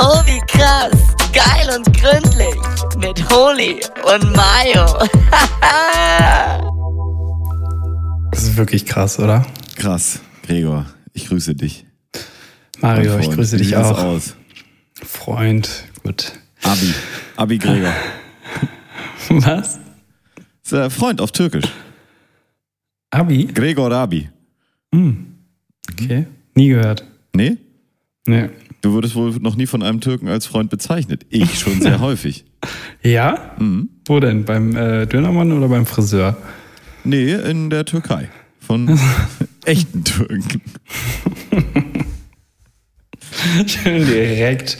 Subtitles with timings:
[0.00, 0.92] Oh, wie krass.
[1.32, 2.54] Geil und gründlich.
[2.98, 4.86] Mit Holy und Mayo.
[8.30, 9.44] Das ist wirklich krass, oder?
[9.74, 10.20] Krass.
[10.44, 11.84] Gregor, ich grüße dich.
[12.80, 13.98] Mario, ich grüße dich auch.
[14.00, 14.36] aus?
[14.94, 15.68] Freund,
[16.04, 16.32] gut.
[16.62, 16.94] Abi.
[17.36, 17.92] Abi Gregor.
[19.30, 19.80] Was?
[20.62, 21.66] Ist ein Freund auf Türkisch.
[23.10, 23.46] Abi?
[23.46, 24.28] Gregor Abi.
[25.92, 26.26] Okay.
[26.54, 27.04] Nie gehört.
[27.34, 27.56] Nee?
[28.26, 28.50] Nee.
[28.80, 31.26] Du wurdest wohl noch nie von einem Türken als Freund bezeichnet.
[31.30, 32.44] Ich schon sehr häufig.
[33.02, 33.52] Ja?
[33.58, 33.88] Mhm.
[34.06, 34.44] Wo denn?
[34.44, 36.36] Beim äh, Dönermann oder beim Friseur?
[37.04, 38.28] Nee, in der Türkei.
[38.60, 38.98] Von
[39.64, 40.60] echten Türken.
[43.66, 44.78] Schön direkt,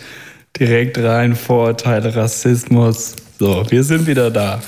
[0.58, 3.16] direkt rein, Vorurteile, Rassismus.
[3.38, 4.60] So, wir sind wieder da.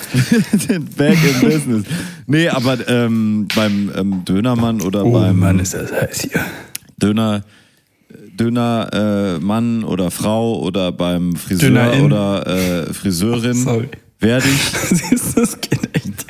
[0.97, 1.85] Back in business.
[2.27, 6.41] Nee, aber ähm, beim ähm, Dönermann oder Oh beim Mann, ist das heiß hier.
[7.03, 7.43] Döner,
[8.41, 12.05] Döner äh, Mann oder Frau oder beim Friseur Dönerin.
[12.05, 13.89] oder äh, Friseurin Sorry.
[14.19, 14.61] werde ich.
[14.99, 16.27] Siehst du, es geht echt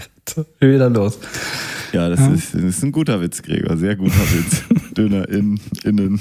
[0.60, 1.18] wieder los.
[1.92, 3.76] Ja, das, Ist, das ist ein guter Witz, Gregor.
[3.76, 4.62] Sehr guter Witz.
[4.96, 6.20] Döner in, innen.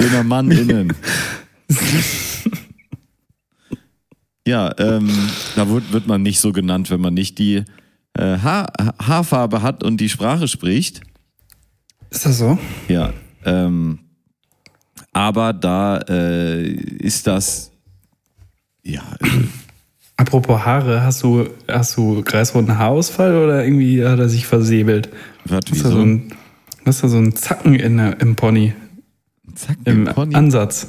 [0.00, 0.92] Döner Mann innen.
[4.46, 5.08] Ja, ähm,
[5.54, 7.62] da wird, wird man nicht so genannt, wenn man nicht die
[8.14, 11.02] äh, Haar, Haarfarbe hat und die Sprache spricht.
[12.10, 12.58] Ist das so?
[12.88, 13.12] Ja,
[13.44, 13.98] ähm,
[15.12, 17.70] aber da äh, ist das,
[18.82, 19.02] ja,
[20.16, 25.08] Apropos Haare, hast du, hast du kreisrunden Haarausfall oder irgendwie hat er sich versäbelt?
[25.44, 25.90] was, Hast du wieso?
[25.90, 26.32] so ein,
[26.86, 28.72] hast du so einen Zacken in im Pony,
[29.54, 30.34] Zack, im im Pony.
[30.34, 30.86] Ansatz?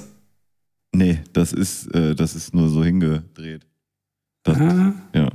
[0.94, 3.66] Nee, das ist, äh, das ist nur so hingedreht.
[4.44, 5.30] Das, Ah, ja.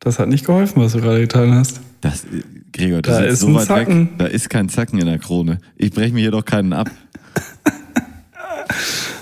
[0.00, 1.80] Das hat nicht geholfen, was du gerade getan hast.
[2.00, 4.00] Das, äh, Gregor, das Da ist ist so weit Zacken.
[4.10, 4.18] weg.
[4.18, 5.58] Da ist kein Zacken in der Krone.
[5.76, 6.90] Ich breche mir hier doch keinen ab.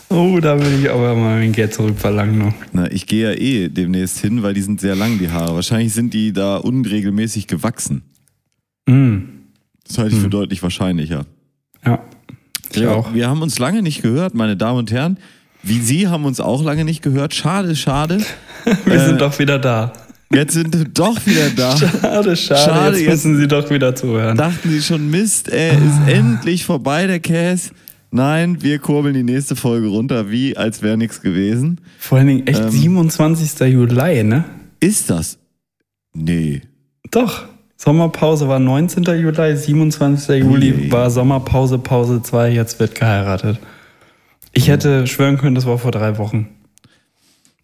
[0.09, 2.55] Oh, da will ich aber mal mein Geld zurückverlangen noch.
[2.73, 5.55] Na, ich gehe ja eh demnächst hin, weil die sind sehr lang, die Haare.
[5.57, 8.03] Wahrscheinlich sind die da unregelmäßig gewachsen.
[8.87, 9.19] Mm,
[9.87, 11.27] Das halte ich für deutlich wahrscheinlicher.
[11.85, 11.99] ja,
[12.71, 13.15] ich Gregor, auch.
[13.15, 15.19] Wir haben uns lange nicht gehört, meine Damen und Herren.
[15.65, 17.35] Wie Sie haben uns auch lange nicht gehört.
[17.35, 18.19] Schade, schade.
[18.85, 19.93] Wir Äh, sind doch wieder da.
[20.33, 21.77] Jetzt sind wir doch wieder da.
[21.77, 24.37] Schade, schade, Schade, jetzt jetzt- müssen sie doch wieder zuhören.
[24.37, 25.75] Dachten Sie schon, Mist, ey, Ah.
[25.75, 27.71] ist endlich vorbei, der Käse.
[28.11, 31.81] Nein, wir kurbeln die nächste Folge runter, wie als wäre nichts gewesen.
[31.99, 32.71] Vor allen Dingen echt Ähm.
[32.71, 33.61] 27.
[33.69, 34.45] Juli, ne?
[34.81, 35.39] Ist das?
[36.15, 36.63] Nee.
[37.11, 37.45] Doch.
[37.77, 39.05] Sommerpause war 19.
[39.05, 40.43] Juli, 27.
[40.43, 43.59] Juli war Sommerpause, Pause 2, jetzt wird geheiratet.
[44.53, 46.49] Ich hätte schwören können, das war vor drei Wochen.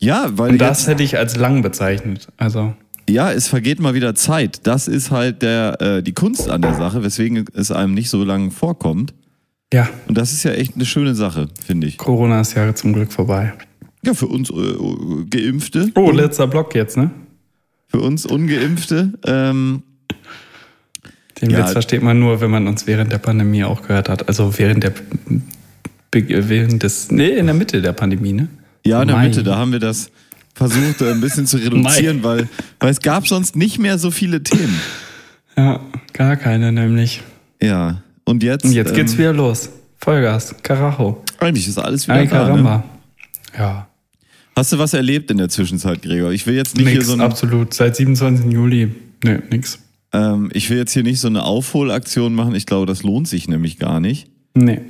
[0.03, 2.29] Ja, weil Und das hätte ich als lang bezeichnet.
[2.37, 2.75] Also,
[3.09, 4.67] ja, es vergeht mal wieder Zeit.
[4.67, 8.25] Das ist halt der, äh, die Kunst an der Sache, weswegen es einem nicht so
[8.25, 9.15] lange vorkommt.
[9.73, 11.99] ja, Und das ist ja echt eine schöne Sache, finde ich.
[11.99, 13.53] Corona ist ja zum Glück vorbei.
[14.05, 14.55] Ja, für uns äh,
[15.31, 17.11] Geimpfte, Oh, letzter Block jetzt, ne?
[17.87, 19.83] für uns Ungeimpfte, ähm,
[21.41, 21.59] Den Ja.
[21.59, 24.27] Witz versteht man nur, wenn man uns während der Pandemie auch gehört hat.
[24.29, 24.93] Also während der
[26.13, 28.49] während des nee, in der Mitte der Pandemie, ne?
[28.85, 29.29] Ja, in der Mai.
[29.29, 30.11] Mitte, da haben wir das
[30.55, 32.49] versucht, äh, ein bisschen zu reduzieren, weil,
[32.81, 34.79] weil es gab sonst nicht mehr so viele Themen.
[35.57, 35.81] Ja,
[36.13, 37.23] gar keine nämlich.
[37.61, 38.65] Ja, und jetzt?
[38.65, 39.69] Und jetzt geht's ähm, wieder los.
[39.99, 41.23] Vollgas, Karacho.
[41.39, 42.57] Eigentlich ist alles wieder Ay da.
[42.57, 42.83] Ne?
[43.57, 43.87] Ja,
[44.55, 46.31] Hast du was erlebt in der Zwischenzeit, Gregor?
[46.31, 47.73] Ich will jetzt nicht hier nix, so ein, absolut.
[47.73, 48.53] Seit 27.
[48.53, 48.95] Juli.
[49.25, 49.79] Nee, nix.
[50.13, 52.55] ähm, ich will jetzt hier nicht so eine Aufholaktion machen.
[52.55, 54.29] Ich glaube, das lohnt sich nämlich gar nicht.
[54.55, 54.83] Nee.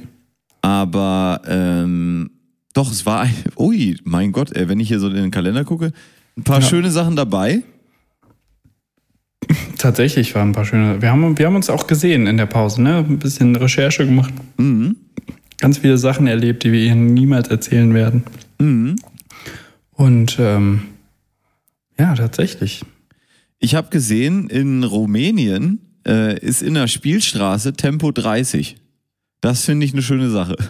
[0.62, 2.30] Aber ähm,
[2.72, 5.64] doch, es war ein, ui, mein Gott, ey, wenn ich hier so in den Kalender
[5.64, 5.92] gucke,
[6.36, 6.66] ein paar Ja.
[6.66, 7.62] schöne Sachen dabei.
[9.78, 11.02] Tatsächlich waren ein paar schöne.
[11.02, 12.98] Wir haben, wir haben uns auch gesehen in der Pause, ne?
[12.98, 14.32] Ein bisschen Recherche gemacht.
[14.56, 14.96] Mhm.
[15.58, 18.22] Ganz viele Sachen erlebt, die wir Ihnen niemals erzählen werden.
[18.58, 18.96] Mhm.
[19.92, 20.82] Und ähm,
[21.98, 22.84] ja, tatsächlich.
[23.58, 28.76] Ich habe gesehen, in Rumänien äh, ist in der Spielstraße Tempo 30.
[29.40, 30.56] Das finde ich eine schöne Sache.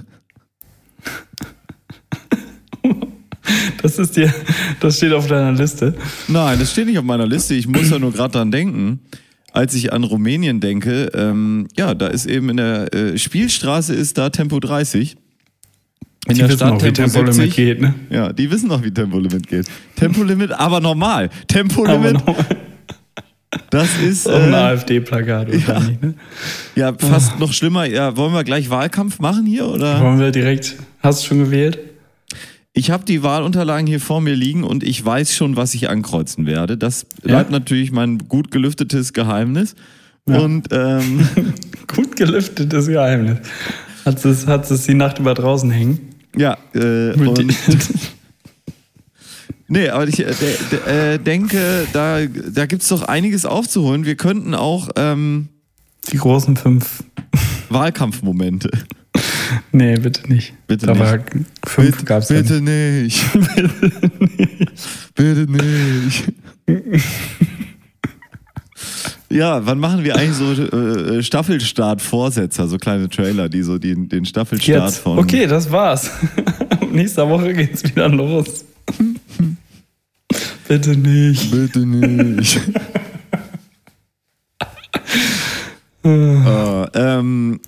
[3.82, 4.32] Das ist dir,
[4.80, 5.94] das steht auf deiner Liste.
[6.28, 7.54] Nein, das steht nicht auf meiner Liste.
[7.54, 9.00] Ich muss ja nur gerade dran denken.
[9.52, 14.16] Als ich an Rumänien denke, ähm, ja, da ist eben in der äh, Spielstraße ist
[14.16, 15.16] da Tempo 30.
[16.28, 17.56] In Die der wissen Stadt auch, wie Tempo Tempolimit 70.
[17.56, 17.94] geht, ne?
[18.08, 19.66] Ja, die wissen noch, wie Tempolimit geht.
[19.96, 21.24] Tempolimit, aber normal.
[21.24, 22.36] Aber Tempolimit, noch
[23.70, 26.14] das ist auf ein äh, AfD-Plakat wahrscheinlich, ne?
[26.74, 27.84] ja fast noch schlimmer.
[27.84, 30.00] Ja, wollen wir gleich Wahlkampf machen hier oder?
[30.00, 30.76] Wollen wir direkt.
[31.00, 31.78] Hast du schon gewählt?
[32.74, 36.46] Ich habe die Wahlunterlagen hier vor mir liegen und ich weiß schon, was ich ankreuzen
[36.46, 36.78] werde.
[36.78, 39.74] Das bleibt natürlich mein gut gelüftetes Geheimnis.
[40.26, 40.38] Ja.
[40.38, 41.28] Und ähm,
[41.94, 43.38] Gut gelüftetes Geheimnis.
[44.06, 46.14] Hat es, hat es die Nacht über draußen hängen?
[46.34, 47.54] Ja, äh, und,
[49.68, 50.32] nee, aber ich äh,
[50.70, 54.06] de, äh, denke, da, da gibt es doch einiges aufzuholen.
[54.06, 55.48] Wir könnten auch ähm,
[56.10, 57.04] Die großen fünf.
[57.68, 58.70] Wahlkampfmomente.
[59.72, 60.54] Nee, bitte nicht.
[60.66, 61.02] Bitte da nicht.
[61.02, 61.18] War
[61.66, 63.24] fünf gab's ja bitte nicht.
[65.14, 66.24] bitte nicht.
[69.32, 74.26] Ja, wann machen wir eigentlich so äh, Staffelstart-Vorsetzer, so kleine Trailer, die so den, den
[74.26, 74.98] Staffelstart Jetzt.
[74.98, 75.18] von.
[75.18, 76.10] Okay, das war's.
[76.92, 78.66] Nächste Woche geht's wieder los.
[80.68, 81.50] Bitte nicht.
[81.50, 82.60] Bitte nicht.
[86.04, 87.60] äh, ähm,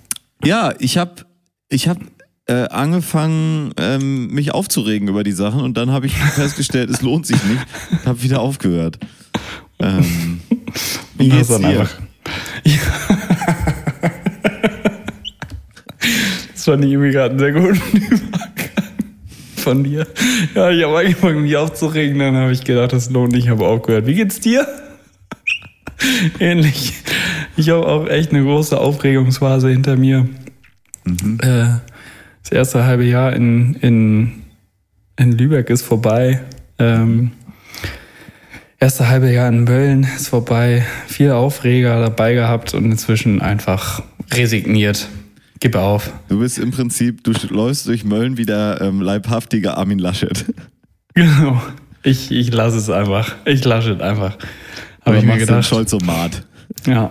[0.43, 1.15] ja, ich habe
[1.69, 1.97] ich hab,
[2.47, 7.25] äh, angefangen, ähm, mich aufzuregen über die Sachen und dann habe ich festgestellt, es lohnt
[7.25, 7.65] sich nicht.
[8.05, 8.99] Habe wieder aufgehört.
[9.79, 10.41] Ähm,
[11.17, 11.55] wie geht's dir?
[11.55, 11.89] einfach.
[16.53, 18.69] das fand ich irgendwie gerade einen sehr guten Übergang
[19.55, 20.05] von dir.
[20.53, 24.05] Ja, ich habe angefangen, mich aufzuregen, dann habe ich gedacht, das lohnt nicht, habe aufgehört.
[24.05, 24.67] Wie geht's dir?
[26.39, 26.93] Ähnlich.
[27.57, 30.27] Ich habe auch echt eine große Aufregungsphase hinter mir.
[31.05, 31.79] Äh,
[32.43, 34.43] das erste halbe Jahr in, in,
[35.17, 36.41] in Lübeck ist vorbei.
[36.77, 37.31] Ähm,
[38.79, 40.85] erste halbe Jahr in Mölln ist vorbei.
[41.07, 45.07] Viel Aufreger dabei gehabt und inzwischen einfach resigniert.
[45.59, 46.11] Gib auf.
[46.27, 50.45] Du bist im Prinzip, du läufst durch Mölln wie der ähm, leibhaftige Armin Laschet.
[51.17, 51.61] Genau.
[52.03, 53.35] Ich, ich lasse es einfach.
[53.45, 54.37] Ich lasse es einfach.
[55.05, 55.63] Habe ich mir gedacht.
[55.63, 56.45] Scholzomat.
[56.85, 57.09] Ja.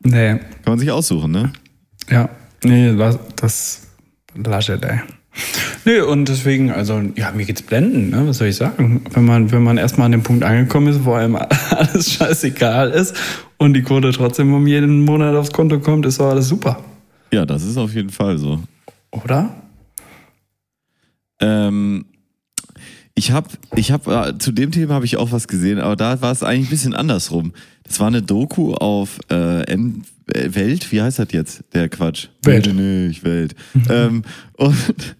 [0.00, 0.30] Nee.
[0.30, 1.52] Kann man sich aussuchen, ne?
[2.10, 2.28] Ja.
[2.64, 3.88] Nee, das, das
[4.34, 5.00] Laschet, ey.
[5.84, 8.26] Nee, und deswegen, also, ja, mir geht's blenden, ne?
[8.26, 9.02] Was soll ich sagen?
[9.12, 11.36] Wenn man, wenn man erstmal an dem Punkt angekommen ist, wo einem
[11.70, 13.16] alles scheißegal ist
[13.56, 16.82] und die Quote trotzdem um jeden Monat aufs Konto kommt, ist doch alles super.
[17.32, 18.60] Ja, das ist auf jeden Fall so.
[19.10, 19.54] Oder?
[21.40, 22.04] Ähm,
[23.14, 26.20] ich habe, ich habe äh, zu dem Thema habe ich auch was gesehen, aber da
[26.20, 27.52] war es eigentlich ein bisschen andersrum.
[27.84, 30.04] Das war eine Doku auf äh, N
[30.34, 31.64] Welt, wie heißt das jetzt?
[31.74, 32.28] Der Quatsch.
[32.42, 32.66] Welt.
[32.66, 33.54] Nee, nee, nicht Welt.
[33.90, 34.22] ähm,
[34.56, 34.76] und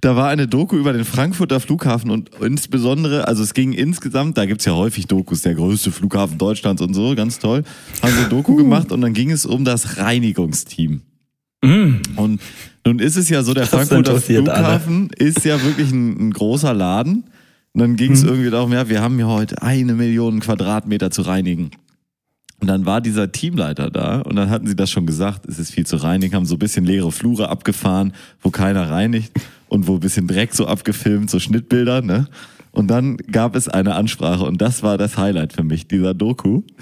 [0.00, 4.46] da war eine Doku über den Frankfurter Flughafen und insbesondere, also es ging insgesamt, da
[4.46, 7.62] gibt's ja häufig Dokus, der größte Flughafen Deutschlands und so, ganz toll.
[8.02, 11.02] Haben sie eine Doku gemacht und dann ging es um das Reinigungsteam.
[11.62, 11.94] Mm.
[12.16, 12.40] Und
[12.86, 14.78] nun ist es ja so, der Das Frankfurter interessiert alle.
[14.80, 17.24] Flughafen ist ja wirklich ein, ein großer Laden.
[17.72, 18.28] Und dann ging es Mhm.
[18.28, 21.70] irgendwie darum, ja, wir haben ja heute eine Million Quadratmeter zu reinigen.
[22.60, 25.72] Und dann war dieser Teamleiter da und dann hatten sie das schon gesagt, es ist
[25.72, 29.32] viel zu reinigen, haben so ein bisschen leere Flure abgefahren, wo keiner reinigt
[29.68, 32.26] und wo ein bisschen Dreck so abgefilmt, so Schnittbilder, ne?
[32.70, 36.62] Und dann gab es eine Ansprache und das war das Highlight für mich, dieser Doku.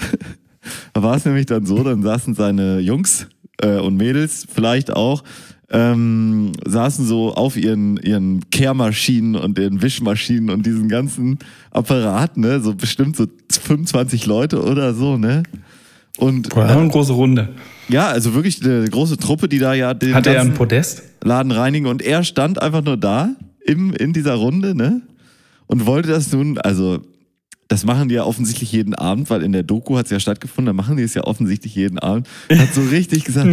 [0.93, 3.27] Da war es nämlich dann so, dann saßen seine Jungs
[3.61, 5.25] äh, und Mädels vielleicht auch,
[5.73, 11.39] ähm, saßen so auf ihren, ihren Kehrmaschinen und den Wischmaschinen und diesen ganzen
[11.71, 15.43] Apparat, ne, so bestimmt so 25 Leute oder so, ne?
[16.19, 17.49] Und War eine große Runde.
[17.89, 21.03] ja, also wirklich eine große Truppe, die da ja den Hatte er ein Podest?
[21.25, 23.35] Laden reinigen und er stand einfach nur da
[23.65, 25.01] im, in dieser Runde, ne?
[25.67, 27.01] Und wollte das nun, also
[27.69, 30.67] das machen die ja offensichtlich jeden Abend, weil in der Doku hat es ja stattgefunden,
[30.67, 32.29] da machen die es ja offensichtlich jeden Abend.
[32.51, 33.49] Hat so richtig gesagt.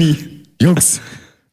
[0.62, 1.00] Jungs,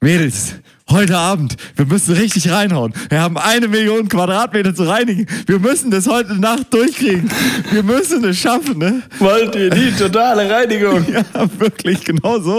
[0.01, 0.55] Mädels,
[0.91, 2.93] heute Abend, wir müssen richtig reinhauen.
[3.09, 5.27] Wir haben eine Million Quadratmeter zu reinigen.
[5.47, 7.31] Wir müssen das heute Nacht durchkriegen.
[7.73, 9.03] Wir müssen es schaffen, ne?
[9.19, 11.05] Wollt ihr die totale Reinigung?
[11.13, 11.25] Ja,
[11.59, 12.59] wirklich, genau so.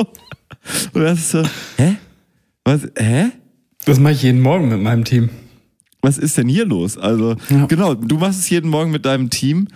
[0.93, 1.43] Und das ist so,
[1.77, 1.97] hä?
[2.65, 3.27] Was, hä?
[3.85, 5.29] Das mache ich jeden Morgen mit meinem Team.
[6.01, 6.97] was ist denn hier los?
[6.97, 7.65] Also, Ja.
[7.67, 9.67] genau, du machst es jeden Morgen mit deinem Team.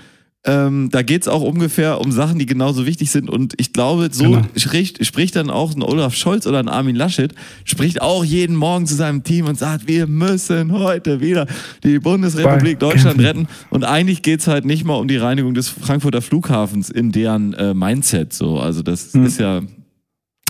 [0.43, 3.29] Ähm, da geht's auch ungefähr um Sachen, die genauso wichtig sind.
[3.29, 4.41] Und ich glaube, so Genau.
[4.55, 8.87] spricht, spricht dann auch ein Olaf Scholz oder ein Armin Laschet, spricht auch jeden Morgen
[8.87, 11.45] zu seinem Team und sagt, wir müssen heute wieder
[11.83, 13.47] die Bundesrepublik Bei- Deutschland retten.
[13.69, 17.75] Und eigentlich geht's halt nicht mal um die Reinigung des Frankfurter Flughafens in deren äh,
[17.75, 18.33] Mindset.
[18.33, 19.25] So, also das Hm.
[19.25, 19.61] ist ja,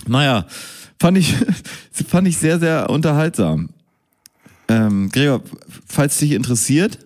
[0.08, 0.46] naja,
[0.98, 1.34] fand ich,
[2.08, 3.68] fand ich sehr, sehr unterhaltsam.
[4.68, 5.42] Ähm, Gregor,
[5.86, 6.98] falls dich interessiert,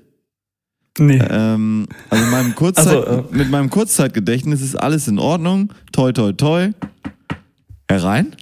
[0.98, 1.18] Nee.
[1.30, 5.72] ähm, also in meinem Kurzzeit, Also, äh, mit meinem Kurzzeitgedächtnis ist alles in Ordnung.
[5.92, 6.70] Toi, toi, toi.
[7.88, 8.34] Herein.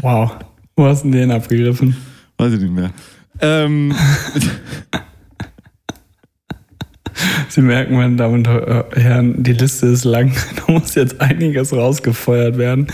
[0.00, 0.32] Wow.
[0.76, 1.96] Wo hast du denn den abgegriffen?
[2.38, 2.90] Weiß ich nicht mehr.
[3.40, 3.94] Ähm,
[7.48, 8.48] Sie merken, meine Damen und
[8.96, 10.32] Herren, die Liste ist lang.
[10.66, 12.86] Da muss jetzt einiges rausgefeuert werden.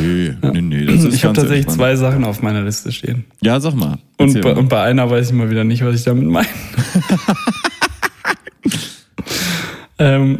[0.00, 0.86] nö, nö, nö.
[0.86, 1.78] Das ist Ich habe tatsächlich entspannt.
[1.78, 3.24] zwei Sachen auf meiner Liste stehen.
[3.42, 3.98] Ja, sag mal.
[4.16, 4.58] Und bei, mal.
[4.58, 6.46] und bei einer weiß ich mal wieder nicht, was ich damit meine.
[9.98, 10.38] ähm,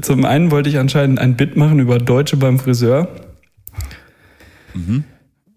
[0.00, 3.08] zum einen wollte ich anscheinend ein Bit machen über Deutsche beim Friseur.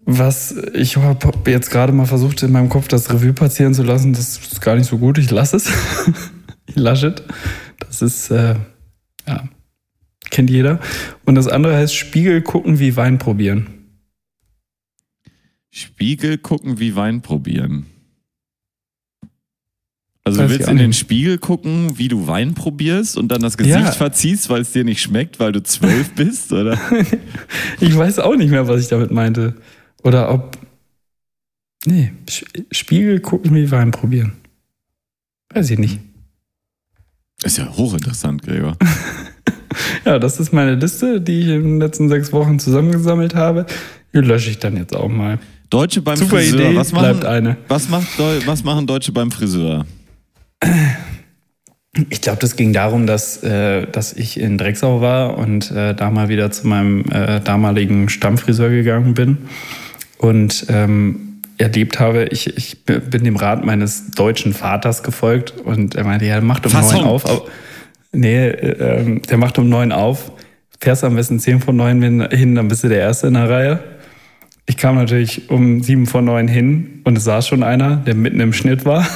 [0.06, 4.12] Was ich habe jetzt gerade mal versucht, in meinem Kopf das Revue passieren zu lassen.
[4.12, 5.18] Das ist gar nicht so gut.
[5.18, 5.70] Ich lasse es.
[6.76, 7.22] es.
[7.78, 8.56] Das ist, äh,
[9.26, 9.48] ja,
[10.30, 10.80] kennt jeder.
[11.24, 13.66] Und das andere heißt Spiegel gucken wie Wein probieren.
[15.70, 17.86] Spiegel gucken wie Wein probieren.
[20.24, 20.92] Also du willst in den.
[20.92, 23.90] Spiegel gucken, wie du Wein probierst und dann das Gesicht Ja.
[23.92, 26.78] verziehst, weil es dir nicht schmeckt, weil du zwölf bist, oder?
[27.80, 29.54] Ich weiß auch nicht mehr, was ich damit meinte.
[30.02, 30.58] Oder ob.
[31.86, 32.12] Nee,
[32.70, 34.32] Spiegel gucken wie Wein probieren.
[35.54, 35.98] Weiß ich nicht.
[37.42, 38.76] Ist ja hochinteressant, Gregor.
[40.04, 43.66] Ja, das ist meine Liste, die ich in den letzten sechs Wochen zusammengesammelt habe.
[44.12, 45.38] Die lösche ich dann jetzt auch mal.
[45.68, 46.70] Deutsche beim Super Friseur.
[46.70, 47.56] Idee, was, machen, bleibt eine.
[47.68, 48.08] Was, macht
[48.46, 49.86] was machen Deutsche beim Friseur?
[52.08, 56.10] Ich glaube, das ging darum, dass, äh, dass ich in Drecksau war und äh, da
[56.10, 59.38] mal wieder zu meinem äh, damaligen Stammfriseur gegangen bin
[60.18, 61.29] und ähm,
[61.60, 66.40] erlebt habe, ich, ich bin dem Rat meines deutschen Vaters gefolgt und er meinte, ja,
[66.40, 67.26] macht um neun auf.
[67.26, 67.42] Aber,
[68.12, 70.32] nee, äh, der macht um neun auf.
[70.80, 73.80] Fährst am besten zehn vor neun hin, dann bist du der Erste in der Reihe.
[74.66, 78.40] Ich kam natürlich um sieben vor neun hin und es saß schon einer, der mitten
[78.40, 79.06] im Schnitt war.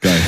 [0.00, 0.12] Geil.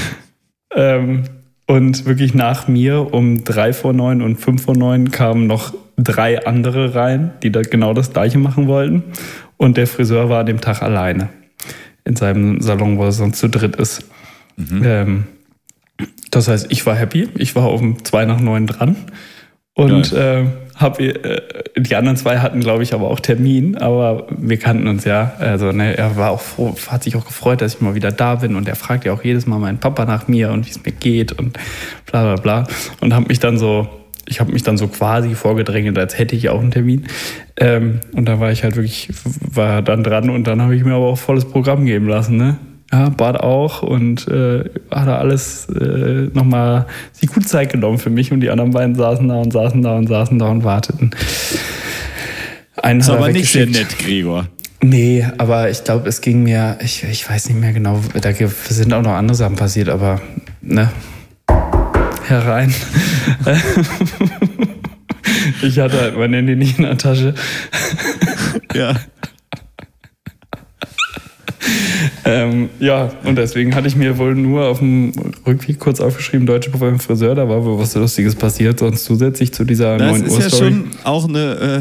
[0.79, 1.23] Ähm,
[1.67, 6.47] und wirklich nach mir um drei vor neun und fünf vor neun kamen noch drei
[6.47, 9.05] andere rein, die da genau das gleiche machen wollten.
[9.57, 11.29] Und der Friseur war an dem Tag alleine
[12.05, 14.09] in seinem Salon, wo er sonst zu dritt ist.
[14.59, 15.25] Ähm,
[16.31, 17.29] das heißt, ich war happy.
[17.37, 18.97] Ich war um zwei nach neun dran.
[19.75, 20.45] Und äh,
[20.75, 21.41] hab, äh,
[21.77, 25.33] die anderen zwei hatten, glaube ich, aber auch Termin, aber wir kannten uns ja.
[25.39, 28.37] Also ne, er war auch froh, hat sich auch gefreut, dass ich mal wieder da
[28.37, 30.83] bin und er fragt ja auch jedes Mal meinen Papa nach mir und wie es
[30.83, 31.59] mir geht und
[32.11, 32.67] bla bla bla.
[33.01, 33.89] Und habe mich dann so,
[34.29, 37.07] ich habe mich dann so quasi vorgedrängelt, als hätte ich auch einen Termin.
[37.57, 39.09] Ähm, und da war ich halt wirklich,
[39.41, 42.57] war dann dran und dann habe ich mir aber auch volles Programm geben lassen, ne?
[42.93, 44.61] Ja, Bart auch und äh,
[44.93, 48.95] hat er alles äh, nochmal sich gut Zeit genommen für mich und die anderen beiden
[48.95, 51.11] saßen da und saßen da und saßen da und warteten.
[52.77, 54.47] Einen Ist hat er aber nicht sehr nett, Gregor.
[54.83, 58.93] Nee, aber ich glaube, es ging mir, ich, ich weiß nicht mehr genau, da sind
[58.93, 60.21] auch noch andere Sachen passiert, aber
[60.63, 60.91] ne,
[62.29, 62.75] herein.
[65.63, 67.35] ich hatte halt mein Handy nicht in der Tasche.
[68.75, 68.95] Ja.
[72.25, 75.13] Ähm, ja, und deswegen hatte ich mir wohl nur auf dem
[75.47, 79.65] Rückweg kurz aufgeschrieben, Deutsche beim Friseur, da war wohl was Lustiges passiert, sonst zusätzlich zu
[79.65, 80.71] dieser Das 9 ist Uhr ja Story.
[80.73, 81.81] schon auch eine äh,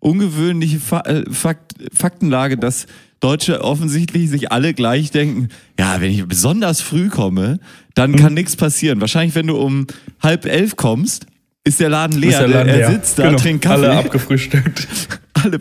[0.00, 2.86] ungewöhnliche Fa äh, Fakt Faktenlage, dass
[3.20, 5.48] Deutsche offensichtlich sich alle gleich denken,
[5.78, 7.58] ja, wenn ich besonders früh komme,
[7.94, 9.00] dann kann nichts passieren.
[9.00, 9.86] Wahrscheinlich, wenn du um
[10.22, 11.26] halb elf kommst,
[11.64, 12.30] ist der Laden leer.
[12.30, 12.90] Ist der Laden er leer.
[12.92, 14.86] sitzt da, Genau, trinkt Kaffee, Alle alle, abgefrühstückt.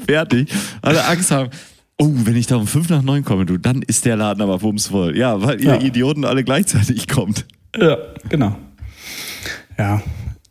[0.07, 0.49] fertig,
[0.81, 1.49] alle Angst haben.
[1.99, 4.59] Oh, wenn ich da um fünf nach neun komme, du, dann ist der Laden aber
[4.59, 5.17] bumsvoll.
[5.17, 5.81] Ja, weil ihr Ja.
[5.81, 7.45] Idioten alle gleichzeitig kommt.
[7.75, 7.97] Ja,
[8.29, 8.55] genau.
[9.79, 10.01] Ja.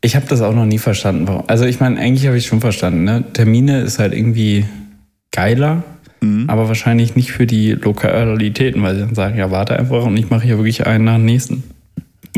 [0.01, 1.27] Ich habe das auch noch nie verstanden.
[1.29, 3.05] warum- Also ich meine, eigentlich habe ich schon verstanden.
[3.05, 3.25] Ne?
[3.33, 4.67] Termine ist halt irgendwie
[5.31, 5.85] geiler,
[6.49, 10.31] aber wahrscheinlich nicht für die Lokalitäten, weil sie dann sagen, ja, warte einfach und ich
[10.31, 11.65] mache hier wirklich einen nach dem nächsten.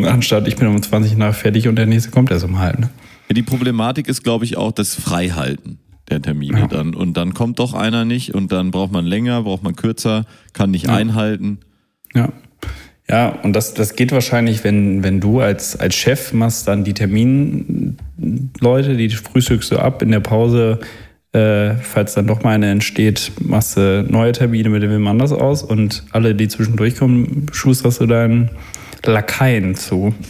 [0.02, 2.78] Anstatt ich bin um 20 nach fertig und der nächste kommt erst um halb.
[2.78, 2.90] Ne?
[3.28, 5.78] Ja, die Problematik ist, glaube ich, auch das Freihalten
[6.09, 6.66] der Termine Ja.
[6.66, 6.95] dann.
[6.95, 10.71] Und dann kommt doch einer nicht und dann braucht man länger, braucht man kürzer, kann
[10.71, 11.59] nicht einhalten.
[12.14, 12.33] Ja.
[13.11, 16.92] Ja, und das, das geht wahrscheinlich, wenn, wenn du als, als Chef machst dann die
[16.92, 17.97] Terminleute,
[18.99, 20.78] die frühstückst du ab in der Pause,
[21.32, 25.62] äh, falls dann doch mal eine entsteht, machst du neue Termine mit wem anders aus
[25.62, 28.50] und alle, die zwischendurch kommen, schusterst du deinen
[29.04, 30.14] Lakaien zu.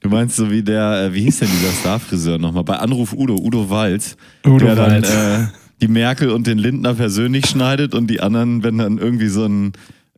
[0.00, 2.62] Du meinst so wie der, äh, wie hieß denn dieser Starfriseur nochmal?
[2.64, 4.16] Bei Anruf Udo, Udo Walz.
[4.46, 5.10] Udo der dann Walz.
[5.10, 5.46] äh,
[5.80, 9.72] die Merkel und den Lindner persönlich schneidet und die anderen, wenn dann irgendwie so ein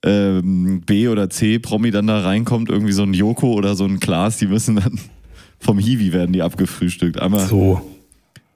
[0.05, 4.37] ähm, B- oder C-Promi dann da reinkommt, irgendwie so ein Joko oder so ein Klaas,
[4.37, 5.01] die müssen dann
[5.59, 7.19] vom Hiwi werden die abgefrühstückt.
[7.19, 7.81] Einmal, So.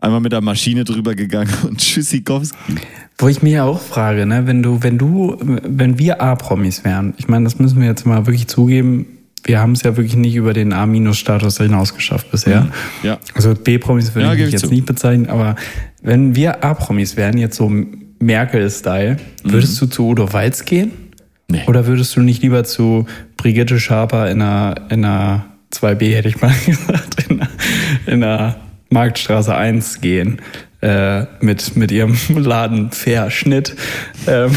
[0.04, 2.56] Einmal mit der Maschine drüber gegangen und Tschüssikowski.
[3.18, 7.14] Wo ich mir ja auch frage, ne, wenn du, wenn du, wenn wir A-Promis wären,
[7.16, 9.06] ich meine, das müssen wir jetzt mal wirklich zugeben,
[9.44, 12.68] wir haben es ja wirklich nicht über den A-Status hinaus geschafft bisher.
[13.02, 13.18] Ja.
[13.34, 14.70] Also B-Promis würde Ja, ich ich jetzt zu.
[14.70, 15.54] nicht bezeichnen, aber
[16.02, 17.70] wenn wir A-Promis wären, jetzt so
[18.20, 20.92] Merkel-Style, würdest du zu Udo Walz gehen?
[21.48, 21.62] Nee.
[21.66, 23.06] Oder würdest du nicht lieber zu
[23.36, 27.50] Brigitte Schaper in einer, in einer 2B, hätte ich mal gesagt, in einer,
[28.06, 28.56] in einer
[28.94, 30.40] Marktstraße 1 gehen?
[30.80, 33.76] Äh, mit, mit ihrem Laden Fair Schnitt.
[34.26, 34.52] Ähm,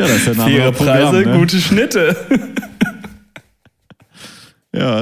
[0.00, 1.38] Ja, das ist der Name faire Programm, Preise, ne?
[1.38, 2.16] gute Schnitte.
[4.72, 5.00] Ja.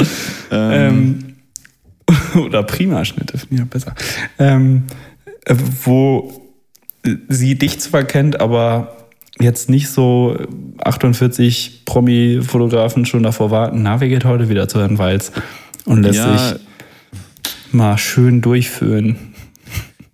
[0.51, 1.37] Ähm,
[2.35, 3.95] oder Primaschnitte, finde ich auch besser.
[4.41, 4.85] Ähm,
[5.45, 5.55] äh,
[5.85, 6.53] wo
[7.29, 8.98] sie dich zwar kennt, aber
[9.41, 10.37] jetzt nicht so
[10.83, 15.33] 48 Promi-Fotografen schon davor warten, na, wer geht heute wieder zu Herrn Walz
[15.85, 16.37] und lässt Ja.
[16.39, 16.61] sich
[17.73, 19.17] mal schön durchführen.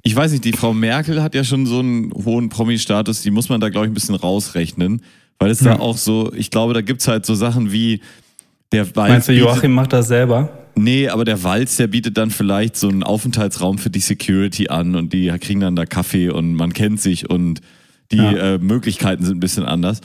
[0.02, 3.48] Ich weiß nicht, die Frau Merkel hat ja schon so einen hohen Promi-Status, die muss
[3.48, 5.00] man da, glaube ich, ein bisschen rausrechnen.
[5.38, 5.80] Weil es da Ja.
[5.80, 8.00] auch so, ich glaube, da gibt's halt so Sachen wie
[8.70, 9.08] der Walz.
[9.10, 10.48] Meinst du, Joachim macht das selber?
[10.76, 14.94] Nee, aber der Walz, der bietet dann vielleicht so einen Aufenthaltsraum für die Security an
[14.94, 17.60] und die kriegen dann da Kaffee und man kennt sich und
[18.12, 18.54] die Ja.
[18.54, 20.00] äh, Möglichkeiten sind ein bisschen anders.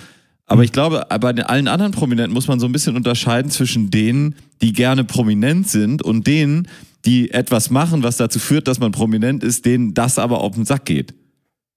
[0.45, 3.91] Aber ich glaube, bei den allen anderen Prominenten muss man so ein bisschen unterscheiden zwischen
[3.91, 6.67] denen, die gerne prominent sind und denen,
[7.05, 10.65] die etwas machen, was dazu führt, dass man prominent ist, denen das aber auf den
[10.65, 11.13] Sack geht.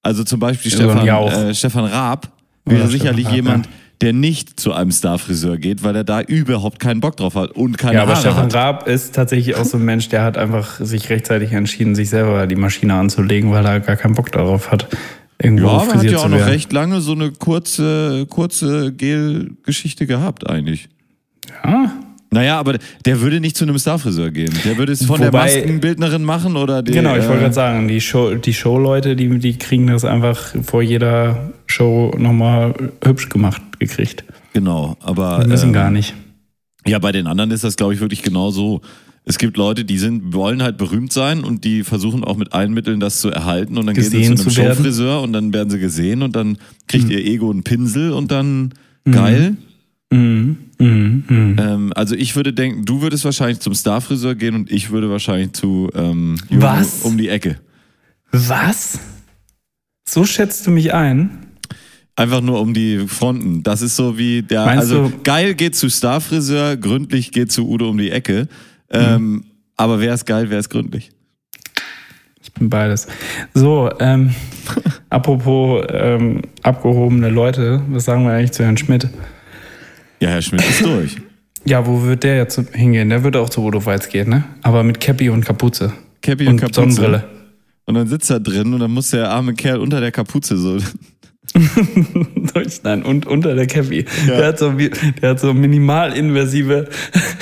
[0.03, 1.07] Also zum Beispiel Ja, Stefan,
[1.49, 2.33] äh, Stefan Raab
[2.65, 3.73] wäre Stefan sicherlich Raab, jemand, ja.
[4.01, 7.77] der nicht zu einem Starfriseur geht, weil er da überhaupt keinen Bock drauf hat und
[7.79, 8.55] keine Ja, aber Haare Stefan hat.
[8.55, 12.47] Raab ist tatsächlich auch so ein Mensch, der hat einfach sich rechtzeitig entschieden, sich selber
[12.47, 14.89] die Maschine anzulegen, weil er gar keinen Bock darauf hat,
[15.43, 20.07] irgendwo Ja, aber er hat ja auch noch recht lange so eine kurze, kurze Gel-Geschichte
[20.07, 20.89] gehabt, eigentlich.
[21.65, 21.93] Ja,
[22.31, 24.53] Naja, aber der würde nicht zu einem Starfriseur gehen.
[24.65, 26.95] Der würde es von Wobei- der Maskenbildnerin machen oder der.
[26.95, 30.55] genau, ich wollte äh, gerade sagen, die Show, die Showleute, die, die kriegen das einfach
[30.63, 34.25] vor jeder Show nochmal hübsch gemacht gekriegt.
[34.55, 35.41] Genau, aber.
[35.41, 36.15] Wir müssen ähm, gar nicht.
[36.87, 38.81] Ja, bei den anderen ist das, glaube ich, wirklich genau so.
[39.25, 42.73] Es gibt Leute, die sind, wollen halt berühmt sein und die versuchen auch mit allen
[42.75, 44.51] Mitteln das zu erhalten und dann gehen sie zu einem zu.
[44.51, 47.11] Showfriseur und dann werden sie gesehen und dann kriegt Mhm.
[47.13, 48.75] ihr Ego einen Pinsel und dann
[49.09, 49.57] geil.
[50.11, 50.57] Mhm.
[50.81, 51.25] Mhm.
[51.29, 51.57] Mhm.
[51.59, 55.53] Ähm, also ich würde denken, du würdest wahrscheinlich zum Starfriseur gehen und ich würde wahrscheinlich
[55.53, 57.03] zu ähm, Was?
[57.03, 57.59] um die Ecke.
[58.33, 58.99] Was?
[60.09, 61.31] So schätzt du mich ein?
[62.17, 63.63] Einfach nur um die Fronten.
[63.63, 67.89] Das ist so wie der, Meinst also geil geht zu Starfriseur, gründlich geht zu Udo
[67.89, 68.49] um die Ecke.
[68.93, 69.45] Ähm,
[69.77, 71.11] aber wer ist geil, wer ist gründlich?
[72.43, 73.07] Ich bin beides.
[73.55, 74.35] So, ähm,
[75.11, 79.09] apropos ähm, abgehobene Leute, was sagen wir eigentlich zu Herrn Schmidt?
[80.21, 81.17] Ja, Herr Schmidt ist durch.
[81.65, 83.09] Ja, wo wird der jetzt hingehen?
[83.09, 84.45] Der wird auch zu Udo Walz gehen, ne?
[84.63, 85.93] Aber mit Cappy und Kapuze.
[86.21, 86.81] Cappy und und Kapuze.
[86.81, 87.25] Sonnenbrille.
[87.85, 90.79] Und dann sitzt er drin und dann muss der arme Kerl unter der Kapuze so.
[92.83, 94.05] Nein, und unter der Cappy.
[94.27, 94.37] Ja.
[94.37, 96.89] Der hat so, der hat so minimalinvasive,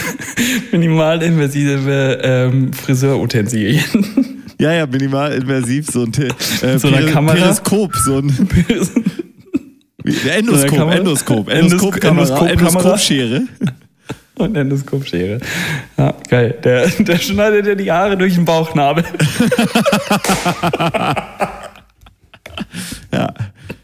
[0.72, 3.84] minimalinvasive ähm, Friseurutensilien.
[4.60, 6.28] Ja, ja, minimal invasiv, so ein Te-
[6.62, 7.34] äh, So einer Kamera?
[7.36, 8.28] Periskop, so ein
[10.34, 10.90] Endoskop?
[10.92, 12.50] Endoskop, Endos- Endoskopkamera, Endoskopkamera?
[12.50, 13.42] Endoskopschere.
[14.36, 15.38] und Endoskopschere.
[15.96, 16.56] Ja, geil.
[16.64, 19.04] Der, der schneidet dir die Haare durch den Bauchnabel.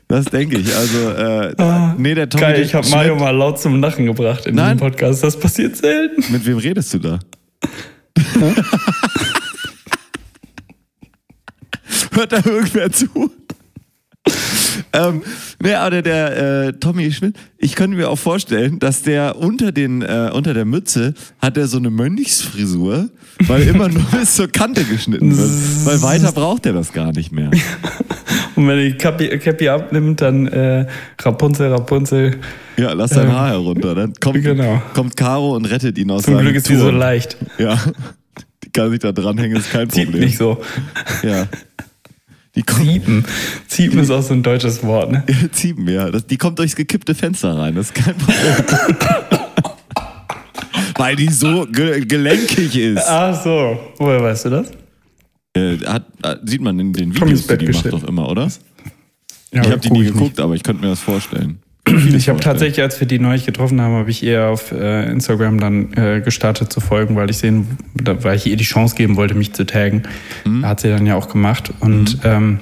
[0.08, 0.74] Das denke ich.
[0.74, 4.46] Also, äh, Ah, nee, der Tommy Geil, ich habe Mario mal laut zum Lachen gebracht
[4.46, 4.76] in Nein.
[4.76, 5.24] diesem Podcast.
[5.24, 6.32] Das passiert selten.
[6.32, 7.18] Mit wem redest du da?
[12.12, 13.08] Hört da irgendwer zu?
[14.96, 15.22] Ähm,
[15.62, 19.72] nee, aber der, der äh, Tommy Schmidt, ich könnte mir auch vorstellen, dass der unter
[19.72, 23.08] den äh, unter der Mütze hat er so eine Mönchsfrisur,
[23.46, 25.50] weil immer nur bis zur Kante geschnitten wird.
[25.84, 27.50] weil weiter braucht er das gar nicht mehr.
[28.56, 30.86] Und wenn er die Cappy, Cappy abnimmt, dann äh,
[31.20, 32.38] Rapunzel, Rapunzel.
[32.78, 33.94] Ja, lass dein Ähm, Haar herunter.
[33.94, 34.82] Dann kommt, genau.
[34.94, 37.36] kommt Caro und rettet ihn aus Zum Glück ist die so leicht.
[37.58, 37.78] Ja.
[38.64, 40.20] Die kann sich da dranhängen, ist kein Problem.
[40.20, 40.60] nicht so.
[41.22, 41.46] Ja.
[42.56, 43.24] Die kommt, Ziepen.
[43.68, 45.22] Ziepen ist auch so ein deutsches Wort, ne?
[45.52, 46.10] Ziepen, ja.
[46.10, 48.56] Das, die kommt durchs gekippte Fenster rein, das ist kein Problem.
[50.96, 53.06] Weil die so ge gelenkig ist.
[53.06, 53.78] Ach so.
[53.98, 54.70] Woher weißt du das?
[55.54, 58.48] Äh, hat, äh, sieht man in den Videos, die die macht doch immer, oder?
[59.52, 61.60] Ja, ich habe die nie geguckt, aber ich könnte mir das vorstellen.
[61.86, 65.60] Ich habe tatsächlich, als wir die neulich getroffen haben, habe ich ihr auf äh, Instagram
[65.60, 69.16] dann äh, gestartet zu folgen, weil ich sehen, da- weil ich ihr die Chance geben
[69.16, 70.02] wollte, mich zu taggen.
[70.44, 70.66] Mhm.
[70.66, 72.60] Hat sie dann ja auch gemacht und ähm,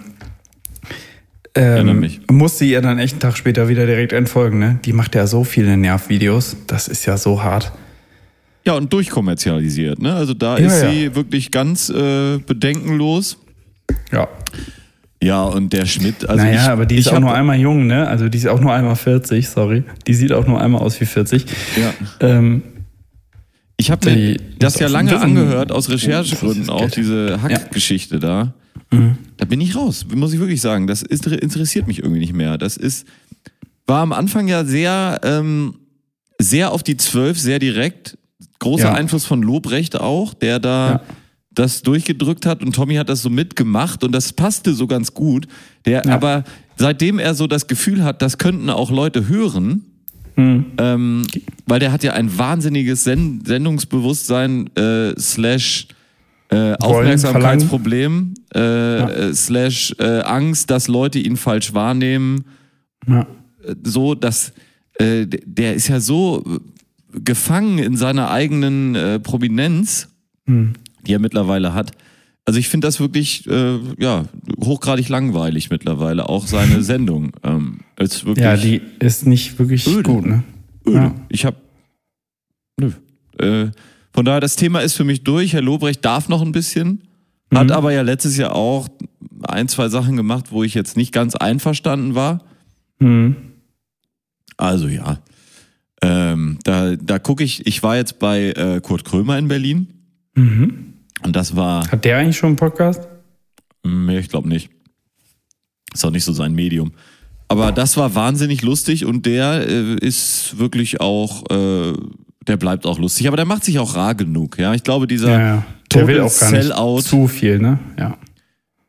[1.54, 2.20] Erinnere ähm, mich.
[2.30, 4.58] musste ihr dann echt einen Tag später wieder direkt entfolgen.
[4.58, 4.78] Ne?
[4.84, 7.72] Die macht ja so viele Nervvideos, das ist ja so hart.
[8.66, 10.14] Ja, und durchkommerzialisiert, ne?
[10.14, 10.90] Also da Ja, ist ja.
[10.90, 13.38] sie wirklich ganz äh, bedenkenlos.
[14.10, 14.26] Ja.
[15.24, 18.06] Ja, und der Schmidt, also naja, ich, aber die ist auch nur einmal jung, ne?
[18.06, 19.84] Also die ist auch nur einmal 40, sorry.
[20.06, 21.44] Die sieht auch nur einmal aus wie 40.
[21.80, 21.94] Ja.
[22.20, 22.62] Ähm,
[23.76, 28.54] Ich habe mir das ja lange angehört, aus Recherchegründen auch, diese Hackgeschichte da.
[29.38, 30.86] Da bin ich raus, muss ich wirklich sagen.
[30.86, 32.58] Das ist, interessiert mich irgendwie nicht mehr.
[32.58, 33.06] Das ist,
[33.86, 35.74] war am Anfang ja sehr, ähm,
[36.38, 38.16] sehr auf die Zwölf, sehr direkt.
[38.60, 38.94] Großer Ja.
[38.94, 41.00] Einfluss von Lobrecht auch, der da Ja.
[41.54, 45.46] Das durchgedrückt hat und Tommy hat das so mitgemacht und das passte so ganz gut.
[45.86, 46.12] Der, Ja.
[46.14, 46.44] aber
[46.76, 49.84] seitdem er so das Gefühl hat, das könnten auch Leute hören,
[50.36, 51.24] Ähm,
[51.66, 55.86] weil der hat ja ein wahnsinniges Sen Sendungsbewusstsein äh, slash
[56.48, 58.58] äh, Aufmerksamkeitsproblem äh,
[59.28, 62.46] äh, slash äh, Angst, dass Leute ihn falsch wahrnehmen.
[63.06, 63.20] Ja.
[63.64, 64.52] Äh, So, dass
[64.98, 66.42] äh, der ist ja so
[67.12, 70.08] gefangen in seiner eigenen äh, Prominenz,
[71.06, 71.92] die er mittlerweile hat.
[72.46, 74.24] Also ich finde das wirklich äh, ja
[74.62, 76.28] hochgradig langweilig mittlerweile.
[76.28, 80.02] Auch seine Sendung ähm, ist wirklich Ja, die ist nicht wirklich Öde.
[80.02, 80.42] gut, ne?
[80.86, 80.96] öde.
[80.96, 81.14] Ja.
[81.30, 81.56] Ich habe
[82.78, 82.90] nö.
[83.38, 83.70] Äh,
[84.12, 85.54] von daher das Thema ist für mich durch.
[85.54, 87.02] Herr Lobrecht darf noch ein bisschen,
[87.52, 88.88] hat aber ja letztes Jahr auch
[89.42, 92.44] ein zwei Sachen gemacht, wo ich jetzt nicht ganz einverstanden war.
[93.00, 93.36] Mhm.
[94.56, 95.18] Also ja,
[96.02, 97.66] ähm, da da gucke ich.
[97.66, 99.88] Ich war jetzt bei äh, Kurt Krömer in Berlin
[100.36, 100.93] Mhm.
[101.24, 103.08] Und das war Hat der eigentlich schon einen Podcast?
[103.84, 104.70] Nee, ich glaube nicht.
[105.92, 106.92] Ist auch nicht so sein Medium.
[107.48, 111.92] Aber das war wahnsinnig lustig und der äh, ist wirklich auch, äh,
[112.46, 113.28] der bleibt auch lustig.
[113.28, 114.58] Aber der macht sich auch rar genug.
[114.58, 115.66] Ja, ich glaube, dieser Ja, ja.
[115.92, 117.00] Der Total will auch gar nicht Sellout.
[117.02, 117.78] zu viel, ne?
[117.98, 118.18] Ja.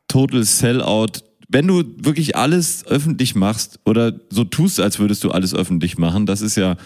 [0.08, 1.22] Total Sellout.
[1.48, 6.26] Wenn du wirklich alles öffentlich machst oder so tust, als würdest du alles öffentlich machen,
[6.26, 6.76] das ist ja,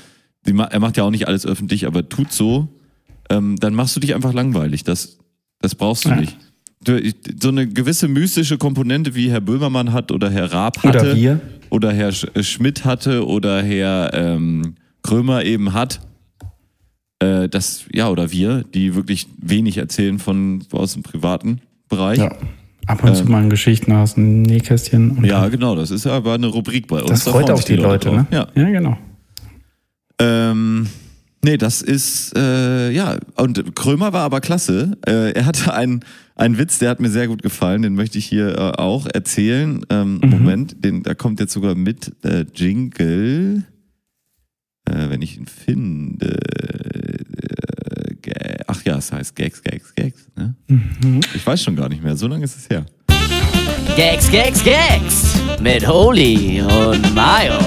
[0.45, 2.69] er macht ja auch nicht alles öffentlich, aber tut so,
[3.31, 4.85] ähm, dann machst du dich einfach langweilig.
[4.85, 5.17] Das,
[5.61, 6.17] das brauchst du Ja.
[6.17, 6.37] nicht.
[6.83, 6.99] Du,
[7.41, 10.99] so eine gewisse mystische Komponente, wie Herr Böhmermann hat oder Herr Raab hatte.
[10.99, 11.41] Oder wir.
[11.69, 16.01] Oder Herr Sch äh, Schmidt hatte oder Herr ähm, Krömer eben hat.
[17.19, 22.19] Äh, das, ja, oder wir, die wirklich wenig erzählen von aus dem privaten Bereich.
[22.19, 22.33] ja.
[22.87, 25.11] Ab und zu mal Geschichten aus dem Nähkästchen.
[25.11, 25.25] Und Ähm.
[25.27, 27.11] Ja, genau, das ist aber eine Rubrik bei uns.
[27.11, 28.27] das Da freut freuen auch sich die Leute, ne?
[28.31, 28.49] drauf.
[28.57, 28.63] Ja.
[28.63, 28.99] ja, genau.
[30.19, 30.87] Ähm,
[31.45, 34.97] nee, das ist, äh, ja, und Krömer war aber klasse.
[35.07, 36.01] Äh, er hatte einen,
[36.35, 39.81] einen Witz, der hat mir sehr gut gefallen, den möchte ich hier äh, auch erzählen.
[39.91, 43.65] Ähm, Moment, den, da kommt jetzt sogar mit äh, Jingle.
[44.87, 46.39] Äh, wenn ich ihn finde.
[46.39, 47.11] Äh,
[48.67, 50.29] Ach ja, es heißt Gags, Gags, Gags.
[50.37, 50.55] Ne?
[51.35, 52.87] Ich weiß schon gar nicht mehr, so lange ist es her.
[53.97, 57.59] Gags, Gags, Gags mit Holy und Mayo.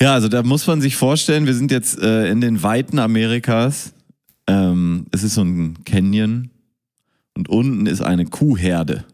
[0.00, 3.92] Ja, also da muss man sich vorstellen, wir sind jetzt äh, in den Weiten Amerikas.
[4.46, 6.50] Ähm, es ist so ein Canyon
[7.34, 9.04] und unten ist eine Kuhherde.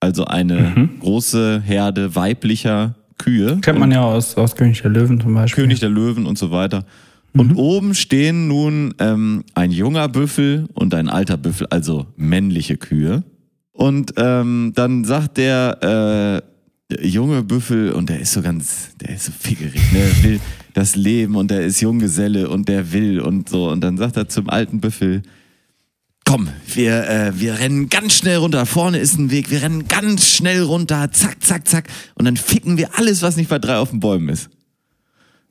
[0.00, 3.58] Also eine große Herde weiblicher Kühe.
[3.60, 5.64] Kennt man ja aus, aus König der Löwen zum Beispiel.
[5.64, 6.86] König der Löwen und so weiter.
[7.32, 13.22] Und oben stehen nun ähm, ein junger Büffel und ein alter Büffel, also männliche Kühe.
[13.72, 16.59] Und ähm, dann sagt der äh,
[17.02, 19.98] junge Büffel, und der ist so ganz, der ist so fickerig, ne?
[19.98, 20.40] der will
[20.74, 23.70] das Leben und der ist Junggeselle und der will und so.
[23.70, 25.22] Und dann sagt er zum alten Büffel,
[26.24, 28.64] komm, wir, äh, wir rennen ganz schnell runter.
[28.66, 31.88] Vorne ist ein Weg, wir rennen ganz schnell runter, zack, zack, zack.
[32.14, 34.48] Und dann ficken wir alles, was nicht bei drei auf den Bäumen ist.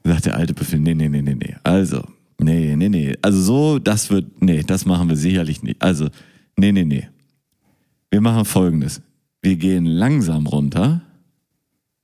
[0.04, 1.56] Sagt der alte Büffel, nee, nee, nee, nee, nee.
[1.63, 2.04] Also,
[2.39, 3.15] nee, nee, nee.
[3.21, 5.82] Also so, das wird, nee, das machen wir sicherlich nicht.
[5.82, 6.08] Also,
[6.56, 7.08] nee, nee, nee.
[8.10, 9.02] Wir machen folgendes.
[9.41, 11.02] Wir gehen langsam runter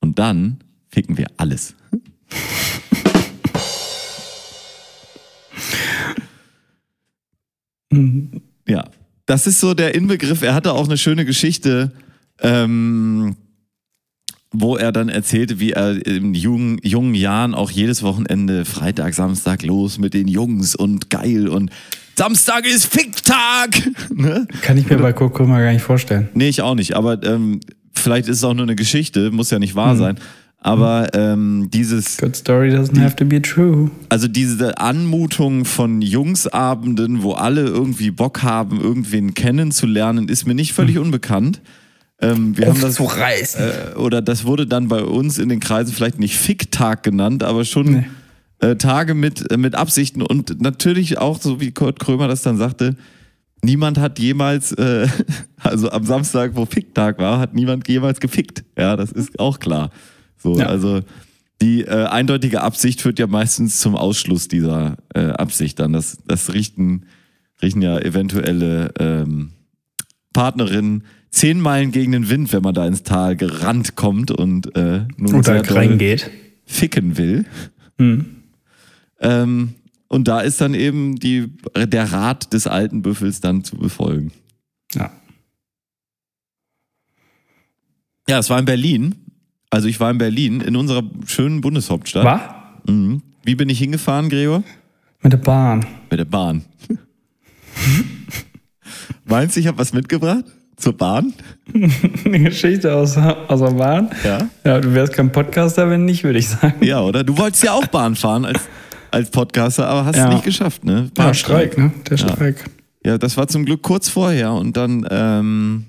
[0.05, 1.75] und dann ficken wir alles.
[8.67, 8.83] Ja,
[9.25, 10.41] das ist so der Inbegriff.
[10.41, 11.93] Er hatte auch eine schöne Geschichte,
[12.41, 13.37] ähm,
[14.51, 19.63] wo er dann erzählte, wie er in jungen, jungen Jahren auch jedes Wochenende Freitag, Samstag
[19.63, 21.71] los mit den Jungs und geil und
[22.15, 23.91] Samstag ist Ficktag.
[24.13, 24.45] ne?
[24.61, 26.27] Kann ich mir bei Kurt Krömer gar nicht vorstellen.
[26.33, 27.61] Nee, ich auch nicht, aber ähm,
[27.95, 30.19] vielleicht ist es auch nur eine Geschichte, muss ja nicht wahr sein.
[30.65, 33.91] Aber ähm, dieses, Good story doesn't have to be true.
[34.10, 40.73] also diese Anmutung von Jungsabenden, wo alle irgendwie Bock haben, irgendwen kennenzulernen, ist mir nicht
[40.73, 41.62] völlig unbekannt.
[42.19, 43.62] Ähm, wir haben das, reißen.
[43.62, 47.63] äh, oder das wurde dann bei uns in den Kreisen vielleicht nicht Ficktag genannt, aber
[47.63, 48.05] schon
[48.60, 52.58] äh, Tage mit, äh, mit Absichten und natürlich auch, so wie Kurt Krömer das dann
[52.58, 52.95] sagte,
[53.65, 55.08] niemand hat jemals, äh,
[55.58, 58.63] also am Samstag, wo Ficktag war, hat niemand jemals gefickt.
[58.78, 59.89] Ja, das ist auch klar.
[60.38, 60.67] So, Ja.
[60.67, 61.01] also
[61.62, 65.93] die äh, eindeutige Absicht führt ja meistens zum Ausschluss dieser äh, Absicht dann.
[65.93, 67.04] Das, das richten,
[67.62, 69.51] richten ja eventuelle ähm,
[70.34, 75.01] Partnerinnen zehn Meilen gegen den Wind, wenn man da ins Tal gerannt kommt und äh,
[75.17, 76.30] nun Oder reingeht.
[76.65, 77.45] ficken will.
[77.97, 78.25] Hm.
[79.21, 79.75] Ähm,
[80.07, 84.31] und da ist dann eben die, der Rat des alten Büffels dann zu befolgen.
[84.93, 85.11] Ja.
[88.27, 89.15] Ja, es war in Berlin.
[89.69, 92.23] Also ich war in Berlin, in unserer schönen Bundeshauptstadt.
[92.23, 92.81] War?
[92.87, 93.21] Mhm.
[93.43, 94.63] Wie bin ich hingefahren, Gregor?
[95.21, 95.85] Mit der Bahn.
[96.09, 96.63] Mit der Bahn.
[99.25, 100.45] Meinst du, ich habe was mitgebracht?
[100.77, 101.33] Zur Bahn?
[102.25, 104.09] Eine Geschichte aus, aus der Bahn.
[104.23, 104.49] Ja.
[104.63, 106.83] Ja, du wärst kein Podcaster, wenn nicht, würde ich sagen.
[106.83, 107.23] Ja, oder?
[107.23, 108.61] Du wolltest ja auch Bahn fahren als,
[109.15, 110.34] als Podcaster, aber hast es Ja.
[110.34, 111.10] nicht geschafft, ne?
[111.17, 111.34] Ja.
[111.34, 111.91] Streik, ne?
[112.10, 112.65] Der Streik.
[113.06, 115.86] Ja, das war zum Glück kurz vorher und dann ähm,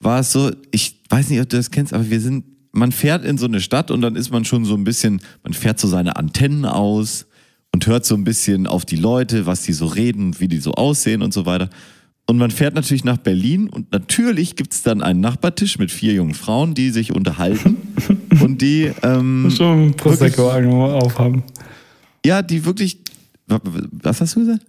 [0.00, 3.24] war es so, ich weiß nicht, ob du das kennst, aber wir sind, man fährt
[3.24, 5.88] in so eine Stadt und dann ist man schon so ein bisschen, man fährt so
[5.88, 7.26] seine Antennen aus
[7.74, 10.72] und hört so ein bisschen auf die Leute, was die so reden, wie die so
[10.74, 11.68] aussehen und so weiter.
[12.28, 16.34] Und man fährt natürlich nach Berlin und natürlich gibt's dann einen Nachbartisch mit vier jungen
[16.34, 17.76] Frauen, die sich unterhalten
[18.40, 21.42] und die ähm, Schon ein Prosecco aufhaben.
[22.24, 22.98] Ja, die wirklich
[23.46, 24.64] was hast du gesagt?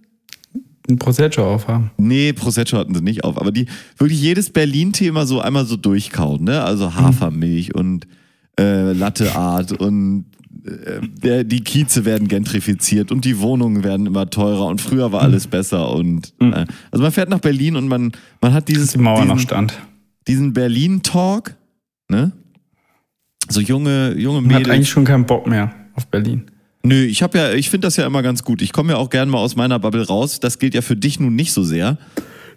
[0.88, 1.90] Ein Prosecco aufhaben.
[1.96, 6.44] Nee, Prosecco hatten sie nicht auf, aber die wirklich jedes Berlin-Thema so einmal so durchkauen,
[6.44, 6.62] ne?
[6.62, 8.06] Also Hafermilch und
[8.60, 10.26] äh, Latte Art und
[11.22, 15.46] äh, die Kieze werden gentrifiziert und die Wohnungen werden immer teurer und früher war alles
[15.46, 18.12] besser und äh, also man fährt nach Berlin und man
[18.42, 19.72] man hat dieses Die Mauer noch diesen, stand.
[20.28, 21.54] diesen Berlin-Talk,
[22.10, 22.32] ne?
[23.48, 24.74] So junge junge Man hat Mädels.
[24.74, 26.42] eigentlich schon keinen Bock mehr auf Berlin.
[26.86, 28.60] Nö, ich habe ja, ich finde das ja immer ganz gut.
[28.60, 30.38] Ich komme ja auch gerne mal aus meiner Bubble raus.
[30.38, 31.96] Das gilt ja für dich nun nicht so sehr.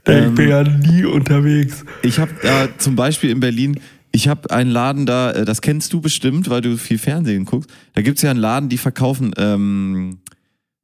[0.05, 1.85] ich bin ja nie unterwegs.
[2.03, 3.79] Ich habe da zum Beispiel in Berlin,
[4.11, 7.69] ich habe einen Laden da, äh, das kennst du bestimmt, weil du viel Fernsehen guckst.
[7.93, 10.19] Da gibt's ja einen Laden, die verkaufen ähm,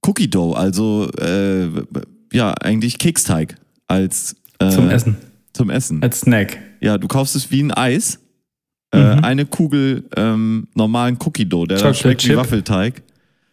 [0.06, 1.68] Cookie Dough, also äh,
[2.32, 3.56] ja eigentlich Keksteig
[3.88, 5.18] als äh, Zum Essen.
[5.52, 6.02] Zum Essen.
[6.02, 6.60] Als Snack.
[6.80, 8.20] Ja, du kaufst es wie ein Eis.
[8.92, 12.36] Äh, eine Kugel ähm, normalen Cookie Dough, der schmeckt wie.
[12.38, 13.02] Waffelteig.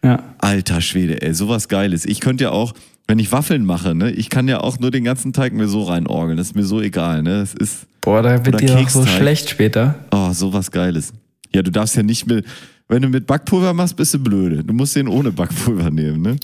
[0.03, 0.23] Ja.
[0.39, 2.05] Alter Schwede, ey, sowas Geiles.
[2.05, 2.73] Ich könnte ja auch,
[3.07, 5.83] wenn ich Waffeln mache, ne, ich kann ja auch nur den ganzen Teig mir so
[5.83, 6.37] reinorgeln.
[6.37, 7.39] Das ist mir so egal, ne.
[7.39, 9.95] Das ist, Boah, da wird Oder dir auch so schlecht später.
[10.11, 11.13] oh, sowas Geiles.
[11.53, 12.45] Ja, du darfst ja nicht mit,
[12.87, 14.63] wenn du mit Backpulver machst, bist du blöde.
[14.63, 16.35] Du musst den ohne Backpulver nehmen, ne.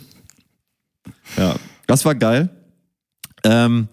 [1.37, 1.55] Ja,
[1.87, 2.49] das war geil.
[3.43, 3.87] Ähm,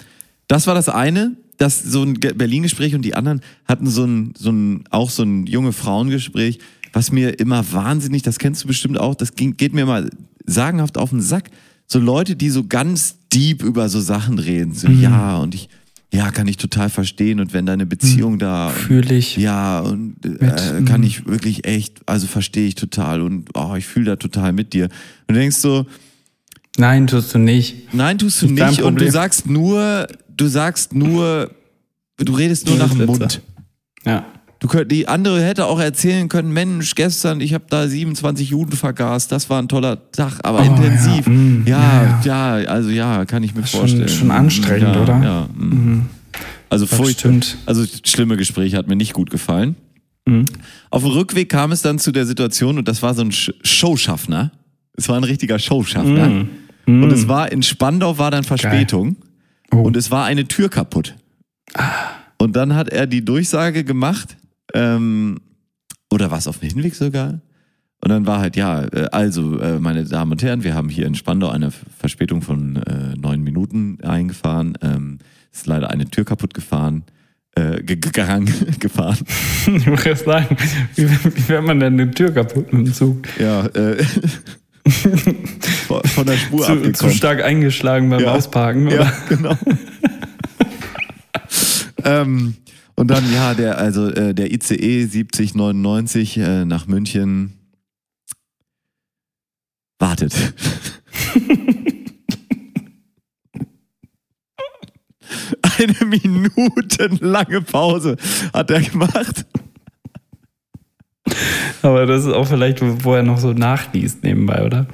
[0.49, 4.35] das war das eine, das so ein Ge- Berlin-Gespräch und die anderen hatten so ein,
[4.37, 6.59] so ein, auch so ein junge Frauengespräch,
[6.95, 10.09] was mir immer wahnsinnig, das kennst du bestimmt auch, das ging, geht mir mal
[10.47, 11.51] sagenhaft auf den Sack.
[11.87, 15.69] So Leute, die so ganz deep über so Sachen reden, so, ja, und ich,
[16.13, 19.37] ja, kann ich total verstehen und wenn deine Beziehung da, und, Fühle ich.
[19.37, 21.07] ja, und äh, Mit, kann mhm.
[21.07, 24.85] ich wirklich echt, also verstehe ich total und oh, ich fühle da total mit dir.
[25.27, 25.87] Und du denkst so,
[26.77, 27.95] Nein, tust du nicht.
[27.95, 28.83] Nein, tust du nicht.
[28.83, 31.51] Und du sagst nur, du sagst nur,
[32.17, 33.07] du redest nur nach dem.
[33.07, 33.41] Mund.
[34.05, 34.27] Ja.
[34.65, 38.73] Du könnt, die andere hätte auch erzählen können, Mensch, gestern, ich habe da 27 Juden
[38.73, 41.27] vergast, das war ein toller Tag, aber Oh, intensiv.
[41.27, 44.09] ja, mm, ja, ja, ja, also ja, kann ich mir schon- vorstellen.
[44.09, 45.23] schon anstrengend, ja, oder?
[45.23, 45.49] Ja.
[45.55, 46.07] mm.
[46.71, 47.59] Also Das furcht, stimmt.
[47.67, 49.77] also schlimme Gespräche hat mir nicht gut gefallen.
[50.25, 50.47] Mhm.
[50.89, 53.53] Auf dem Rückweg kam es dann zu der Situation und das war so ein Sh-
[53.63, 54.51] Showschaffner.
[54.97, 56.27] Es war ein richtiger Showschaffner.
[56.87, 57.03] Mhm.
[57.03, 59.17] Und es war in Spandau war dann Verspätung
[59.71, 59.83] Oh.
[59.83, 61.15] und es war eine Tür kaputt.
[62.39, 64.39] Und dann hat er die Durchsage gemacht,
[64.73, 65.39] ähm,
[66.13, 67.41] oder was auf dem Hinweg sogar.
[68.03, 71.07] Und dann war halt, ja, äh, also, äh, meine Damen und Herren, wir haben hier
[71.07, 74.77] in Spandau eine Verspätung von äh, neun Minuten eingefahren.
[74.83, 75.19] Ähm,
[75.53, 77.05] ist leider eine Tür kaputt gefahren.
[77.57, 79.19] Äh, ge- gegangen, gefahren.
[79.67, 80.57] Ich muss jetzt sagen,
[80.97, 83.27] wie, wie fährt man denn eine Tür kaputt mit dem Zug?
[83.39, 84.05] Ja, äh,
[85.87, 88.33] von der Spur Zu, zu stark eingeschlagen beim Ja.
[88.33, 89.05] Ausparken, oder?
[89.05, 89.57] Ja, genau.
[92.05, 92.55] ähm,
[92.97, 97.55] und dann, ja, der, also äh, der ICE 7099 äh, nach München
[99.99, 100.35] wartet.
[105.79, 108.17] Eine minutenlange Pause
[108.53, 109.45] hat er gemacht.
[111.83, 114.87] Aber das ist auch vielleicht, wo er noch so nachliest nebenbei, oder?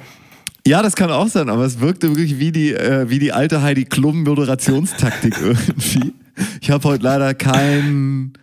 [0.65, 3.61] Ja, das kann auch sein, aber es wirkte wirklich wie die, äh, wie die alte
[3.61, 6.13] Heidi Klum Moderationstaktik irgendwie.
[6.61, 8.33] Ich habe heute leider kein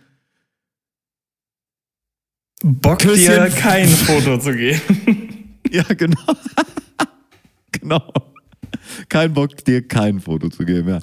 [2.63, 3.17] Bock Küsschen.
[3.45, 4.81] dir kein Foto zu geben.
[5.71, 6.17] Ja, genau.
[7.71, 8.11] genau.
[9.07, 10.99] Kein Bock, dir kein Foto zu geben, ja.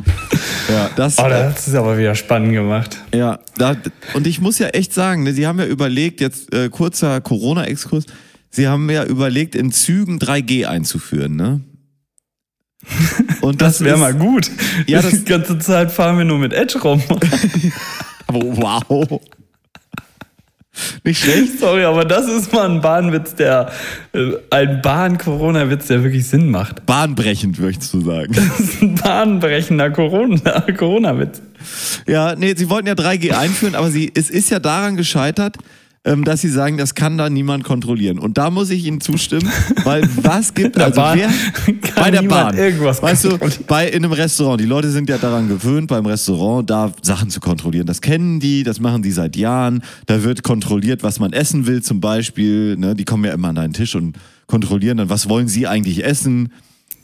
[0.69, 2.97] Ja, das, Oh, das ist aber wieder spannend gemacht.
[3.15, 3.77] ja, da,
[4.15, 8.07] und ich muss ja echt sagen, ne, Sie haben ja überlegt, jetzt äh, kurzer Corona-Exkurs,
[8.51, 11.61] Sie haben ja überlegt, in Zügen 3G einzuführen, ne?
[13.41, 14.51] Und Das wäre ist- mal gut.
[14.87, 17.03] Ja, die das- ganze Zeit fahren wir nur mit Edge rum.
[18.27, 19.21] Aber wow.
[21.05, 21.59] Nicht schlecht.
[21.59, 23.71] Sorry, aber das ist mal ein Bahnwitz, der
[24.13, 26.85] äh, ein Bahn-Corona-Witz, der wirklich Sinn macht.
[26.85, 28.35] Bahnbrechend, möchtest du sagen.
[28.35, 31.41] Das ist ein bahnbrechender Corona- Corona-Witz.
[32.07, 35.57] Ja, nee, sie wollten ja 3G einführen, aber sie, es ist ja daran gescheitert,
[36.25, 38.19] dass sie sagen, das kann da niemand kontrollieren.
[38.19, 39.51] Und da muss ich Ihnen zustimmen,
[39.83, 41.31] weil was gibt also Bahn wer
[41.97, 45.49] bei der Bahn irgendwas weißt du, bei in einem Restaurant, die Leute sind ja daran
[45.49, 47.87] gewöhnt, beim Restaurant da Sachen zu kontrollieren.
[47.87, 49.83] Das kennen die, das machen die seit Jahren.
[50.07, 52.77] Da wird kontrolliert, was man essen will, zum Beispiel.
[52.77, 52.95] Ne?
[52.95, 54.17] Die kommen ja immer an deinen Tisch und
[54.47, 56.53] kontrollieren dann, was wollen sie eigentlich essen.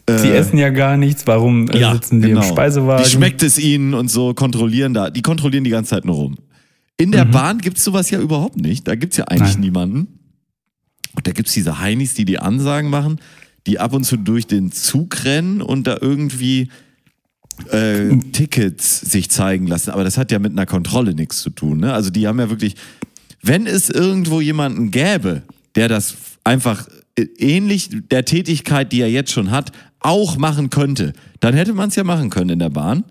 [0.09, 3.05] Sie essen ja gar nichts, warum äh, sitzen die im Speisewagen?
[3.05, 5.11] Wie schmeckt es ihnen und so, kontrollieren da.
[5.11, 6.37] Die kontrollieren die ganze Zeit nur rum.
[7.03, 8.87] In der Bahn gibt's sowas ja überhaupt nicht.
[8.87, 9.61] Da gibt's ja eigentlich Nein.
[9.61, 10.19] niemanden.
[11.15, 13.21] Und da gibt's diese Heinis, die die Ansagen machen,
[13.67, 16.69] die ab und zu durch den Zug rennen und da irgendwie
[17.71, 19.91] äh, Tickets sich zeigen lassen.
[19.91, 21.79] Aber das hat ja mit einer Kontrolle nichts zu tun.
[21.79, 21.93] Ne?
[21.93, 22.77] Also die haben ja wirklich,
[23.43, 25.43] wenn es irgendwo jemanden gäbe,
[25.75, 26.88] der das einfach
[27.19, 31.88] äh, ähnlich der Tätigkeit, die er jetzt schon hat, auch machen könnte, dann hätte man
[31.88, 33.05] es ja machen können in der Bahn.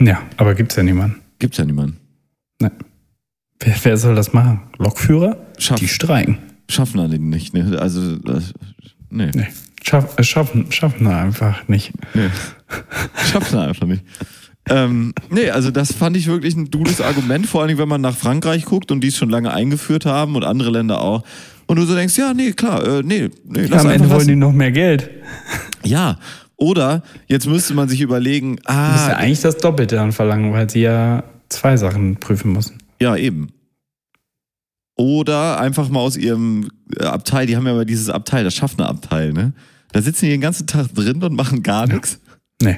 [0.00, 1.20] Ja, aber gibt's ja niemanden.
[1.38, 1.98] Gibt's ja niemanden.
[2.60, 2.72] Ne.
[3.60, 4.60] Wer, wer soll das machen?
[4.78, 5.36] Lokführer?
[5.58, 6.38] Schaff- Die streiken.
[6.68, 7.54] Schaffen den nicht.
[7.54, 7.78] Ne?
[7.80, 8.52] Also, das,
[9.10, 9.30] nee.
[9.34, 9.46] Nee.
[9.84, 11.92] Schaff, äh, schaffen, schaffen einfach nicht.
[12.14, 12.28] nee.
[13.30, 14.02] Schaffen einfach nicht.
[14.68, 18.16] Ähm, nee, also das fand ich wirklich ein gutes Argument, vor allem wenn man nach
[18.16, 21.22] Frankreich guckt und die es schon lange eingeführt haben und andere Länder auch.
[21.66, 24.16] Und du so denkst, ja, nee, klar, äh, nee, nee, Ja, lass am Ende einfach
[24.16, 24.38] wollen die lassen.
[24.40, 25.08] noch mehr Geld.
[25.84, 26.18] Ja,
[26.56, 30.52] oder jetzt müsste man sich überlegen, Das ist ja ah, eigentlich das Doppelte an Verlangen,
[30.52, 32.78] weil sie ja zwei Sachen prüfen müssen.
[33.00, 33.48] Ja, eben.
[34.96, 39.32] Oder einfach mal aus ihrem äh, Abteil, die haben ja immer dieses Abteil, das Schaffnerabteil,
[39.32, 39.52] ne?
[39.92, 42.20] Da sitzen die den ganzen Tag drin und machen gar nichts.
[42.60, 42.76] Nee.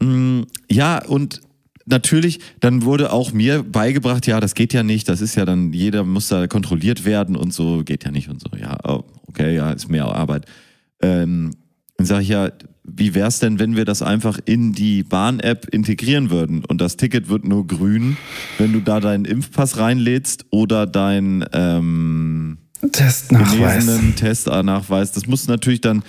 [0.00, 1.40] Mm, Ja, und
[1.86, 5.72] natürlich, dann wurde auch mir beigebracht, ja, das geht ja nicht, das ist ja dann,
[5.72, 8.56] jeder muss da kontrolliert werden und so, geht ja nicht und so.
[8.56, 10.46] Ja, oh, okay, ja, ist mehr Arbeit.
[11.00, 11.50] Ähm,
[11.96, 12.50] dann sage ich ja,
[12.84, 17.28] wie wär's denn, wenn wir das einfach in die Bahn-App integrieren würden und das Ticket
[17.28, 18.16] wird nur grün,
[18.58, 22.58] wenn du da deinen Impfpass reinlädst oder dein ähm,
[22.90, 23.84] Testnachweis.
[23.84, 25.12] genesenen Testnachweis.
[25.12, 26.02] Das muss natürlich dann,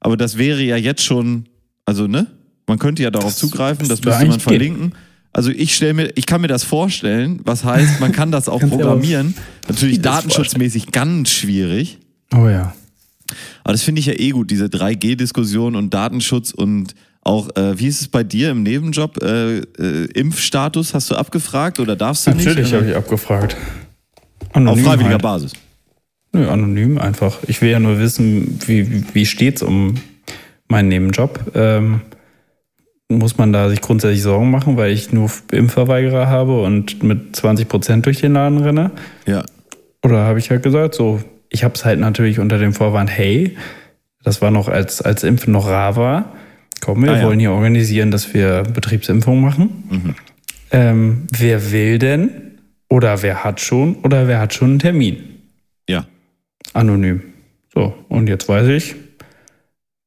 [0.00, 1.46] aber das wäre ja jetzt schon,
[1.86, 2.26] also ne,
[2.66, 4.40] man könnte ja darauf Das zugreifen, das müsste man eigentlich gehen.
[4.40, 4.92] verlinken.
[5.32, 8.60] Also ich stelle mir, ich kann mir das vorstellen, was heißt, man kann das auch
[8.68, 9.34] programmieren.
[9.68, 11.98] Natürlich datenschutzmäßig ganz schwierig.
[12.34, 12.74] Oh ja.
[13.64, 17.86] Aber das finde ich ja eh gut, diese 3G-Diskussion und Datenschutz und auch, äh, wie
[17.86, 19.22] ist es bei dir im Nebenjob?
[19.22, 22.72] Äh, äh, Impfstatus hast du abgefragt oder darfst du Natürlich nicht?
[22.72, 23.56] habe ich abgefragt.
[24.40, 25.22] Auf Anonym freiwilliger halt.
[25.22, 25.52] Basis.
[26.32, 27.38] Nö, anonym einfach.
[27.46, 29.96] Ich will ja nur wissen, wie, wie steht's um
[30.68, 31.52] meinen Nebenjob.
[31.54, 32.02] Ähm,
[33.10, 37.68] muss man da sich grundsätzlich Sorgen machen, weil ich nur Impfverweigerer habe und mit 20
[37.68, 38.90] Prozent durch den Laden renne?
[39.26, 39.44] Ja.
[40.04, 43.56] Oder habe ich halt gesagt, so, ich habe es halt natürlich unter dem Vorwand, hey,
[44.22, 46.34] das war noch als, als Impfen noch rar war.
[46.80, 47.26] Komm, wir Ah, ja.
[47.26, 50.14] wollen hier organisieren, dass wir Betriebsimpfung machen.
[50.70, 52.58] Ähm, wer will denn?
[52.90, 53.96] Oder wer hat schon?
[53.96, 55.16] Oder wer hat schon einen Termin?
[55.88, 56.06] Ja.
[56.74, 57.22] Anonym.
[57.74, 58.94] So, und jetzt weiß ich,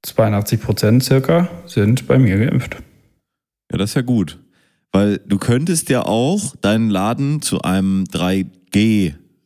[0.04, 2.78] 82 Prozent circa sind bei mir geimpft.
[3.72, 4.40] Ja, das ist ja gut.
[4.92, 8.06] Weil du könntest ja auch deinen Laden zu einem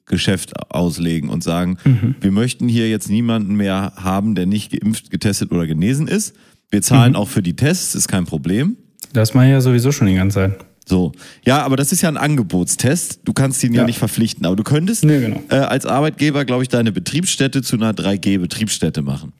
[0.09, 1.77] 3G-Geschäft auslegen und sagen,
[2.21, 6.35] wir möchten hier jetzt niemanden mehr haben, der nicht geimpft, getestet oder genesen ist.
[6.69, 8.77] Wir zahlen auch für die Tests, ist kein Problem.
[9.13, 10.65] Das mache ich ja sowieso schon die ganze Zeit.
[10.87, 11.13] So.
[11.45, 13.21] Ja, aber das ist ja ein Angebotstest.
[13.23, 13.87] Du kannst ihn ja, Ja.
[13.87, 14.45] nicht verpflichten.
[14.45, 15.41] Aber du könntest Nee, genau.
[15.49, 19.33] äh, als Arbeitgeber, glaube ich, deine Betriebsstätte zu einer 3G-Betriebsstätte machen.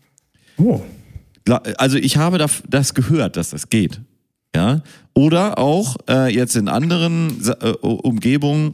[0.58, 0.82] Oh.
[1.78, 4.01] Also ich habe da- das gehört, dass das geht.
[4.56, 4.82] Ja.
[5.13, 8.73] Oder auch äh, jetzt in anderen äh, Umgebungen,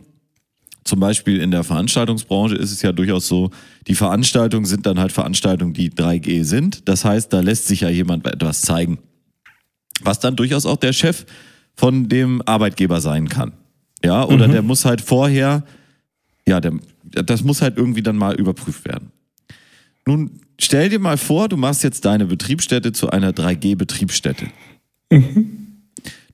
[0.84, 3.52] zum Beispiel in der Veranstaltungsbranche ist es ja durchaus so,
[3.88, 6.88] die Veranstaltungen sind dann halt Veranstaltungen, die 3G sind.
[6.88, 9.00] Das heißt, da lässt sich ja jemand etwas zeigen.
[10.02, 11.26] Was dann durchaus auch der Chef
[11.76, 13.54] von dem Arbeitgeber sein kann.
[14.04, 15.63] Ja, oder der muss halt vorher,
[16.48, 19.12] ja, der, das muss halt irgendwie dann mal überprüft werden.
[20.08, 24.48] Nun stell dir mal vor, du machst jetzt deine Betriebsstätte zu einer 3G-Betriebsstätte.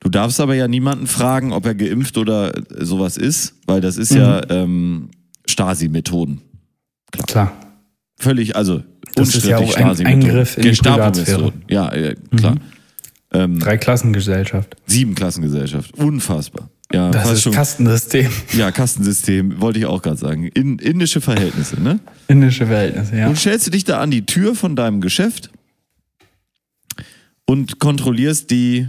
[0.00, 4.12] Du darfst aber ja niemanden fragen, ob er geimpft oder sowas ist, weil das ist
[4.14, 5.10] ja ähm,
[5.46, 6.40] Stasi-Methoden.
[7.26, 7.52] Klar.
[8.16, 8.82] Völlig, also
[9.14, 10.06] Das ist ja unstrittig auch ein.
[10.06, 11.62] Eingriff in die Gestapo-Methoden.
[11.68, 12.56] Ja, äh, klar.
[13.32, 14.76] Ähm, Dreiklassengesellschaft.
[14.86, 15.94] sieben Klassengesellschaft.
[15.98, 16.70] Unfassbar.
[16.92, 17.52] Ja, Das ist schon.
[17.52, 18.30] Kastensystem.
[18.56, 20.46] Ja, Kastensystem, wollte ich auch gerade sagen.
[20.48, 22.00] In, indische Verhältnisse, ne?
[22.28, 23.26] Indische Verhältnisse, ja.
[23.26, 25.50] Nun stellst du dich da an die Tür von deinem Geschäft
[27.46, 28.88] und kontrollierst die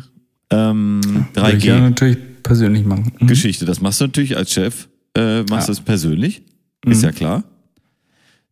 [0.51, 1.01] ähm,
[1.33, 1.81] Würde ich ja 3G-Geschichte.
[1.81, 3.11] natürlich persönlich machen.
[3.19, 3.65] Mhm.
[3.65, 5.57] Das machst du natürlich als Chef, äh, machst Ja.
[5.57, 5.67] Mhm.
[5.67, 6.41] das persönlich,
[6.85, 7.43] ist ja klar.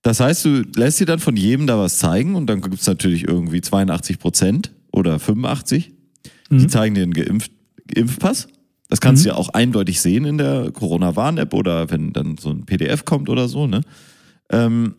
[0.03, 3.27] Das heißt, du lässt dir dann von jedem da was zeigen und dann gibt's natürlich
[3.27, 5.91] irgendwie 82 Prozent oder 85.
[6.49, 6.57] Mhm.
[6.59, 7.51] Die zeigen dir einen Geimpft,
[7.93, 8.47] Impfpass.
[8.89, 12.65] Das kannst du ja auch eindeutig sehen in der Corona-Warn-App oder wenn dann so ein
[12.65, 13.81] PDF kommt oder so, ne?
[14.49, 14.95] Ähm,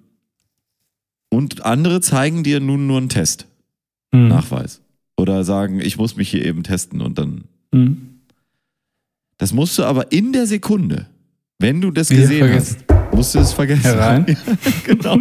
[1.31, 3.47] und andere zeigen dir nun nur einen Test,
[4.13, 4.29] Mhm.
[4.29, 4.81] Nachweis.
[5.19, 7.45] Oder sagen, ich muss mich hier eben testen und dann.
[7.73, 8.21] Mhm.
[9.37, 11.07] Das musst du aber in der Sekunde,
[11.59, 12.77] wenn du das Wieder gesehen vergessen.
[12.89, 13.83] hast, musst du es vergessen.
[13.83, 14.37] Herein.
[14.85, 15.19] Genau.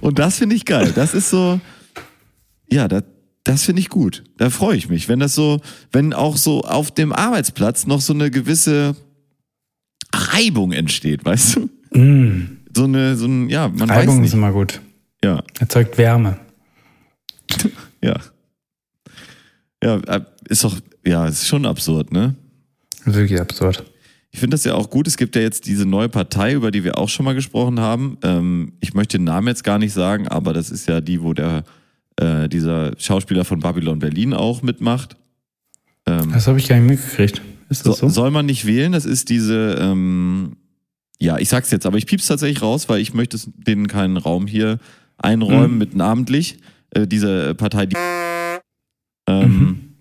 [0.00, 0.92] Und das finde ich geil.
[0.94, 1.60] Das ist so,
[2.70, 3.04] ja, das,
[3.44, 4.22] das finde ich gut.
[4.36, 5.60] Da freue ich mich, wenn das so,
[5.92, 8.96] wenn auch so auf dem Arbeitsplatz noch so eine gewisse
[10.14, 11.70] Reibung entsteht, weißt du?
[11.98, 12.58] Mhm.
[12.76, 14.34] So eine, so ein, ja, man Reibung weiß ist nicht.
[14.34, 14.80] immer gut.
[15.24, 16.38] Ja, Erzeugt Wärme.
[18.02, 18.16] ja.
[19.82, 22.34] Ja, äh, ist doch, ja, ist schon absurd, ne?
[23.04, 23.84] Wirklich absurd.
[24.30, 25.06] Ich finde das ja auch gut.
[25.06, 28.18] Es gibt ja jetzt diese neue Partei, über die wir auch schon mal gesprochen haben.
[28.22, 31.34] Ähm, ich möchte den Namen jetzt gar nicht sagen, aber das ist ja die, wo
[31.34, 31.64] der
[32.16, 35.16] äh, dieser Schauspieler von Babylon Berlin auch mitmacht.
[36.06, 37.42] Ähm, Das habe ich gar nicht mitgekriegt.
[37.68, 38.08] Ist das so?
[38.08, 38.92] Soll man nicht wählen?
[38.92, 40.56] Das ist diese, ähm,
[41.20, 44.46] ja, ich sag's jetzt, aber ich piep's tatsächlich raus, weil ich möchte denen keinen Raum
[44.46, 44.78] hier
[45.18, 45.78] einräumen Mhm.
[45.78, 46.58] mit namentlich.
[46.94, 47.96] Äh, diese Partei, die.
[49.26, 49.94] Ähm, Mhm.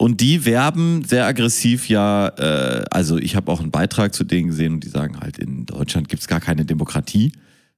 [0.00, 4.48] Und die werben sehr aggressiv ja, äh, also ich habe auch einen Beitrag zu denen
[4.48, 7.32] gesehen und die sagen halt, in Deutschland gibt's gar keine Demokratie,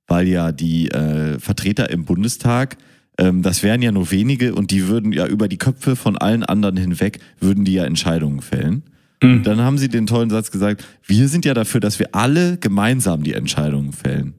[0.06, 2.76] weil ja die äh, Vertreter im Bundestag,
[3.18, 6.44] ähm, das wären ja nur wenige und die würden ja über die Köpfe von allen
[6.44, 8.84] anderen hinweg, würden die ja Entscheidungen fällen.
[9.20, 9.42] Mhm.
[9.42, 13.24] Dann haben sie den tollen Satz gesagt, wir sind ja dafür, dass wir alle gemeinsam
[13.24, 14.34] die Entscheidungen fällen.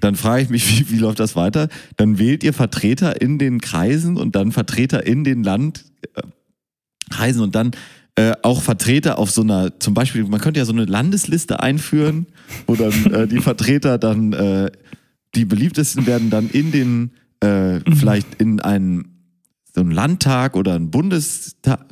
[0.00, 1.68] Dann frage ich mich, wie, wie läuft das weiter?
[1.96, 7.72] Dann wählt ihr Vertreter in den Kreisen und dann Vertreter in den Landkreisen und dann
[8.16, 12.26] äh, auch Vertreter auf so einer, zum Beispiel, man könnte ja so eine Landesliste einführen,
[12.66, 14.70] wo dann äh, die Vertreter dann, äh,
[15.34, 17.10] die beliebtesten werden dann in den,
[17.40, 19.08] äh, vielleicht in einen,
[19.74, 21.86] so einen Landtag oder einen Bundestag,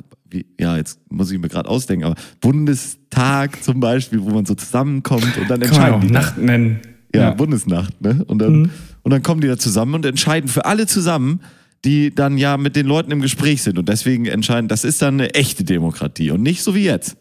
[0.57, 5.37] ja, jetzt muss ich mir gerade ausdenken, aber Bundestag zum Beispiel, wo man so zusammenkommt
[5.37, 6.07] und dann Kann man entscheiden auch die.
[6.07, 6.21] da.
[6.21, 6.79] Nacht nennen.
[7.15, 8.23] Ja, Bundesnacht, ne?
[8.27, 8.69] Und dann, Mhm.
[9.03, 11.41] und dann kommen die da zusammen und entscheiden für alle zusammen,
[11.85, 13.77] die dann ja mit den Leuten im Gespräch sind.
[13.77, 17.17] Und deswegen entscheiden, das ist dann eine echte Demokratie und nicht so wie jetzt.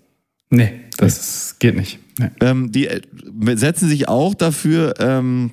[0.50, 1.98] Nee, das ist- geht nicht.
[2.18, 2.28] Nee.
[2.40, 3.00] Ähm, die äh,
[3.56, 5.52] setzen sich auch dafür ähm,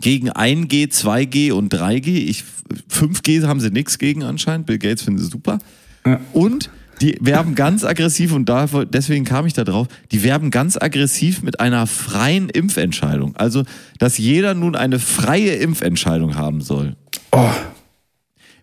[0.00, 2.08] gegen 1G, 2G und 3G.
[2.28, 2.44] Ich,
[2.90, 4.66] 5G haben sie nichts gegen anscheinend.
[4.66, 5.58] Bill Gates findet es super.
[6.06, 6.20] Ja.
[6.32, 6.70] Und
[7.00, 11.42] die werben ganz aggressiv und da, deswegen kam ich da drauf, die werben ganz aggressiv
[11.42, 13.36] mit einer freien Impfentscheidung.
[13.36, 13.64] Also,
[13.98, 16.96] dass jeder nun eine freie Impfentscheidung haben soll.
[17.32, 17.50] Oh,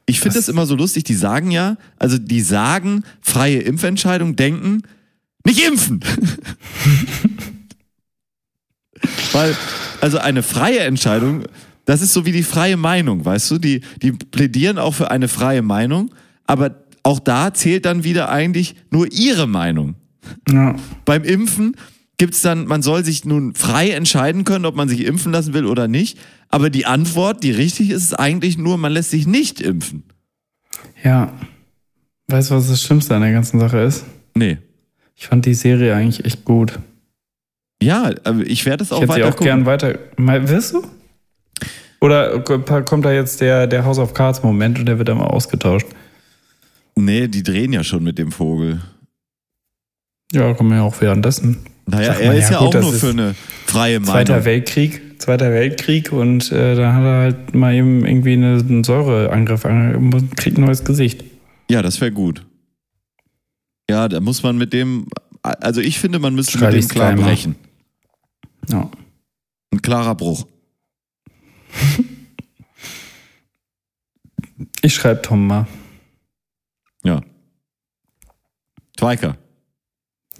[0.05, 4.81] Ich finde das immer so lustig, die sagen ja, also die sagen freie Impfentscheidung, denken,
[5.45, 6.01] nicht impfen.
[9.31, 9.55] Weil,
[10.01, 11.43] also eine freie Entscheidung,
[11.85, 13.57] das ist so wie die freie Meinung, weißt du?
[13.59, 16.11] Die, die plädieren auch für eine freie Meinung,
[16.45, 19.95] aber auch da zählt dann wieder eigentlich nur ihre Meinung.
[20.49, 20.75] ja.
[21.05, 21.75] Beim Impfen
[22.17, 25.65] gibt's dann, man soll sich nun frei entscheiden können, ob man sich impfen lassen will
[25.65, 26.17] oder nicht.
[26.49, 30.03] Aber die Antwort, die richtig ist, ist eigentlich nur, man lässt sich nicht impfen.
[31.03, 31.31] ja.
[32.27, 34.03] Weißt du, was das Schlimmste an der ganzen Sache ist?
[34.33, 34.57] Nee.
[35.15, 36.79] Ich fand die Serie eigentlich echt gut.
[37.83, 38.09] Ja,
[38.43, 39.99] ich werde es Ich auch hätte sie weiter auch gern weiter.
[40.17, 40.87] Mal, wirst du?
[42.01, 45.27] Oder kommt da jetzt der, der House of Cards Moment und der wird dann mal
[45.27, 45.85] ausgetauscht?
[47.05, 48.81] Nee, die drehen ja schon mit dem Vogel.
[50.31, 51.59] Ja, kommen ja auch währenddessen.
[51.85, 53.35] Naja, er mal, ist ja, ja, gut, auch nur für eine
[53.67, 54.45] freie Zweiter Meinung.
[54.45, 59.65] Weltkrieg, Zweiter Weltkrieg und äh, dann hat er halt mal eben irgendwie eine, einen Säureangriff,
[59.65, 61.23] an- kriegt ein neues Gesicht.
[61.69, 62.43] Ja, das wäre gut.
[63.89, 65.05] Ja, da muss man mit dem,
[65.43, 67.55] also ich finde, man müsste Schreibe mit dem klar brechen.
[68.69, 68.89] Ja.
[69.71, 70.47] Ein klarer Bruch.
[74.81, 75.67] Ich schreibe Tom mal.
[77.05, 77.21] Ja.
[78.97, 79.37] Twiker.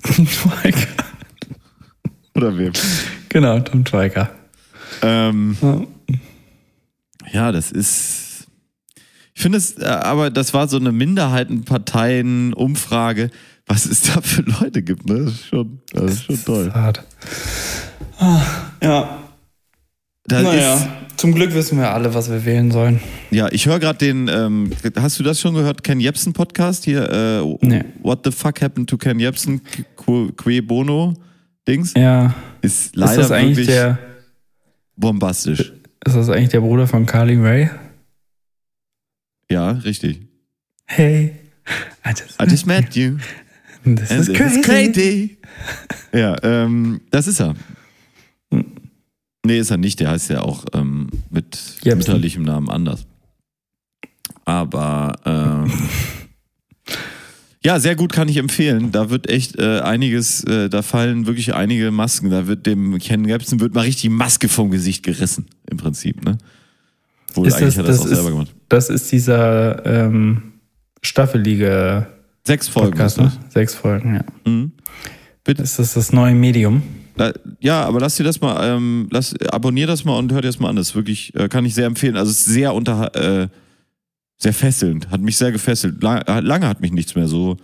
[0.04, 0.88] Twiker.
[2.36, 2.74] Oder wem?
[3.30, 4.30] Genau, Tom Twiker.
[5.02, 5.82] Ähm, Ja.
[7.32, 8.48] ja, das ist.
[9.34, 13.32] Ich finde es, äh, aber das war so eine Minderheitenparteien-Umfrage,
[13.68, 15.26] was es da für Leute gibt, ne?
[15.26, 16.72] Das ist schon, das ist schon toll.
[16.74, 17.04] Hart.
[18.18, 18.42] Ah,
[18.82, 19.20] Ja,
[20.28, 23.00] Das naja, ist, zum Glück wissen wir alle, was wir wählen sollen.
[23.30, 27.10] ja, ich höre gerade den, ähm, hast du das schon gehört, Ken Jebsen Podcast hier?
[27.10, 27.84] Äh, Nee.
[28.02, 29.62] What the fuck happened to Ken Jebsen?
[29.96, 31.14] Que Bono
[31.68, 31.94] Dings?
[31.96, 34.00] Ja, Ist ist leider das eigentlich wirklich der,
[34.96, 35.74] bombastisch.
[36.06, 37.70] ist das eigentlich der Bruder von Carly Ray?
[39.50, 40.22] Ja, richtig.
[40.86, 41.34] Hey,
[42.06, 43.18] I just, I just met you.
[43.84, 44.62] this is crazy.
[44.62, 45.38] crazy.
[46.14, 47.54] Ja, ähm, das ist er.
[49.46, 50.00] Nee, ist er nicht.
[50.00, 51.98] Der heißt ja auch ähm, mit Jebsen.
[52.00, 53.06] mütterlichem Namen anders.
[54.46, 55.72] Aber ähm,
[57.64, 58.92] ja, sehr gut kann ich empfehlen.
[58.92, 62.30] Da wird echt äh, einiges, äh, da fallen wirklich einige Masken.
[62.30, 66.24] Da wird dem Ken Jebsen wird mal richtig die Maske vom Gesicht gerissen, im Prinzip,
[66.24, 66.38] ne?
[67.34, 68.56] Wohl, Ist eigentlich das, hat er das das, auch ist, selber gemacht.
[68.70, 70.54] das ist dieser ähm,
[71.02, 72.08] staffelige
[72.46, 72.92] Sechs Folgen.
[72.92, 73.32] Podcast, ne?
[73.50, 74.52] Sechs Folgen, ja.
[74.52, 74.72] Mhm.
[75.44, 75.64] Bitte.
[75.64, 76.82] Ist das das neue Medium?
[77.18, 80.50] Da, ja, aber lass dir das mal, ähm, lass, abonnier das mal und hör dir
[80.50, 80.76] das mal an.
[80.76, 82.18] Das ist wirklich, äh, kann ich sehr empfehlen.
[82.18, 83.48] Also es ist sehr unter, äh,
[84.38, 85.10] sehr fesselnd.
[85.12, 86.04] Hat mich sehr gefesselt.
[86.04, 87.56] Lang, lange hat mich nichts mehr so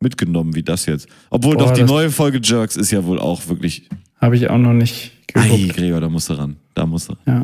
[0.00, 1.08] mitgenommen wie das jetzt.
[1.30, 3.88] Obwohl Boah, doch die das- neue Folge Jerks ist ja wohl auch wirklich.
[4.20, 5.76] Habe ich auch noch nicht Ei, geguckt.
[5.76, 6.56] Gregor, da musst du ran.
[6.74, 7.14] Da musst du.
[7.26, 7.42] Ja.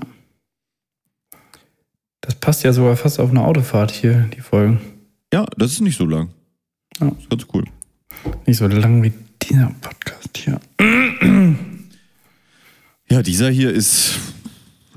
[2.21, 4.81] Das passt ja sogar fast auf eine Autofahrt hier, die Folgen.
[5.33, 6.31] Ja, das ist nicht so lang.
[7.01, 7.09] Ja.
[7.09, 7.65] Ist ganz cool.
[8.47, 9.13] Nicht so lang wie
[9.49, 10.61] dieser Podcast hier.
[13.09, 14.19] Ja, dieser hier ist,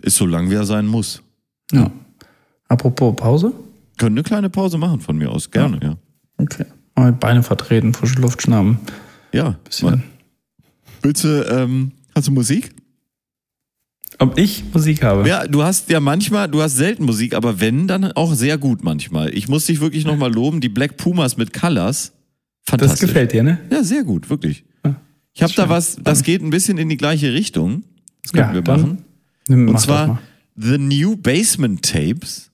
[0.02, 1.22] ist so lang, wie er sein muss.
[1.72, 1.92] Ja.
[2.68, 3.54] Apropos Pause?
[3.98, 5.52] Können eine kleine Pause machen von mir aus.
[5.52, 5.98] Gerne, ja.
[6.38, 6.66] Okay.
[6.96, 8.80] Mal Beine vertreten, frische Luft schnappen.
[9.34, 9.58] Ja.
[9.64, 10.04] Bisschen.
[11.02, 12.74] Bitte, ähm, hast du Musik?
[14.20, 15.28] Ob ich Musik habe?
[15.28, 18.84] Ja, du hast ja manchmal, du hast selten Musik, aber wenn, dann auch sehr gut
[18.84, 19.34] manchmal.
[19.34, 22.14] Ich muss dich wirklich nochmal loben, die Black Pumas mit Colors.
[22.68, 23.00] Fantastisch.
[23.00, 23.60] das gefällt dir, ne?
[23.72, 24.64] Ja, sehr gut, wirklich.
[24.86, 24.96] Ja,
[25.34, 27.84] Ich habe da was, das geht ein bisschen in die gleiche Richtung.
[28.24, 28.98] Das können Ja, wir machen.
[29.48, 30.20] Nimm, Und zwar.
[30.56, 32.52] The New Basement Tapes.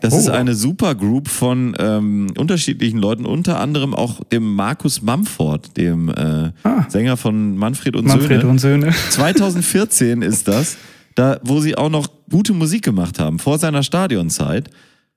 [0.00, 0.18] Das Oh.
[0.18, 6.50] ist eine Supergroup von ähm, unterschiedlichen Leuten, unter anderem auch dem Markus Mumford, dem äh,
[6.62, 6.84] Ah.
[6.88, 8.50] Sänger von Manfred und Manfred Söhne.
[8.50, 8.92] und Söhne.
[9.10, 10.76] 2014 ist das,
[11.14, 14.68] da, wo sie auch noch gute Musik gemacht haben, vor seiner Stadionzeit.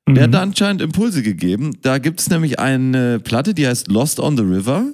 [0.07, 1.77] Der hat da anscheinend Impulse gegeben.
[1.81, 4.85] Da gibt es nämlich eine Platte, die heißt Lost on the River.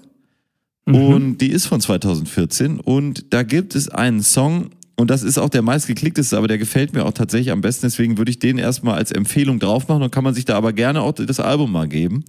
[0.85, 2.79] Und die ist von 2014.
[2.79, 6.93] Und da gibt es einen Song, und das ist auch der meistgeklickteste, aber der gefällt
[6.93, 7.85] mir auch tatsächlich am besten.
[7.85, 10.03] Deswegen würde ich den erstmal als Empfehlung drauf machen.
[10.03, 12.25] Und kann man sich da aber gerne auch das Album mal geben.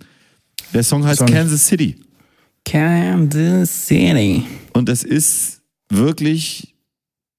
[0.73, 1.29] Der Song heißt Song.
[1.29, 1.97] Kansas City.
[2.65, 4.45] Kansas City.
[4.73, 6.74] Und das ist wirklich,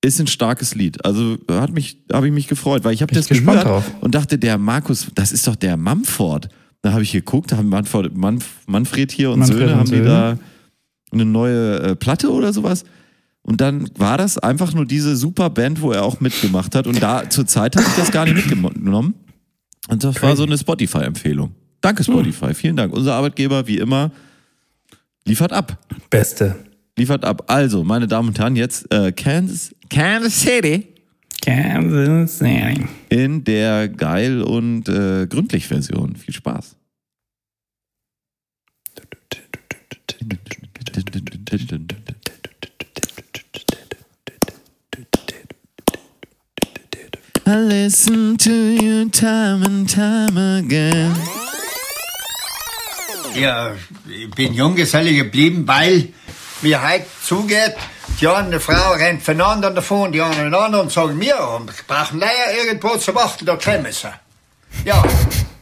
[0.05, 1.03] ist ein starkes Lied.
[1.05, 3.91] Also hat mich, habe ich mich gefreut, weil ich habe das gehört drauf.
[4.01, 6.49] und dachte, der Markus, das ist doch der Mumford.
[6.81, 9.89] Da habe ich geguckt, da haben Manfred, Manf, Manfred hier und Manfred Söhne, und haben
[9.89, 10.07] die Söhne.
[10.07, 10.39] da
[11.11, 12.83] eine neue äh, Platte oder sowas.
[13.41, 16.87] Und dann war das einfach nur diese super Band, wo er auch mitgemacht hat.
[16.87, 19.13] Und da zur Zeit habe ich das gar nicht mitgenommen.
[19.87, 20.37] Und das war Crazy.
[20.37, 21.53] so eine Spotify-Empfehlung.
[21.81, 22.55] Danke, Spotify.
[22.55, 22.91] Vielen Dank.
[22.93, 24.11] Unser Arbeitgeber, wie immer,
[25.25, 25.77] liefert ab
[26.09, 26.55] Beste.
[26.97, 27.43] liefert ab.
[27.47, 30.87] Also, meine Damen und Herren, jetzt äh, Kansas, Kansas City
[31.43, 32.87] Kansas City.
[33.09, 36.15] in der geil und äh, gründlich Version.
[36.15, 36.75] Viel Spaß.
[47.47, 51.13] I listen to you time and time again.
[53.35, 53.75] Ja,
[54.09, 56.09] ich bin Junggeselle geblieben, weil,
[56.63, 57.75] wie heute zugeht,
[58.19, 61.35] die eine Frau rennt voneinander davon, die anderen einander und sagen, wir
[61.87, 64.11] brauchen leider irgendwo zu warten, da kommen sie.
[64.85, 65.03] Ja,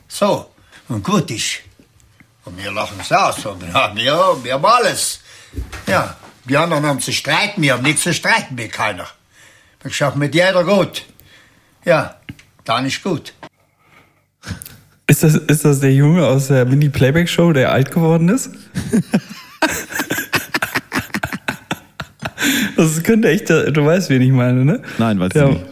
[0.07, 0.49] so.
[0.89, 1.59] Und gut ist.
[2.45, 3.45] Und wir lachen es aus.
[3.45, 5.19] Und ja, wir, wir haben alles.
[5.87, 9.07] Ja, die anderen haben zu streiten, wir haben nichts zu streiten mit keiner.
[9.81, 11.03] Wir schaffen mit jeder gut.
[11.85, 12.15] Ja,
[12.65, 13.33] dann ist gut.
[15.07, 18.49] Ist das, ist das der Junge aus der Mini-Playback-Show, der alt geworden ist?
[22.77, 24.81] das könnte echt, du weißt, wen ich meine, ne?
[24.97, 25.65] Nein, weiß ich der, nicht.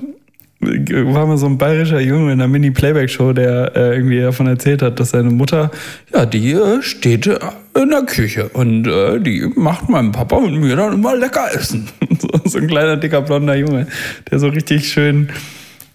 [0.61, 4.99] War mal so ein bayerischer Junge in der Mini-Playback-Show, der äh, irgendwie davon erzählt hat,
[4.99, 5.71] dass seine Mutter,
[6.13, 7.39] ja, die äh, steht äh,
[7.73, 11.87] in der Küche und äh, die macht meinem Papa und mir dann immer lecker essen.
[12.19, 13.87] so, so ein kleiner, dicker, blonder Junge,
[14.29, 15.29] der so richtig schön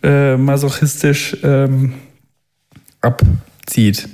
[0.03, 1.95] äh, masochistisch ähm,
[3.01, 4.09] abzieht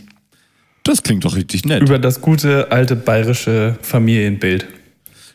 [0.84, 1.82] Das klingt doch richtig nett.
[1.82, 4.66] über das gute alte bayerische Familienbild.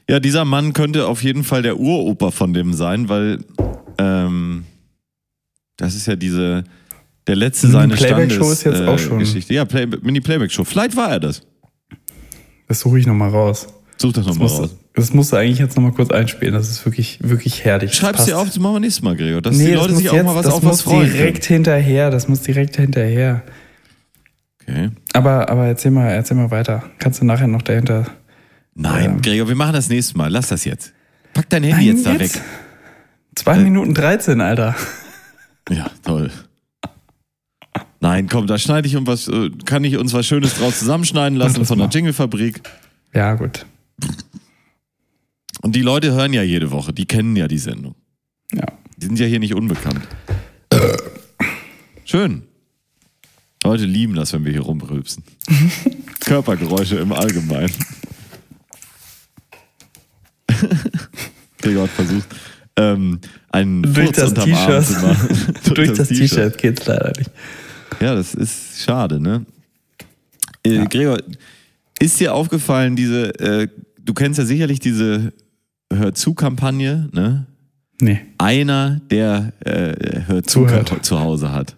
[0.10, 3.40] Ja, dieser Mann könnte auf jeden Fall der Uroper von dem sein, weil
[3.98, 4.64] ähm,
[5.78, 6.64] das ist ja diese
[7.28, 9.54] der letzte Mini seines Playback Standes Show ist jetzt äh, auch schon- Geschichte.
[9.54, 10.64] Ja, Play, Mini Playback Show.
[10.64, 11.42] Vielleicht war er das.
[12.70, 13.68] Das suche ich nochmal raus.
[13.98, 14.76] Such das nochmal raus.
[14.94, 16.54] das musst du eigentlich jetzt nochmal kurz einspielen.
[16.54, 17.94] Das ist wirklich, wirklich herrlich.
[17.96, 19.42] Schreib's dir auf, das machen wir nächstes Mal, Gregor.
[19.42, 21.12] Dass Nee, die das Leute sich auch jetzt, mal was das auf was muss freuen.
[21.12, 22.12] direkt hinterher.
[22.12, 23.44] Das muss direkt hinterher.
[24.66, 24.86] können.
[24.94, 25.02] Okay.
[25.14, 26.84] Aber, aber erzähl mal, erzähl mal weiter.
[27.00, 28.06] Kannst du nachher noch dahinter.
[28.80, 29.20] Nein, Ja.
[29.22, 30.30] Gregor, wir machen das nächste Mal.
[30.32, 30.94] Lass das jetzt.
[31.34, 32.36] Pack dein Handy Nein, jetzt da jetzt?
[32.36, 32.42] weg.
[33.36, 34.76] Zwei Minuten 13, Alter.
[35.70, 36.32] Ja, toll.
[38.00, 41.38] Nein, komm, da schneide ich um was, äh, kann ich uns was Schönes draus zusammenschneiden
[41.38, 41.90] lassen von der.
[41.90, 42.62] Jingle-Fabrik.
[43.14, 43.66] Ja, gut.
[45.62, 47.96] Und die Leute hören ja jede Woche, die kennen ja die Sendung.
[48.54, 48.66] Ja.
[48.98, 50.08] Die sind ja hier nicht unbekannt.
[52.06, 52.44] Schön.
[53.64, 55.24] Leute lieben das, wenn wir hier rumrülpsen.
[56.22, 57.74] Körpergeräusche im Allgemeinen.
[61.60, 62.28] Gregor hat versucht,
[62.78, 63.20] ähm,
[63.50, 65.02] einen Durch Furz das T-Shirt.
[65.02, 65.54] machen.
[65.74, 67.32] Durch das T-Shirt geht's leider nicht.
[68.00, 69.46] Ja, das ist schade, ne?
[70.64, 71.18] Äh, Gregor,
[72.00, 73.68] ist dir aufgefallen, diese, äh,
[74.04, 75.34] du kennst ja sicherlich diese
[75.92, 77.46] Hör zu-Kampagne, ne?
[78.00, 78.20] Nee.
[78.38, 80.68] Einer, der äh, Hör zu
[81.02, 81.74] zu Hause hat.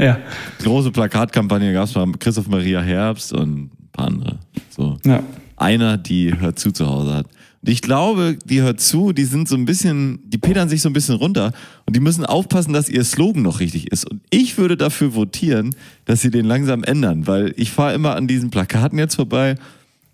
[0.00, 0.18] Ja.
[0.62, 4.38] Große Plakatkampagne gab es von Christoph Maria Herbst und ein paar andere.
[4.70, 4.98] So.
[5.04, 5.22] Ja.
[5.56, 7.26] Einer, die Hört zu zu Hause hat.
[7.60, 10.88] Und ich glaube, die Hört zu, die sind so ein bisschen, die pedern sich so
[10.88, 11.52] ein bisschen runter
[11.86, 14.08] und die müssen aufpassen, dass ihr Slogan noch richtig ist.
[14.08, 18.28] Und ich würde dafür votieren, dass sie den langsam ändern, weil ich fahre immer an
[18.28, 19.56] diesen Plakaten jetzt vorbei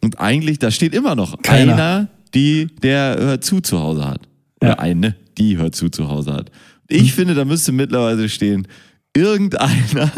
[0.02, 1.72] und eigentlich, da steht immer noch Keiner.
[1.74, 4.22] einer, die, der Hört zu zu Hause hat.
[4.60, 4.78] Oder Ja.
[4.78, 6.50] eine, die Hört zu zu Hause hat.
[6.88, 8.66] Ich finde, da müsste mittlerweile stehen,
[9.14, 10.10] irgendeiner,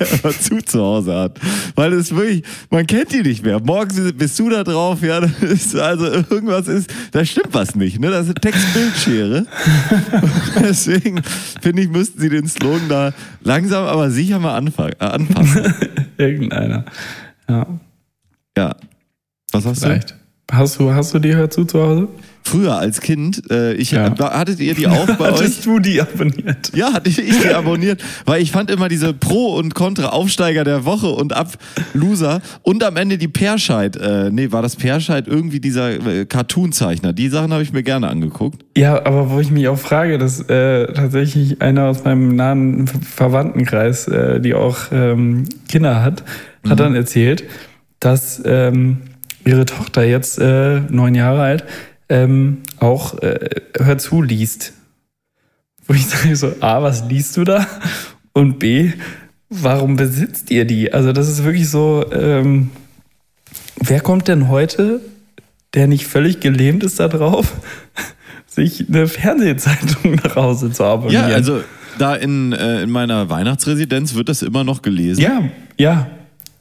[0.00, 1.40] der Hört zu zu Hause hat.
[1.74, 3.60] Weil es wirklich, man kennt die nicht mehr.
[3.60, 8.10] Morgens bist du da drauf, ja, also irgendwas ist, da stimmt was nicht, ne?
[8.10, 9.46] Das ist eine Textbildschere.
[10.60, 11.22] Deswegen
[11.60, 15.74] finde ich, müssten sie den Slogan da langsam, aber sicher mal anfangen, äh, anpassen.
[16.16, 16.84] Irgendeiner.
[17.48, 17.66] Ja,
[18.56, 18.76] ja.
[19.52, 19.86] Was hast du?
[19.86, 20.14] vielleicht.
[20.50, 22.08] Hast du, hast du die Hör zu zu Hause?
[22.42, 24.12] Früher als Kind, äh, ich, Ja.
[24.18, 25.38] hattet ihr die auch bei euch?
[25.40, 26.72] Hattest du die abonniert?
[26.74, 31.08] Ja, hatte ich, die abonniert, weil ich fand immer diese Pro- und Contra-Aufsteiger der Woche
[31.08, 36.24] und Ab-Loser und am Ende die Perscheid, äh, nee, war das Perscheid irgendwie dieser äh,
[36.26, 37.12] Cartoon-Zeichner.
[37.12, 38.64] Die Sachen habe ich mir gerne angeguckt.
[38.76, 42.98] Ja, aber wo ich mich auch frage, dass äh, tatsächlich einer aus meinem nahen Ver-
[43.02, 46.24] Verwandtenkreis, äh, die auch ähm, Kinder hat,
[46.68, 47.44] hat dann erzählt,
[48.00, 48.98] dass ähm,
[49.44, 51.64] ihre Tochter jetzt äh, neun Jahre alt
[52.10, 53.38] ähm, auch äh,
[53.78, 54.74] Hör zu liest.
[55.86, 57.66] Wo ich sage so, A, was liest du da?
[58.32, 58.92] Und B,
[59.48, 60.92] warum besitzt ihr die?
[60.92, 62.70] Also das ist wirklich so, ähm,
[63.80, 65.00] wer kommt denn heute,
[65.74, 67.54] der nicht völlig gelähmt ist da drauf,
[68.46, 71.32] sich eine Fernsehzeitung nach Hause zu Ja, abonnieren?
[71.32, 71.62] also
[71.98, 75.20] da in, äh, in meiner Weihnachtsresidenz wird das immer noch gelesen.
[75.22, 75.42] Ja,
[75.78, 76.06] ja.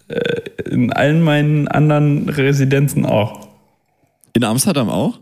[0.07, 3.47] Äh, In allen meinen anderen Residenzen auch.
[4.33, 5.19] In Amsterdam auch?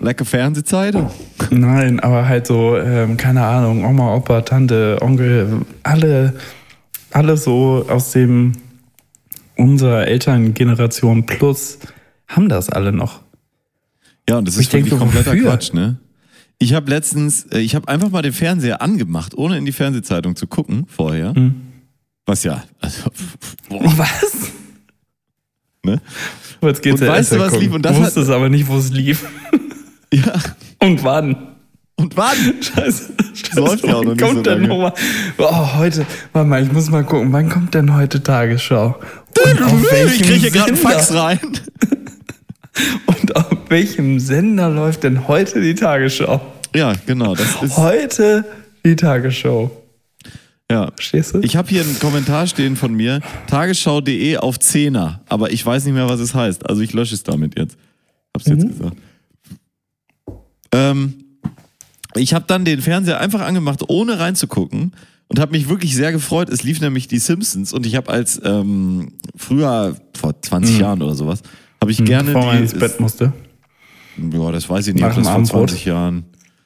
[0.00, 1.10] Lecker Fernsehzeitung.
[1.50, 6.34] Nein, aber halt so, ähm, keine Ahnung, Oma, Opa, Tante, Onkel, alle,
[7.10, 8.52] alle so aus dem
[9.56, 11.78] unserer Elterngeneration plus
[12.26, 13.20] haben das alle noch.
[14.28, 15.50] Ja, und das Ich ist wirklich denke, kompletter wofür?
[15.50, 15.98] Quatsch, ne?
[16.58, 20.36] Ich habe letztens, äh, ich habe einfach mal den Fernseher angemacht, ohne in die Fernsehzeitung
[20.36, 21.34] zu gucken vorher.
[21.34, 21.54] Hm.
[22.24, 23.10] Was ja, also,
[23.68, 24.52] boah, Was?
[25.84, 26.00] Ne?
[26.60, 27.72] Aber Jetzt geht's Und ja weißt du, was lief?
[27.72, 29.24] Und das du hat- wusstest aber nicht, wo es lief.
[30.14, 30.34] Ja,
[30.80, 31.34] Und wann.
[31.96, 32.36] und wann?
[32.60, 33.12] Scheiße.
[33.32, 33.58] Scheiße.
[33.60, 34.68] läuft ja auch noch nicht kommt so denn lange.
[34.68, 34.92] noch mal?
[35.38, 36.04] Oh, heute,
[36.34, 38.94] warte mal, ich muss mal gucken, wann kommt denn heute Tagesschau?
[39.34, 40.76] Ich kriege hier gerade einen?
[40.76, 41.38] Fax rein.
[43.06, 46.42] Und auf welchem Sender läuft denn heute die Tagesschau?
[46.74, 48.44] Ja, genau, das ist, Heute
[48.84, 49.70] die Tagesschau.
[50.72, 50.90] Ja.
[50.94, 51.40] Verstehst du?
[51.40, 55.94] Ich habe hier einen Kommentar stehen von mir, tagesschau.de auf Zehner, aber ich weiß nicht
[55.94, 56.68] mehr, was es heißt.
[56.68, 57.76] Also ich lösche es damit jetzt.
[58.34, 58.96] Hab's jetzt gesagt.
[60.72, 61.14] Ähm,
[62.14, 64.92] ich habe dann den Fernseher einfach angemacht, ohne reinzugucken
[65.28, 66.48] und habe mich wirklich sehr gefreut.
[66.48, 71.14] Es lief nämlich die Simpsons und ich habe als ähm, früher, vor 20 Jahren oder
[71.14, 71.42] sowas,
[71.80, 73.32] habe ich gerne Bevor die, ins Bett musste.
[74.16, 75.70] ja, das weiß ich nicht, Nach das vor Abendbrot?
[75.70, 76.24] 20 Jahren.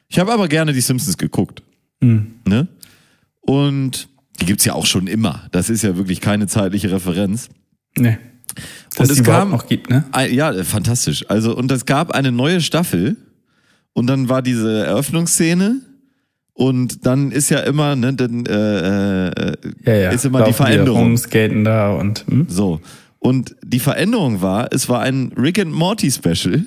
[0.09, 1.63] Ich habe aber gerne die Simpsons geguckt.
[2.03, 2.35] Hm.
[2.47, 2.69] Ne?
[3.47, 4.09] Und
[4.41, 5.47] die gibt's ja auch schon immer.
[5.53, 7.49] Das ist ja wirklich keine zeitliche Referenz.
[7.97, 8.19] Nee.
[8.19, 10.05] Und Dass es es kam- noch gibt, ne?
[10.13, 11.25] Ein- Ja, fantastisch.
[11.29, 13.17] Also, und es gab eine neue Staffel
[13.93, 15.81] und dann war diese Eröffnungsszene
[16.53, 19.53] und dann ist ja immer, ne, dann äh, äh,
[19.85, 20.11] Ja, ja.
[20.11, 21.03] ist immer die Laufen Veränderung.
[21.03, 22.25] rum, skaten da und.
[22.29, 22.47] Hm?
[22.49, 22.81] So.
[23.19, 26.65] Und die Veränderung war, es war ein Rick and Morty Special.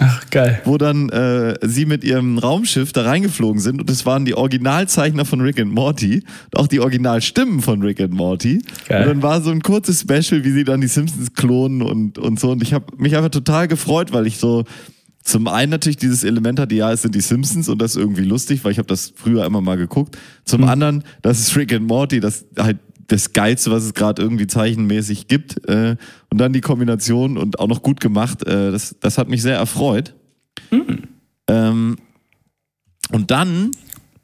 [0.00, 0.60] Ach, geil.
[0.64, 5.24] wo dann äh, sie mit ihrem Raumschiff da reingeflogen sind und es waren die Originalzeichner
[5.24, 8.62] von Rick and Morty und auch die Originalstimmen von Rick and Morty.
[8.86, 9.02] Geil.
[9.02, 12.38] Und dann war so ein kurzes Special, wie sie dann die Simpsons klonen und, und
[12.38, 12.52] so.
[12.52, 14.64] Und ich habe mich einfach total gefreut, weil ich so
[15.24, 18.22] zum einen natürlich dieses Element hatte, ja, es sind die Simpsons und das ist irgendwie
[18.24, 20.16] lustig, weil ich habe das früher immer mal geguckt.
[20.44, 20.68] Zum Mhm.
[20.68, 22.78] anderen, das ist Rick and Morty, das halt
[23.08, 25.66] das Geilste, was es gerade irgendwie zeichenmäßig gibt.
[25.68, 25.96] Äh,
[26.30, 28.46] und dann die Kombination und auch noch gut gemacht.
[28.46, 30.14] Äh, das, das hat mich sehr erfreut.
[30.70, 31.04] Mhm.
[31.48, 31.96] Ähm,
[33.10, 33.70] und dann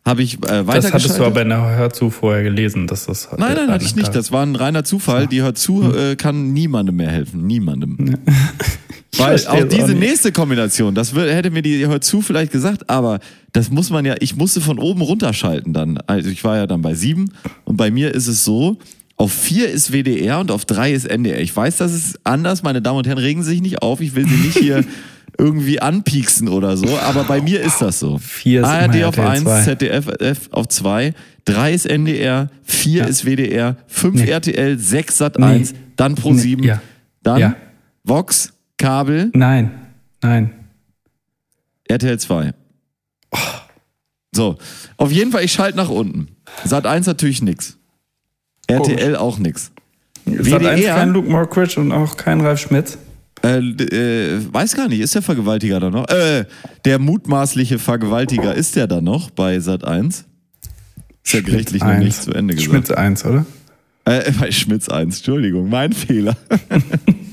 [0.06, 3.30] habe ich äh, Das hattest du aber in der Hörzu vorher gelesen, dass das.
[3.38, 4.14] Nein, nein, hatte ich nicht.
[4.14, 5.26] Das war ein reiner Zufall.
[5.26, 5.96] Die hört zu, Hm.
[6.12, 7.46] äh, kann niemandem mehr helfen.
[7.46, 7.96] Niemandem.
[7.96, 8.18] Weil
[9.38, 10.00] verstehe auch es auch diese nicht.
[10.00, 13.20] nächste Kombination, das hätte mir die hört zu vielleicht gesagt, aber
[13.54, 15.96] das muss man ja, ich musste von oben runterschalten dann.
[16.06, 17.30] Also ich war ja dann bei sieben
[17.64, 18.76] und bei mir ist es so,
[19.16, 21.40] auf vier ist WDR und auf drei ist NDR.
[21.40, 24.14] Ich weiß, das ist anders, meine Damen und Herren, regen Sie sich nicht auf, ich
[24.16, 24.84] will Sie nicht hier
[25.38, 28.18] irgendwie anpieksen oder so, aber bei mir ist das so.
[28.18, 29.62] Vier ist ARD auf RTL 1, 2.
[29.62, 33.04] ZDF auf 2, 3 ist NDR, 4 Ja.
[33.06, 34.30] ist WDR, 5 Nee.
[34.30, 35.44] RTL, 6 Sat Nee.
[35.46, 36.82] 1, dann Pro 7, Nee, ja.
[37.22, 37.56] dann Ja.
[38.02, 39.70] Vox, Kabel, Nein,
[40.22, 40.50] nein.
[41.88, 42.52] RTL 2.
[44.34, 44.58] So,
[44.96, 46.28] auf jeden Fall, ich schalte nach unten.
[46.64, 47.76] Sat 1 natürlich nix.
[48.66, 49.70] RTL auch nix.
[50.26, 50.96] Eins WDR?
[50.96, 52.98] kein Luke Mockridge und auch kein Ralf Schmitz.
[53.42, 56.08] Äh, äh, weiß gar nicht, ist der Vergewaltiger da noch?
[56.08, 56.46] Äh,
[56.84, 60.24] der mutmaßliche Vergewaltiger ist der da noch bei Sat 1?
[61.22, 62.70] Ist ja gerichtlich noch nicht zu Ende gesagt.
[62.70, 63.46] Schmitz 1, oder?
[64.06, 66.36] Äh, bei Schmitz 1, Entschuldigung, mein Fehler.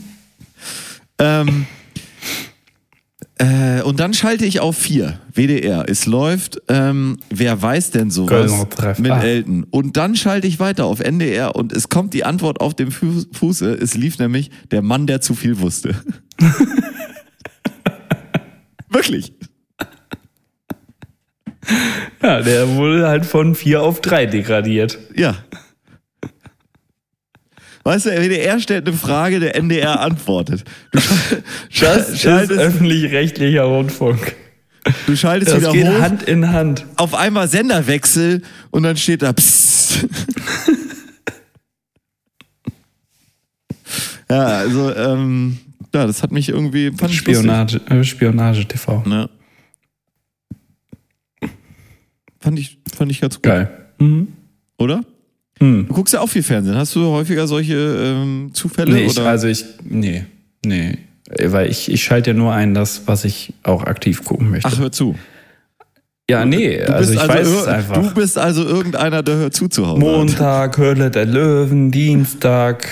[1.20, 1.66] ähm,
[3.42, 5.86] äh, und dann schalte ich auf 4, WDR.
[5.88, 8.52] Es läuft, ähm, wer weiß denn sowas
[9.00, 9.22] mit Ah.
[9.22, 9.66] Elton.
[9.70, 13.24] Und dann schalte ich weiter auf NDR und es kommt die Antwort auf dem Fu
[13.34, 13.74] Fuße.
[13.74, 15.96] Es lief nämlich der Mann, der zu viel wusste.
[18.90, 19.34] Wirklich.
[22.22, 25.00] Ja, der wurde halt von 4 auf 3 degradiert.
[25.16, 25.36] Ja.
[27.84, 30.64] Weißt du, der WDR stellt eine Frage, der NDR antwortet.
[30.92, 31.00] Du,
[31.82, 34.36] Das schaltest, öffentlich-rechtlicher Rundfunk.
[35.08, 36.86] du schaltest Das wieder geht hoch, Hand in Hand.
[36.98, 40.08] auf einmal Senderwechsel und dann steht da Psst.
[44.30, 45.58] ja, also, ähm,
[45.94, 47.14] ja, das hat mich irgendwie fand.
[47.14, 49.04] Spionage, äh, Spionage TV.
[49.06, 49.30] Ne?
[52.40, 53.44] Fand ich, fand ich ganz gut.
[53.44, 53.70] Geil.
[54.00, 54.30] Mhm.
[54.78, 55.04] Oder?
[55.62, 55.86] Hm.
[55.88, 56.76] Du guckst ja auch viel Fernsehen.
[56.76, 58.94] Hast du häufiger solche ähm, Zufälle?
[58.94, 59.30] Nee, ich, oder?
[59.30, 60.26] also ich, nee,
[60.66, 60.98] nee.
[61.44, 64.68] Weil ich, ich schalte ja nur ein, das, was ich auch aktiv gucken möchte.
[64.72, 65.16] Ach, hör zu.
[66.30, 68.02] ja, nee, Du also bist ich weiß ir- es einfach.
[68.02, 70.00] Du bist also irgendeiner, der hört zu zu Hause.
[70.02, 72.88] Montag, Höhle der Löwen, Dienstag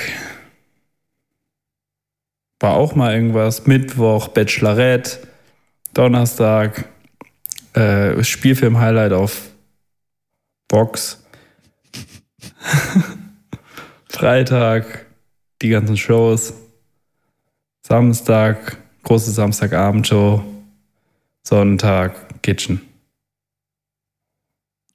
[2.62, 5.20] war auch mal irgendwas, Mittwoch, Bachelorette,
[5.94, 6.86] Donnerstag,
[7.74, 9.50] äh, Spielfilm-Highlight auf
[10.68, 11.19] Box,
[14.10, 15.06] Freitag,
[15.62, 16.54] die ganzen Shows,
[17.82, 20.44] Samstag, große Samstagabendshow,
[21.44, 22.82] Sonntag, Kitchen.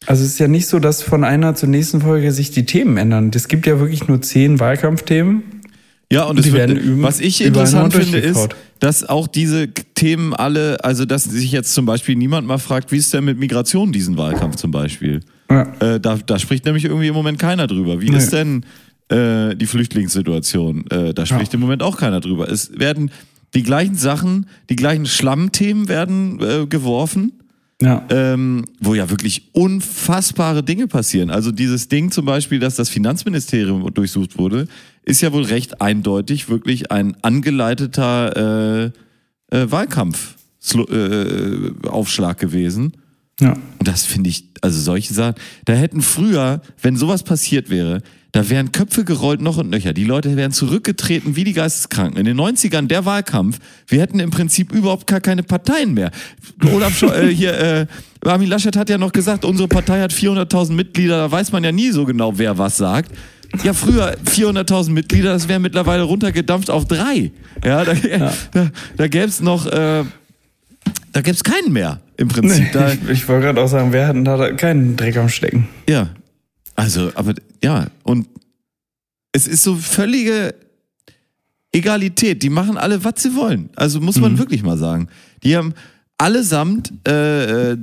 [0.07, 2.97] Also es ist ja nicht so, dass von einer zur nächsten Folge sich die Themen
[2.97, 3.31] ändern.
[3.35, 5.43] Es gibt ja wirklich nur zehn Wahlkampfthemen.
[6.13, 8.49] Ja, und Die es wird, werden üben- was ich interessant finde, ist,
[8.81, 12.99] dass auch diese Themen alle, also dass sich jetzt zum Beispiel niemand mal fragt, wie
[12.99, 15.21] ist denn mit Migration diesen Wahlkampf zum Beispiel?
[15.51, 15.73] Ja.
[15.81, 18.01] Äh, da, da spricht nämlich irgendwie im Moment keiner drüber.
[18.03, 18.19] Wie Nee.
[18.19, 18.65] ist denn
[19.09, 20.85] äh, die Flüchtlingssituation?
[20.91, 22.51] Äh, da spricht im Moment auch keiner drüber.
[22.51, 23.11] Es werden
[23.55, 27.33] die gleichen Sachen, die gleichen Schlammthemen werden äh, geworfen
[27.85, 28.05] Ja.
[28.11, 31.29] ähm, wo ja wirklich unfassbare Dinge passieren.
[31.31, 34.67] Also dieses Ding zum Beispiel, dass das Finanzministerium durchsucht wurde,
[35.05, 38.91] ist ja wohl recht eindeutig wirklich ein angeleiteter äh,
[39.57, 42.93] äh, Wahlkampfaufschlag gewesen.
[43.43, 43.53] Ja.
[43.53, 45.35] Und das finde ich, also solche Sachen,
[45.65, 49.93] da hätten früher, wenn sowas passiert wäre, da wären Köpfe gerollt noch und nöcher.
[49.93, 52.19] Die Leute wären zurückgetreten wie die Geisteskranken.
[52.19, 56.11] In den 90ern der Wahlkampf, wir hätten im Prinzip überhaupt gar keine Parteien mehr.
[56.73, 57.87] Olaf Scho äh, hier, äh,
[58.25, 61.73] Armin Laschet hat ja noch gesagt, unsere Partei hat 400.000 Mitglieder, da weiß man ja
[61.73, 63.13] nie so genau, wer was sagt.
[63.65, 67.33] Ja, früher 400.000 Mitglieder, das wäre mittlerweile runtergedampft auf drei.
[67.63, 67.93] Ja, da,
[68.53, 70.05] da, da gäbe es noch, äh,
[71.13, 72.73] da gäbe es keinen mehr im Prinzip.
[72.73, 75.69] Da, Ich, ich wollte gerade auch sagen, wir hatten da keinen Dreck am Stecken.
[75.89, 76.11] ja,
[76.75, 78.27] also, aber ja, und
[79.33, 80.55] es ist so völlige
[81.71, 82.43] Egalität.
[82.43, 83.71] Die machen alle, was sie wollen.
[83.77, 85.09] Also muss man wirklich mal sagen.
[85.43, 85.75] Die haben
[86.19, 87.79] allesamt, äh, äh,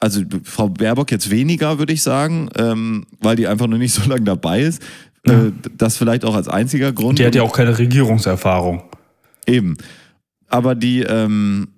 [0.00, 4.08] also Frau Baerbock jetzt weniger, würde ich sagen, ähm, weil die einfach noch nicht so
[4.08, 4.82] lange dabei ist.
[5.26, 7.18] Äh, das vielleicht auch als einziger Grund.
[7.18, 8.82] Die hat ja auch keine Regierungserfahrung.
[9.46, 9.76] Eben.
[10.48, 11.68] Aber die, ähm,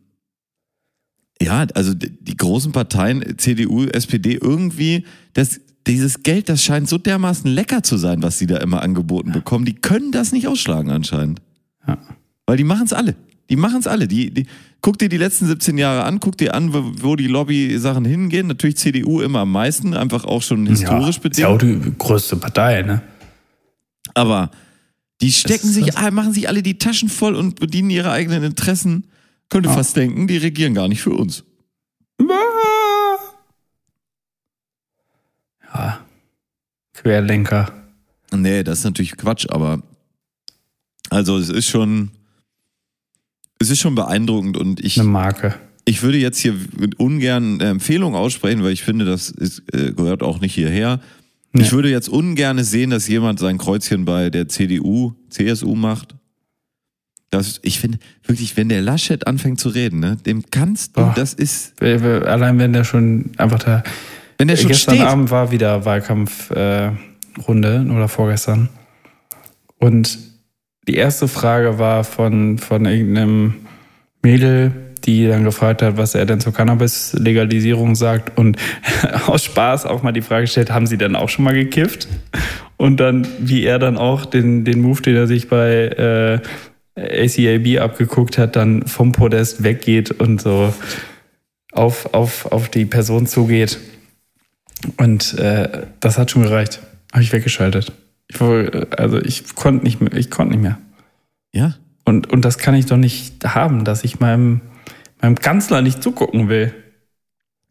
[1.40, 7.50] ja, also die, großen Parteien, CDU, SPD, irgendwie, das, dieses Geld, das scheint so dermaßen
[7.50, 9.64] lecker zu sein, was sie da immer angeboten bekommen.
[9.64, 11.40] Die können das nicht ausschlagen anscheinend.
[11.86, 11.98] Ja.
[12.46, 13.14] Weil die machen es alle.
[13.50, 14.08] Die machen es alle.
[14.08, 14.46] Die, die,
[14.80, 18.48] guck dir die letzten 17 Jahre an, guck dir an, wo, wo die Lobby-Sachen hingehen.
[18.48, 21.38] Natürlich CDU immer am meisten, einfach auch schon historisch ja, bedingt.
[21.38, 23.02] Ist ja auch die größte Partei, ne?
[24.14, 24.50] Aber
[25.20, 26.12] die stecken sich, das.
[26.12, 29.04] machen sich alle die Taschen voll und bedienen ihre eigenen Interessen.
[29.48, 31.44] Könnte fast denken, die regieren gar nicht für uns.
[35.72, 36.00] Ja.
[36.94, 37.72] Querlenker.
[38.32, 39.82] Nee, das ist natürlich Quatsch, aber
[41.10, 42.10] also es ist schon,
[43.60, 45.54] es ist schon beeindruckend und ich, Eine Marke.
[45.84, 46.54] ich würde jetzt hier
[46.96, 51.00] ungern eine Empfehlung aussprechen, weil ich finde, das ist, äh, gehört auch nicht hierher.
[51.52, 56.14] Ich würde jetzt ungern sehen, dass jemand sein Kreuzchen bei der CDU, CSU macht.
[57.36, 61.12] Das, ich finde wirklich, wenn der Laschet anfängt zu reden, ne, dem kannst du, Boah.
[61.14, 63.82] das ist, Allein wenn der schon einfach da.
[64.38, 65.06] wenn der schon gestern steht.
[65.06, 66.96] Abend war wieder Wahlkampfrunde
[67.86, 68.68] äh, oder vorgestern.
[69.78, 70.18] Und
[70.88, 73.54] die erste Frage war von, von irgendeinem
[74.22, 74.72] Mädel,
[75.04, 78.56] die dann gefragt hat, was er denn zur Cannabis-Legalisierung sagt und
[79.26, 82.08] aus Spaß auch mal die Frage stellt, haben Sie denn auch schon mal gekifft?
[82.76, 86.40] Und dann, wie er dann auch den, den Move, den er sich bei äh,
[86.96, 90.72] ACAB abgeguckt hat, dann vom Podest weggeht und so
[91.72, 93.78] auf, auf, auf die Person zugeht.
[94.96, 96.80] Und äh, das hat schon gereicht.
[97.12, 97.92] Habe ich weggeschaltet.
[98.28, 100.12] Ich, also ich konnte nicht mehr.
[100.14, 100.78] Ich konnte nicht mehr.
[101.52, 104.60] Ja, Und, und das kann ich doch nicht haben, dass ich meinem,
[105.22, 106.74] meinem Kanzler nicht zugucken will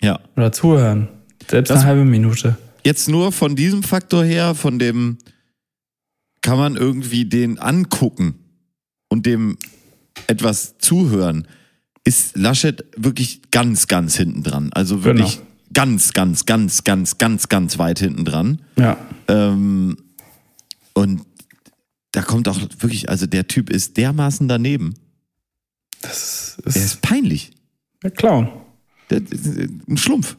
[0.02, 0.20] ja.
[0.36, 1.08] oder zuhören.
[1.48, 2.58] Selbst Das- eine halbe Minute.
[2.84, 5.18] jetzt nur von diesem Faktor her, von dem
[6.42, 8.36] kann man irgendwie den angucken
[9.16, 9.58] und dem
[10.28, 11.48] etwas zuhören,
[12.04, 14.72] ist Laschet wirklich ganz, ganz hinten dran.
[14.74, 15.48] Also wirklich Genau.
[15.74, 18.62] ganz, ganz, ganz, ganz, ganz, ganz weit hinten dran.
[18.78, 18.98] Ja.
[19.30, 19.98] Ähm,
[20.94, 21.22] und
[22.12, 24.96] da kommt auch wirklich, also der Typ ist dermaßen daneben.
[26.02, 27.52] Das Er ist ist peinlich.
[28.04, 28.50] der Clown.
[29.10, 29.22] Der,
[29.88, 30.36] ein Schlumpf.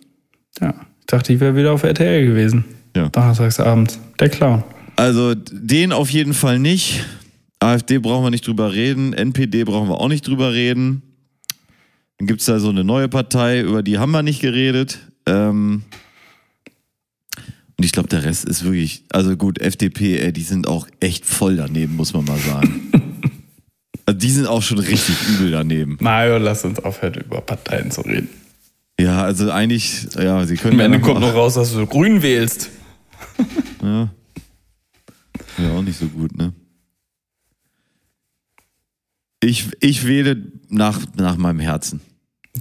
[0.61, 0.75] Ja.
[1.01, 2.65] Ich dachte, ich wäre wieder auf RTL gewesen.
[2.97, 3.09] Ja.
[3.09, 3.99] Donnerstagsabends.
[4.21, 4.65] Der Clown.
[4.97, 7.05] Also den auf jeden Fall nicht.
[7.61, 9.13] AfD brauchen wir nicht drüber reden.
[9.13, 11.03] NPD brauchen wir auch nicht drüber reden.
[12.19, 14.99] Dann gibt's da so eine neue Partei, über die haben wir nicht geredet.
[15.27, 15.83] Ähm
[17.79, 21.27] und ich glaube, der Rest ist wirklich, also gut, FDP, ey, die sind auch echt
[21.27, 22.91] voll daneben, muss man mal sagen.
[24.07, 25.99] also die sind auch schon richtig übel daneben.
[26.01, 28.31] Mario, lass uns aufhören, über Parteien zu reden.
[28.99, 31.87] Ja, also eigentlich, ja, sie können Am ja Ende noch kommt noch raus, dass du
[31.87, 32.71] grün wählst.
[33.83, 34.09] Ja.
[35.59, 36.55] Ja, auch nicht so gut, ne?
[39.43, 42.01] Ich, ich wähle nach, nach meinem Herzen.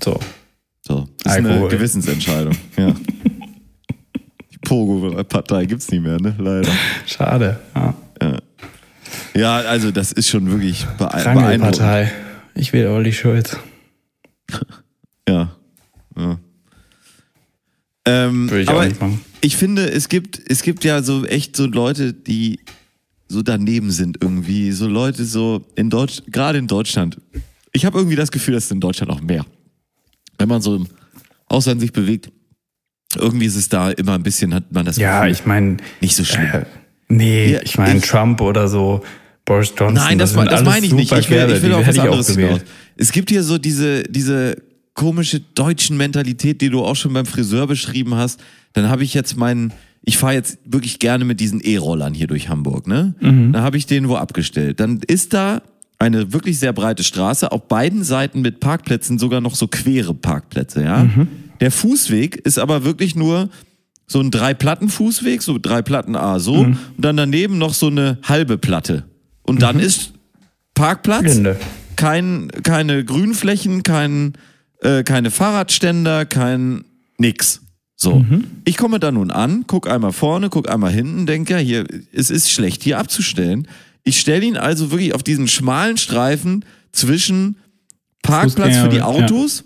[0.03, 0.19] So.
[0.81, 1.07] So.
[1.23, 1.67] Das ist eine.
[1.67, 2.55] Gewissensentscheidung.
[2.77, 2.93] Ja.
[4.51, 6.35] Die Pogo-Partei gibt's nicht mehr, ne?
[6.37, 6.69] Leider.
[7.05, 7.59] Schade.
[7.75, 7.93] Ja.
[9.35, 11.41] Ja, also das ist schon wirklich bee beeindruckend.
[11.41, 12.11] Rangelpartei.
[12.55, 13.57] Ich will Olli Schulz.
[15.27, 15.55] Ja.
[16.15, 16.37] ja.
[18.05, 19.21] Ähm, Würde ich aber auch nicht machen.
[19.41, 22.59] ich finde, es gibt, es gibt ja so echt so Leute, die
[23.27, 24.71] so daneben sind irgendwie.
[24.71, 27.19] So Leute so in Deutsch, gerade in Deutschland.
[27.71, 29.45] Ich habe irgendwie das Gefühl, dass es in Deutschland auch mehr.
[30.37, 30.87] Wenn man so im
[31.47, 32.29] Ausland sich bewegt,
[33.17, 36.15] irgendwie ist es da immer ein bisschen, hat man das Ja, Gefühl, ich meine, nicht
[36.15, 36.45] so schlimm.
[36.51, 36.65] äh,
[37.07, 39.03] nee, Ja, ich meine Trump oder so,
[39.45, 39.93] Boris Johnson.
[39.93, 41.11] Nein, das, das alles meine ich nicht.
[41.11, 42.35] Ich will, ich will auf was auch anderes hinaus.
[42.49, 42.65] gewählt.
[42.97, 44.55] Es gibt hier so diese, diese
[44.93, 48.39] komische deutschen Mentalität, die du auch schon beim Friseur beschrieben hast.
[48.73, 49.71] Dann habe ich jetzt meinen,
[50.05, 53.15] ich fahre jetzt wirklich gerne mit diesen E-Rollern hier durch Hamburg, ne?
[53.19, 53.51] Mhm.
[53.51, 54.79] Dann habe ich den wo abgestellt.
[54.79, 55.61] Dann ist da
[55.97, 60.83] eine wirklich sehr breite Straße, auf beiden Seiten mit Parkplätzen, sogar noch so quere Parkplätze,
[60.83, 61.07] ja.
[61.61, 63.49] Der Fußweg ist aber wirklich nur
[64.07, 68.57] so ein Drei-Platten-Fußweg, so drei Platten A so, und dann daneben noch so eine halbe
[68.57, 69.05] Platte.
[69.43, 70.13] Und dann ist
[70.75, 71.57] Parkplatz, Gelände.
[71.95, 74.33] kein, keine Grünflächen, kein,
[74.81, 76.83] äh, keine Fahrradständer, kein
[77.17, 77.61] nix.
[77.95, 78.25] So.
[78.65, 82.29] Ich komme da nun an, guck einmal vorne, guck einmal hinten, denke ja, hier, es
[82.29, 83.67] ist schlecht, hier abzustellen.
[84.03, 87.57] Ich stelle ihn also wirklich auf diesen schmalen Streifen zwischen
[88.21, 89.25] Parkplatz für die Fußgänger, ja.
[89.25, 89.63] Autos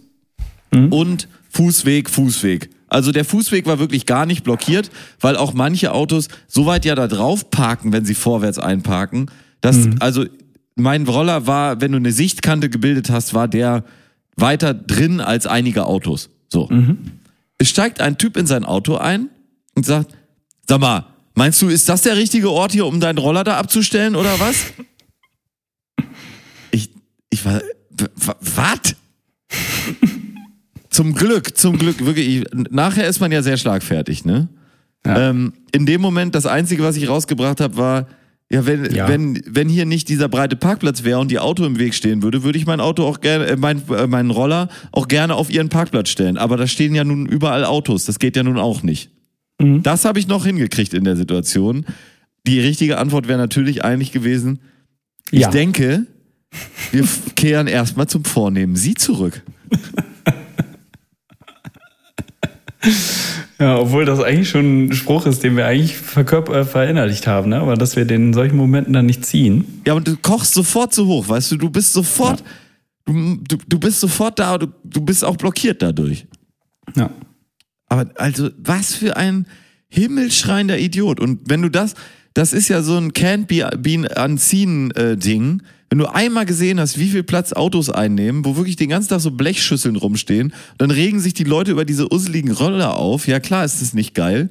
[0.72, 2.70] und Fußweg, Fußweg.
[2.88, 6.96] Also der Fußweg war wirklich gar nicht blockiert, weil auch manche Autos so weit ja
[6.96, 9.30] da drauf parken, wenn sie vorwärts einparken,
[9.62, 10.26] dass also
[10.76, 13.84] mein Roller war, wenn du eine Sichtkante gebildet hast, war der
[14.36, 16.30] weiter drin als einige Autos.
[16.48, 16.70] So.
[17.60, 19.30] Es steigt ein Typ in sein Auto ein
[19.76, 20.16] und sagt,
[20.68, 21.05] sag mal,
[21.36, 24.66] meinst du, ist das der richtige Ort hier, um deinen Roller da abzustellen oder was?
[26.72, 26.91] Ich,
[27.32, 27.62] ich war,
[28.39, 28.95] was?
[30.89, 32.28] Zum Glück, zum Glück, wirklich.
[32.28, 34.47] Ich, nachher ist man ja sehr schlagfertig, ne?
[35.05, 35.30] Ja.
[35.30, 38.07] Ähm, in dem Moment, das Einzige, was ich rausgebracht habe, war,
[38.52, 39.08] ja, wenn, Ja.
[39.08, 42.43] wenn, wenn hier nicht dieser breite Parkplatz wäre und die Auto im Weg stehen würde,
[42.43, 45.70] würde ich mein Auto auch gerne, äh, mein, äh, meinen Roller auch gerne auf ihren
[45.70, 46.38] Parkplatz stellen.
[46.38, 48.06] Aber da stehen ja nun überall Autos.
[48.06, 49.12] Das geht ja nun auch nicht.
[49.60, 51.86] Das habe ich noch hingekriegt in der Situation.
[52.47, 54.60] Die richtige Antwort wäre natürlich eigentlich gewesen,
[55.32, 55.52] ich Ja.
[55.52, 56.06] denke,
[56.91, 57.04] wir
[57.36, 59.43] kehren erstmal zum Vornehmen Sie zurück.
[63.60, 67.60] Ja, obwohl das eigentlich schon ein Spruch ist, den wir eigentlich äh, verinnerlicht haben, ne?
[67.60, 69.82] aber dass wir den in solchen Momenten dann nicht ziehen.
[69.86, 72.43] Ja, und du kochst sofort zu hoch, weißt du, du bist sofort,
[73.05, 76.26] du, du, du bist sofort da, du, du bist auch blockiert dadurch.
[76.95, 77.10] Ja.
[77.89, 79.45] Aber also, was für ein
[79.89, 81.20] himmelschreiender Idiot.
[81.20, 81.95] Und wenn du das,
[82.34, 85.64] das ist ja so ein Can't be, be unseen äh, Ding.
[85.90, 89.22] Wenn du einmal gesehen hast, wie viel Platz Autos einnehmen, wo wirklich den ganzen Tag
[89.22, 93.28] so Blechschüsseln rumstehen, dann regen sich die Leute über diese usseligen Roller auf.
[93.28, 94.50] Ja klar, ist das nicht geil.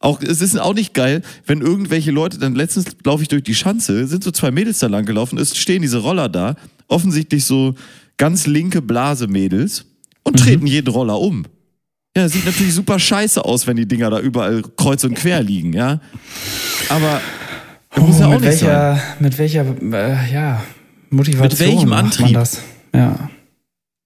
[0.00, 3.54] Auch, es ist auch nicht geil, wenn irgendwelche Leute, dann letztens laufe ich durch die
[3.54, 6.54] Schanze, sind so zwei Mädels da lang gelaufen, es stehen diese Roller da,
[6.86, 7.74] offensichtlich so
[8.16, 9.86] ganz linke Blase-Mädels
[10.22, 11.46] und treten jeden Roller um.
[12.16, 15.72] Ja, sieht natürlich super scheiße aus, wenn die Dinger da überall kreuz und quer liegen,
[15.72, 16.00] ja.
[16.88, 17.20] Aber
[17.96, 18.68] muss ja auch Oh, mit, nicht sein.
[18.68, 20.62] welcher, mit welcher, äh, ja,
[21.10, 22.24] Motivation Mit welchem macht Antrieb?
[22.26, 22.62] man das?
[22.94, 23.30] Ja,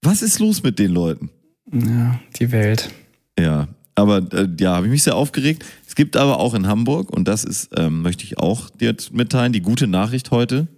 [0.02, 1.30] Was ist los mit den Leuten?
[1.72, 2.90] ja, die Welt.
[3.38, 5.64] Ja, aber äh, ja, habe ich mich sehr aufgeregt.
[5.86, 9.52] Es gibt aber auch in Hamburg, und das ist, ähm, möchte ich auch dir mitteilen,
[9.52, 10.68] die gute Nachricht heute.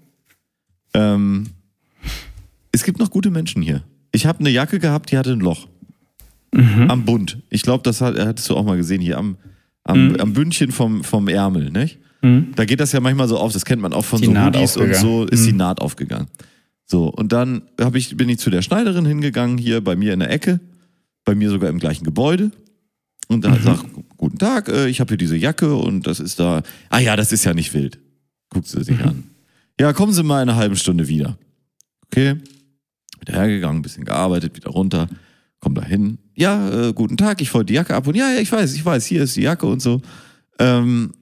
[0.94, 1.48] Ähm,
[2.72, 3.82] es gibt noch gute Menschen hier.
[4.12, 5.68] Ich habe eine Jacke gehabt, die hatte ein Loch.
[6.56, 7.38] Am Bund.
[7.50, 9.36] Ich glaube, das hat, hattest du auch mal gesehen hier am,
[9.82, 11.98] am, am Bündchen vom, vom Ärmel, nicht?
[12.56, 14.56] Da geht das ja manchmal so auf, das kennt man auch von Die so Naht
[14.56, 16.28] Hoodies und so, ist die Naht aufgegangen.
[16.86, 17.62] So, und dann
[17.94, 20.60] ich, bin ich zu der Schneiderin hingegangen, hier bei mir in der Ecke,
[21.24, 22.50] bei mir sogar im gleichen Gebäude.
[23.28, 23.84] Und da sagt,
[24.16, 26.62] guten Tag, äh, ich habe hier diese Jacke und das ist da.
[26.90, 27.98] Ah ja, das ist ja nicht wild.
[28.50, 29.24] Guckt sie sich an.
[29.80, 31.38] Ja, kommen Sie mal in einer halben Stunde wieder.
[32.06, 32.36] Okay.
[33.20, 35.08] Wieder hergegangen, ein bisschen gearbeitet, wieder runter.
[35.58, 36.18] Komm da hin.
[36.34, 38.84] Ja, äh, guten Tag, ich wollte die Jacke ab und ja, ja, ich weiß, ich
[38.84, 40.02] weiß, hier ist die Jacke und so.
[40.58, 41.12] Ähm,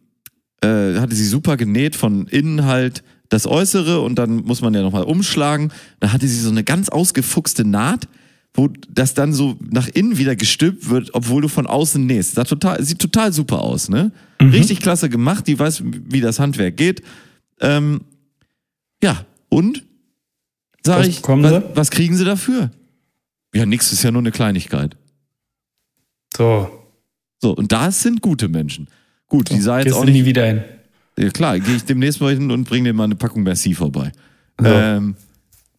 [0.63, 4.83] äh, hatte sie super genäht, von innen halt das Äußere und dann muss man ja
[4.83, 5.73] nochmal umschlagen.
[6.01, 8.09] Da hatte sie so eine ganz ausgefuchste Naht,
[8.55, 12.35] wo das dann so nach innen wieder gestülpt wird, obwohl du von außen nähst.
[12.35, 14.13] Sah total, sieht total super aus, ne?
[14.41, 17.03] Richtig klasse gemacht, die weiß, wie das Handwerk geht.
[17.61, 18.03] Ähm,
[19.03, 19.85] ja, und?
[20.85, 22.71] Sag Was ich, was, was kriegen sie dafür?
[23.55, 24.97] Ja, nix ist ja nur eine Kleinigkeit.
[26.37, 26.71] So,
[27.41, 28.89] So, und das sind gute Menschen.
[29.33, 30.63] Gut, die sah jetzt auch du nicht nie wieder hin.
[31.19, 34.13] ja, klar, gehe ich demnächst mal hin und bringe dir mal eine Packung Merci vorbei.
[34.61, 34.67] So.
[34.67, 35.17] Ähm,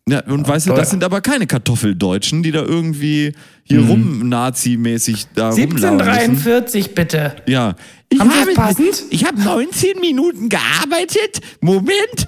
[0.09, 3.33] ja, und weißt du, das sind aber keine Kartoffeldeutschen, die da irgendwie
[3.63, 3.89] hier Mhm.
[3.89, 5.77] rum Nazi-mäßig da rumlaufen.
[6.01, 7.35] 1743 bitte.
[7.47, 7.75] Ja.
[8.09, 9.03] Ich Haben das passend?
[9.11, 11.39] ich habe 19 Minuten gearbeitet.
[11.61, 12.27] Moment.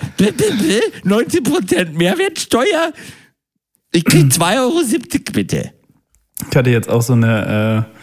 [1.04, 2.94] 19% Mehrwertsteuer.
[3.92, 4.82] Ich krieg 2,70 Euro
[5.34, 5.72] bitte.
[6.50, 7.95] Ich hatte jetzt auch so eine äh,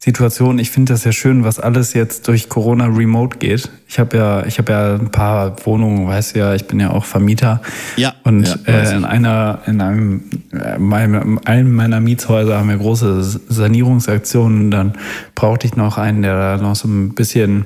[0.00, 3.68] Situation, ich finde das ja schön, was alles jetzt durch Corona remote geht.
[3.88, 6.90] Ich habe ja, ich habe ja ein paar Wohnungen, weißt du ja, ich bin ja
[6.90, 7.60] auch Vermieter.
[7.96, 10.22] Ja, Und ja, äh, in einer, in einem,
[10.52, 14.70] äh, meinem, einem meiner Mietshäuser haben wir große Sanierungsaktionen.
[14.70, 14.92] Dann
[15.34, 17.64] brauchte ich noch einen, der da noch so ein bisschen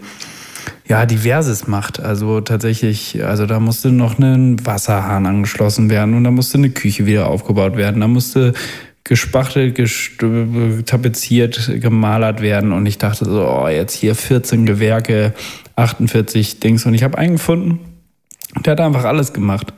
[0.89, 2.01] ja, diverses macht.
[2.01, 7.05] Also tatsächlich, also da musste noch ein Wasserhahn angeschlossen werden und da musste eine Küche
[7.05, 8.01] wieder aufgebaut werden.
[8.01, 8.55] Da musste
[9.05, 9.76] gespachtelt,
[10.86, 15.34] tapeziert, gemalert werden und ich dachte so, oh, jetzt hier 14 Gewerke,
[15.76, 17.80] 48 Dings und ich habe einen gefunden,
[18.64, 19.72] der hat einfach alles gemacht.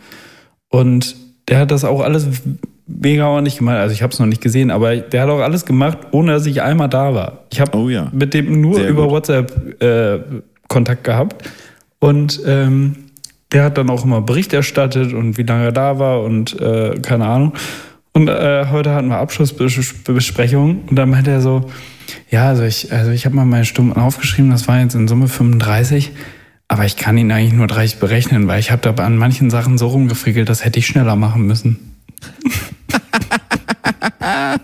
[0.68, 1.14] Und
[1.48, 2.26] der hat das auch alles
[2.86, 3.76] mega ordentlich gemacht.
[3.76, 6.46] Also ich habe es noch nicht gesehen, aber der hat auch alles gemacht, ohne dass
[6.46, 7.44] ich einmal da war.
[7.52, 8.10] Ich habe Oh ja.
[8.12, 9.12] mit dem nur Sehr über gut.
[9.12, 10.18] WhatsApp äh,
[10.68, 11.48] Kontakt gehabt.
[11.98, 12.96] Und ähm,
[13.52, 16.98] der hat dann auch immer Bericht erstattet und wie lange er da war und äh,
[17.00, 17.52] keine Ahnung.
[18.14, 21.68] Und äh, heute hatten wir Abschlussbesprechung und dann meinte er so,
[22.30, 25.26] ja, also ich, also ich habe mal meine Stunden aufgeschrieben, das waren jetzt in Summe
[25.26, 26.12] 35,
[26.68, 29.78] aber ich kann ihn eigentlich nur 30 berechnen, weil ich habe da an manchen Sachen
[29.78, 31.96] so rumgefrickelt, das hätte ich schneller machen müssen.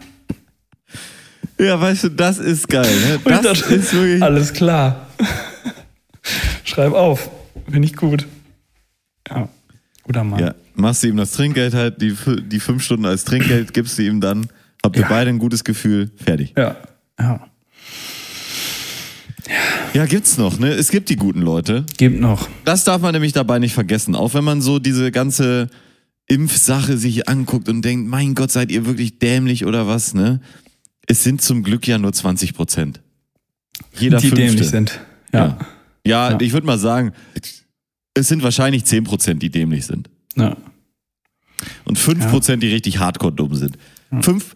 [1.61, 2.88] Ja, weißt du, das ist geil.
[3.07, 3.20] Ne?
[3.22, 4.22] Das dachte, ist wirklich.
[4.22, 5.09] alles klar.
[6.64, 7.28] Schreib auf,
[7.70, 8.26] finde ich gut.
[9.28, 9.46] Ja,
[10.03, 10.40] guter Mann.
[10.40, 12.14] Ja, machst du ihm das Trinkgeld halt, die,
[12.47, 14.49] die fünf Stunden als Trinkgeld gibst du ihm dann,
[14.83, 15.09] habt ihr Ja.
[15.09, 16.55] beide ein gutes Gefühl, fertig.
[16.57, 16.76] ja.
[17.18, 17.47] ja.
[19.95, 20.68] Ja, gibt's noch, ne?
[20.68, 21.85] Es gibt die guten Leute.
[21.97, 22.49] Gibt noch.
[22.64, 24.14] Das darf man nämlich dabei nicht vergessen.
[24.14, 25.68] Auch wenn man so diese ganze
[26.28, 30.41] Impfsache sich anguckt und denkt, mein Gott, seid ihr wirklich dämlich oder was, ne?
[31.09, 33.01] Es sind zum Glück ja nur 20 Prozent.
[33.99, 34.47] Jeder die Fünfte.
[34.47, 35.01] dämlich sind.
[35.33, 35.59] Ja.
[36.07, 36.39] Ja, Ja.
[36.41, 37.12] ich würde mal sagen,
[38.14, 40.09] es sind wahrscheinlich 10 Prozent, die dämlich sind.
[40.37, 40.57] ja.
[41.84, 43.76] Und 5 Prozent, die richtig hardcore dumm sind.
[44.20, 44.54] Fünf,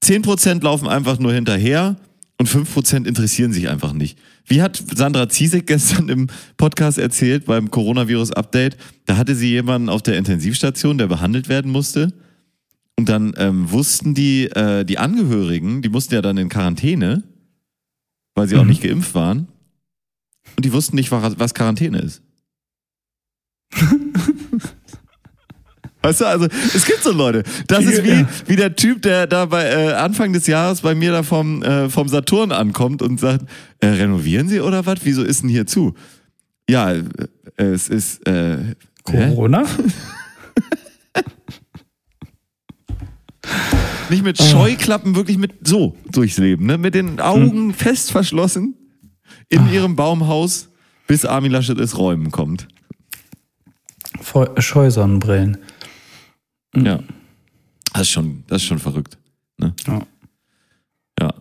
[0.00, 1.96] 10 Prozent laufen einfach nur hinterher
[2.38, 4.18] und 5 Prozent interessieren sich einfach nicht.
[4.46, 8.76] Wie hat Sandra Ziesek gestern im Podcast erzählt beim Coronavirus-Update?
[9.06, 12.12] Da hatte sie jemanden auf der Intensivstation, der behandelt werden musste.
[12.96, 17.22] Und dann ähm, wussten die, äh, die Angehörigen, die mussten ja dann in Quarantäne,
[18.34, 19.48] weil sie auch nicht geimpft waren.
[20.56, 22.22] Und die wussten nicht, was Quarantäne ist.
[26.02, 27.44] Weißt du, also es gibt so Leute.
[27.68, 31.12] Das ist wie, wie der Typ, der da bei äh, Anfang des Jahres bei mir
[31.12, 33.44] da vom, äh, vom Saturn ankommt und sagt,
[33.80, 35.00] äh, renovieren Sie oder was?
[35.04, 35.94] Wieso ist denn hier zu?
[36.68, 37.04] Ja, äh,
[37.56, 38.74] es ist äh?
[39.04, 39.64] Corona?
[44.10, 46.78] nicht mit Scheuklappen, wirklich mit so durchs Leben, ne?
[46.78, 48.74] Mit den Augen fest verschlossen
[49.48, 50.68] in ihrem Baumhaus,
[51.06, 52.68] bis Armin Laschet ins Räumen kommt.
[54.58, 55.58] Scheusonnenbrillen.
[56.74, 57.00] Ja.
[57.92, 59.18] Das ist schon, das ist schon verrückt.
[59.58, 59.74] Ne?
[59.86, 60.06] Ja.
[61.20, 61.34] Ja.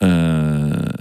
[0.00, 0.92] Äh,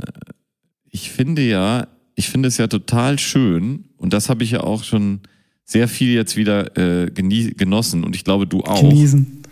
[0.89, 4.83] ich finde ja, ich finde es ja total schön, und das habe ich ja auch
[4.83, 5.19] schon
[5.65, 9.43] sehr viel jetzt wieder äh, genossen, und ich glaube, du auch, Genießen.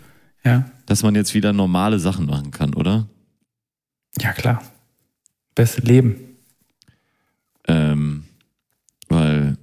[0.43, 0.69] Ja.
[0.85, 3.07] dass man jetzt wieder normale Sachen machen kann, oder?
[4.19, 4.63] Ja, klar.
[5.55, 6.15] Beste Leben.
[7.67, 8.23] Ähm,
[9.07, 9.57] weil,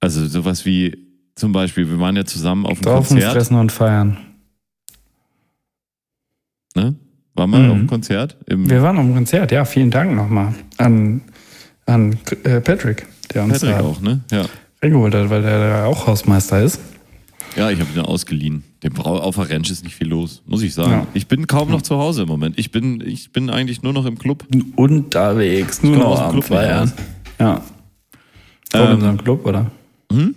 [0.00, 1.07] also sowas wie
[1.38, 4.16] zum Beispiel, wir waren ja zusammen auf dem Saufen, Konzert, fressen und feiern.
[6.74, 6.94] ne?
[7.34, 7.70] Waren wir Mhm.
[7.70, 8.36] auf dem Konzert?
[8.46, 9.64] Im Wir waren am Konzert, ja.
[9.64, 11.20] Vielen Dank nochmal an,
[11.86, 14.20] an äh, Patrick, der uns Patrick da auch, ne?
[14.32, 14.44] Ja.
[14.82, 16.80] reingeholt hat, weil der da auch Hausmeister ist.
[17.56, 18.62] Ja, ich habe ihn ausgeliehen.
[18.82, 20.90] Dem Brau auf der Ranch ist nicht viel los, muss ich sagen.
[20.92, 21.06] Ja.
[21.14, 22.58] Ich bin kaum noch zu Hause im Moment.
[22.58, 24.44] Ich bin, ich bin eigentlich nur noch im Club.
[24.76, 26.92] Unterwegs, nur noch dem am Club Feiern.
[27.40, 27.62] Ja.
[28.74, 29.70] Ähm, Robinson Club, oder?
[30.12, 30.34] Hm?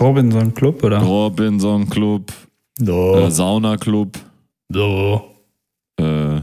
[0.00, 0.98] Robinson Club, oder?
[1.00, 2.32] Robinson Club,
[2.78, 3.16] So.
[3.16, 4.18] äh, Sauna Club,
[4.70, 5.30] so.
[5.96, 6.40] äh,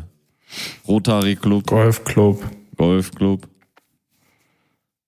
[0.87, 2.43] Rotary Club, Golf Club.
[2.77, 3.47] Golf Club,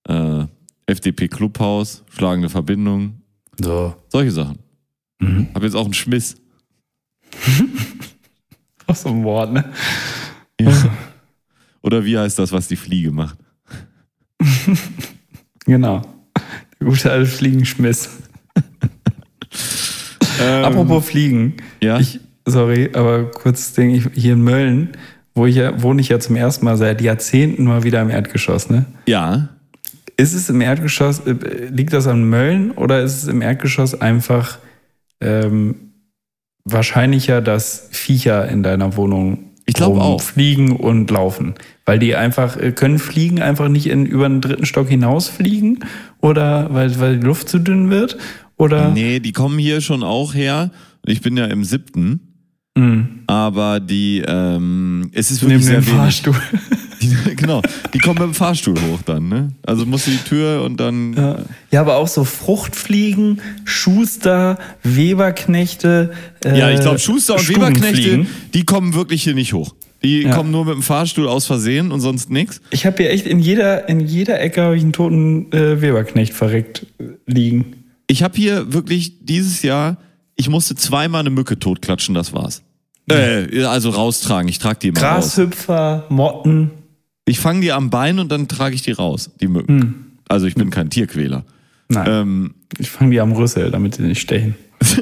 [0.07, 0.45] äh,
[0.85, 3.21] FDP Clubhaus, schlagende Verbindung,
[3.59, 3.95] So.
[4.09, 4.59] solche Sachen.
[5.19, 5.47] Mhm.
[5.53, 6.35] Hab jetzt auch einen Schmiss.
[8.85, 9.71] Auch so ein Wort, ne?
[11.81, 13.37] Oder wie heißt das, was die Fliege macht?
[15.65, 16.01] Genau.
[16.79, 18.09] Der gute alte Fliegenschmiss.
[20.41, 21.55] Ähm, Apropos Fliegen.
[21.81, 21.99] ja?
[21.99, 23.89] Ich, sorry, aber kurzes Ding.
[23.91, 24.89] Ich, hier in Mölln,
[25.35, 28.69] wo ich ja, wohne ich ja zum ersten Mal seit Jahrzehnten mal wieder im Erdgeschoss,
[28.69, 28.85] ne?
[29.07, 29.49] ja,
[30.17, 31.33] Ist es im Erdgeschoss, äh,
[31.71, 34.59] liegt das an Mölln oder ist es im Erdgeschoss einfach
[35.21, 35.75] ähm,
[36.65, 40.21] wahrscheinlicher, dass Viecher in deiner Wohnung Ich glaub auch.
[40.21, 41.55] fliegen und laufen?
[41.85, 45.83] Weil die einfach, äh, können Fliegen einfach nicht in, über den dritten Stock hinausfliegen
[46.21, 48.17] oder weil, weil die Luft zu dünn wird?
[48.57, 48.89] Oder?
[48.91, 50.71] Nee, die kommen hier schon auch her.
[51.05, 52.19] Ich bin ja im siebten.
[52.75, 53.19] Mhm.
[53.27, 55.95] Aber die, ähm, es ist Neben wirklich sehr wenig.
[55.99, 56.35] Fahrstuhl.
[57.01, 57.61] Die, genau,
[57.93, 59.51] die kommen mit dem Fahrstuhl hoch dann, ne?
[59.65, 61.11] Also musst du die Tür und dann.
[61.13, 61.39] Ja.
[61.69, 66.11] ja, aber auch so Fruchtfliegen, Schuster, Weberknechte.
[66.45, 69.75] Äh, Ja, ich glaube, Schuster und Weberknechte, die kommen wirklich hier nicht hoch.
[70.01, 70.33] Die Ja.
[70.35, 72.61] kommen nur mit dem Fahrstuhl aus Versehen und sonst nix.
[72.71, 76.33] Ich habe hier echt in jeder, in jeder Ecke habe ich einen toten äh, Weberknecht
[76.33, 77.82] verreckt äh, liegen.
[78.13, 79.97] Ich habe hier wirklich dieses Jahr,
[80.35, 82.61] ich musste zweimal eine Mücke totklatschen, das war's.
[83.09, 85.33] Äh, also raustragen, ich trage die immer raus.
[85.35, 86.69] Grashüpfer, Motten.
[87.25, 89.81] Ich fange die am Bein und dann trage ich die raus, die Mücken.
[89.81, 89.95] Hm.
[90.29, 91.43] Also ich bin kein Tierquäler.
[91.89, 94.53] Nein, Ähm, ich fange die am Rüssel, damit sie nicht stechen.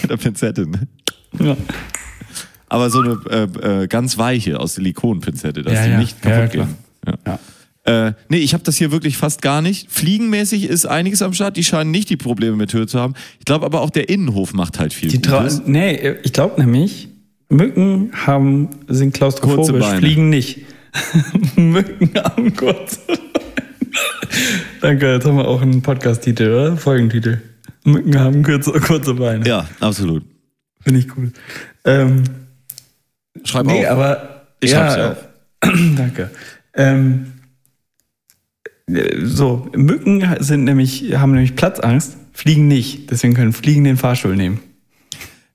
[0.00, 0.86] Mit der Pinzette, ne?
[1.40, 1.56] Ja.
[2.68, 5.98] Aber so eine äh, äh, ganz weiche aus Silikonpinzette, dass Ja, die ja.
[5.98, 6.66] nicht Ja, kaputt klar.
[6.66, 7.18] gehen.
[7.26, 7.38] Ja.
[7.86, 8.08] Ja.
[8.08, 9.90] Äh, nee, ich habe das hier wirklich fast gar nicht.
[9.90, 11.56] Fliegenmäßig ist einiges am Start.
[11.56, 13.14] Die scheinen nicht die Probleme mit Höhe zu haben.
[13.38, 15.08] Ich glaube aber auch der Innenhof macht halt viel.
[15.08, 15.62] Die Gutes.
[15.66, 17.08] nee, ich glaube nämlich,
[17.48, 20.60] Mücken haben, sind Kurze klaustrophobisch, fliegen nicht.
[21.56, 23.20] Mücken haben kurze Beine.
[24.80, 26.76] Danke, jetzt haben wir auch einen Podcast-Titel, oder?
[26.76, 27.40] Folgentitel.
[27.84, 29.46] Mücken haben kurze, kurze Beine.
[29.46, 30.24] Ja, absolut.
[30.80, 31.32] Finde ich cool.
[31.84, 32.24] Ähm,
[33.44, 33.92] Schreib nee, auf.
[33.92, 34.46] aber.
[34.60, 35.20] Ich ja, schreib's
[35.62, 36.30] dir äh, Danke.
[36.74, 37.29] Ähm, äh,
[39.24, 43.10] so, Mücken sind nämlich, haben nämlich Platzangst, fliegen nicht.
[43.10, 44.60] Deswegen können Fliegen den Fahrstuhl nehmen.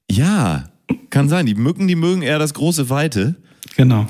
[0.10, 0.66] Ja,
[1.10, 1.46] kann sein.
[1.46, 3.36] Die Mücken, die mögen eher das große Weite.
[3.76, 4.08] Genau.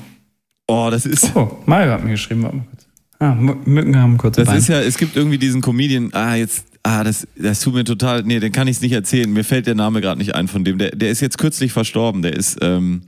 [0.68, 1.34] Oh, das ist.
[1.34, 2.86] Oh, Mario hat mir geschrieben, warte mal kurz.
[3.18, 4.58] Ah, Mü- Mücken haben kurze Das Beine.
[4.58, 8.22] ist ja, es gibt irgendwie diesen Comedian, ah, jetzt, ah, das, das tut mir total,
[8.24, 9.32] nee, den kann ich nicht erzählen.
[9.32, 10.76] Mir fällt der Name gerade nicht ein von dem.
[10.78, 12.20] Der, der ist jetzt kürzlich verstorben.
[12.22, 13.02] Der ist ähm,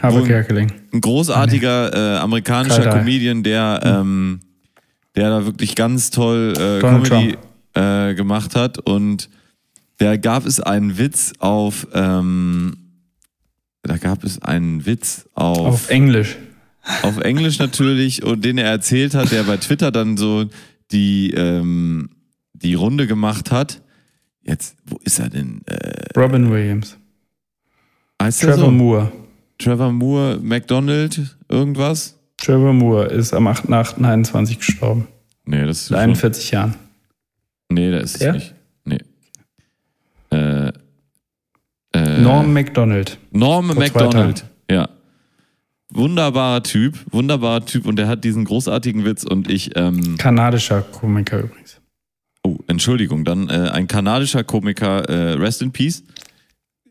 [0.00, 0.70] Habe wohl- Kerkeling.
[0.92, 2.88] ein großartiger äh, amerikanischer.
[2.90, 4.40] Comedian, der, ähm,
[5.16, 7.36] der da wirklich ganz toll äh, Comedy
[7.74, 8.78] äh, gemacht hat.
[8.78, 9.28] Und
[9.98, 12.76] da gab es einen Witz auf, ähm,
[13.82, 16.36] da gab es einen Witz Auf Englisch.
[17.02, 20.44] auf Englisch natürlich und den er erzählt hat, der bei Twitter dann so
[20.90, 22.10] die, ähm,
[22.52, 23.80] die Runde gemacht hat.
[24.42, 25.62] Jetzt, wo ist er denn?
[25.66, 26.96] Äh, Robin Williams.
[28.22, 28.70] heißt Trevor so?
[28.70, 29.12] Moore.
[29.58, 32.15] Trevor Moore, McDonald, irgendwas?
[32.46, 35.08] Trevor Moore ist am 8.8.21 gestorben.
[35.46, 36.74] Nee, das ist Mit 41 Jahren.
[37.68, 38.32] Nee, der ist es Der?
[38.34, 38.54] nicht.
[38.84, 39.00] Nee.
[40.30, 40.68] Äh,
[41.92, 43.18] äh, Norm MacDonald.
[43.32, 44.44] Norm McDonald.
[44.70, 44.88] Ja.
[45.90, 51.40] Wunderbarer Typ, wunderbarer Typ und der hat diesen großartigen Witz und ich, ähm, Kanadischer Komiker
[51.40, 51.80] übrigens.
[52.44, 56.04] oh, Entschuldigung, dann äh, ein kanadischer Komiker, äh, Rest in Peace.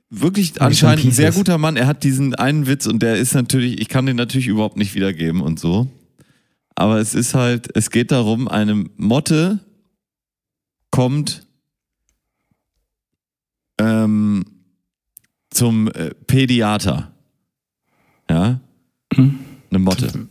[0.09, 1.77] Wirklich anscheinend ein sehr guter Mann.
[1.77, 4.93] Er hat diesen einen Witz und der ist natürlich, ich kann den natürlich überhaupt nicht
[4.95, 5.89] wiedergeben und so.
[6.75, 9.59] Aber es ist halt, es geht darum, eine Motte
[10.91, 11.47] kommt
[13.79, 14.45] ähm,
[15.49, 17.11] zum äh, Pädiater.
[18.29, 18.59] Ja?
[19.15, 19.39] Mhm.
[19.69, 20.27] Eine Motte.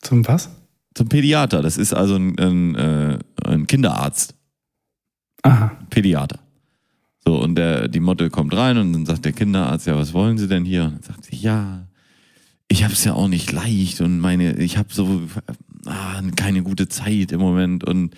[0.00, 0.50] Zum was?
[0.94, 1.62] Zum Pädiater.
[1.62, 4.34] Das ist also ein, ein, äh, ein Kinderarzt.
[5.42, 5.76] Aha.
[5.90, 6.40] Pädiater.
[7.24, 10.38] So, und der, die Motte kommt rein und dann sagt der Kinderarzt, ja, was wollen
[10.38, 10.84] Sie denn hier?
[10.84, 11.86] Und dann sagt sie, ja,
[12.68, 15.22] ich habe es ja auch nicht leicht und meine, ich habe so
[15.86, 18.14] ah, keine gute Zeit im Moment und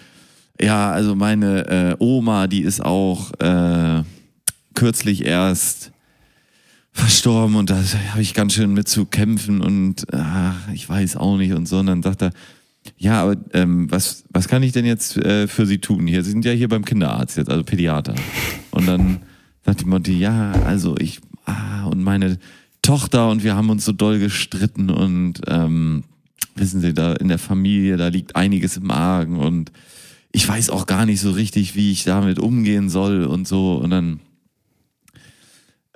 [0.60, 4.04] ja, also meine äh, Oma, die ist auch äh,
[4.74, 5.90] kürzlich erst
[6.92, 11.36] verstorben und da habe ich ganz schön mit zu kämpfen und ah, ich weiß auch
[11.36, 11.78] nicht und so.
[11.78, 12.30] Und dann sagt er,
[12.96, 16.06] ja, aber ähm, was, was kann ich denn jetzt äh, für Sie tun?
[16.06, 18.14] Hier, Sie sind ja hier beim Kinderarzt jetzt, also Pädiater.
[18.74, 19.20] Und dann
[19.64, 22.38] sagt die Mutti, ja, also ich, ah, und meine
[22.82, 26.04] Tochter und wir haben uns so doll gestritten und ähm,
[26.56, 29.72] wissen Sie, da in der Familie, da liegt einiges im Argen und
[30.32, 33.76] ich weiß auch gar nicht so richtig, wie ich damit umgehen soll und so.
[33.76, 34.20] Und dann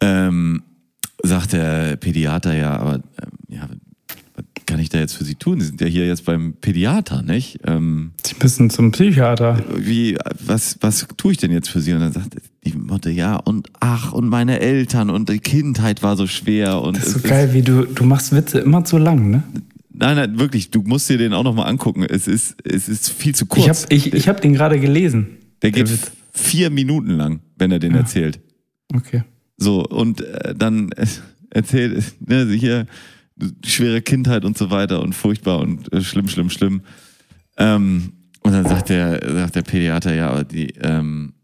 [0.01, 0.63] ähm,
[1.23, 3.69] sagt der Pädiater ja, aber ähm, ja,
[4.69, 5.61] kann ich da jetzt für Sie tun?
[5.61, 7.59] Sie sind ja hier jetzt beim Pädiater, nicht?
[7.67, 9.65] Ähm, Sie müssen zum Psychiater.
[9.77, 11.93] wie, was, was tue ich denn jetzt für Sie?
[11.95, 16.17] Und dann sagt die Mutter, ja, und ach, und meine Eltern und die Kindheit war
[16.17, 16.83] so schwer.
[16.83, 19.43] Und Das ist so geil, wie du, du machst Witze immer zu lang, ne?
[19.91, 22.05] Nein, nein, wirklich, du musst dir den auch nochmal angucken.
[22.05, 23.65] Es ist, es ist viel zu kurz.
[23.65, 25.39] Ich habe ich, ich hab den gerade gelesen.
[25.63, 26.13] der geht Witz.
[26.33, 28.39] vier Minuten lang, wenn er den erzählt.
[28.95, 29.23] Okay.
[29.57, 31.07] So, und äh, dann äh,
[31.51, 32.87] erzählt, ne, hier,
[33.65, 36.83] schwere Kindheit und so weiter und furchtbar und äh, schlimm, schlimm, schlimm.
[37.57, 38.13] Ähm,
[38.43, 41.35] und dann sagt der, sagt der Pädiater, ja, aber die, ähm,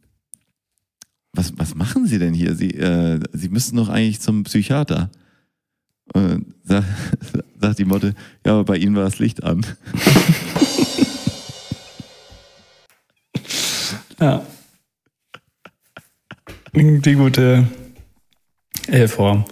[1.32, 2.54] was, was machen Sie denn hier?
[2.54, 5.10] Sie, äh, Sie müssten doch eigentlich zum Psychiater.
[6.12, 6.86] Und sagt,
[7.60, 8.14] sagt die Motte,
[8.46, 9.66] ja, aber bei Ihnen war das Licht an.
[14.20, 14.42] Ja.
[16.74, 17.68] Die gute
[18.86, 19.44] L-Form.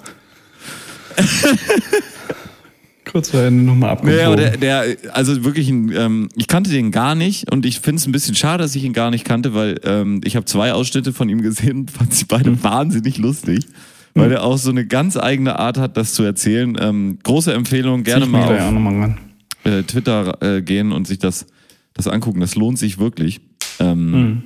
[3.04, 4.18] Kurz vorher nochmal abgebogen.
[4.18, 7.98] Ja, der, der, also wirklich, ein, ähm, ich kannte den gar nicht und ich finde
[8.00, 10.72] es ein bisschen schade, dass ich ihn gar nicht kannte, weil ähm, ich habe zwei
[10.72, 12.62] Ausschnitte von ihm gesehen und fand sie beide Hm.
[12.62, 13.66] wahnsinnig lustig,
[14.14, 16.76] weil er auch so eine ganz eigene Art hat, das zu erzählen.
[16.80, 19.18] Ähm, große Empfehlung, gerne mal auf ran.
[19.64, 21.46] äh, Twitter äh, gehen und sich das,
[21.94, 22.40] das angucken.
[22.40, 23.40] Das lohnt sich wirklich.
[23.80, 24.44] Mhm.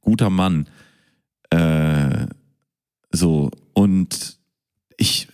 [0.00, 0.66] Guter Mann.
[1.50, 2.26] Äh,
[3.12, 4.36] so, und
[4.96, 5.28] ich,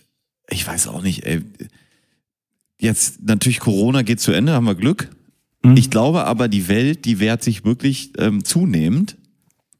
[0.49, 1.41] ich weiß auch nicht, ey.
[2.79, 5.09] Jetzt natürlich Corona geht zu Ende, haben wir Glück.
[5.63, 5.77] Mhm.
[5.77, 9.17] Ich glaube aber, die Welt, die wehrt sich wirklich ähm, zunehmend.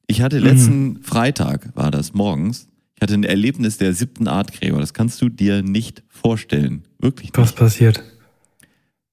[0.07, 4.79] Ich hatte letzten Freitag, war das morgens, ich hatte ein Erlebnis der siebten Art, Gregor.
[4.79, 6.83] Das kannst du dir nicht vorstellen.
[6.99, 7.37] Wirklich nicht.
[7.37, 8.03] Was passiert?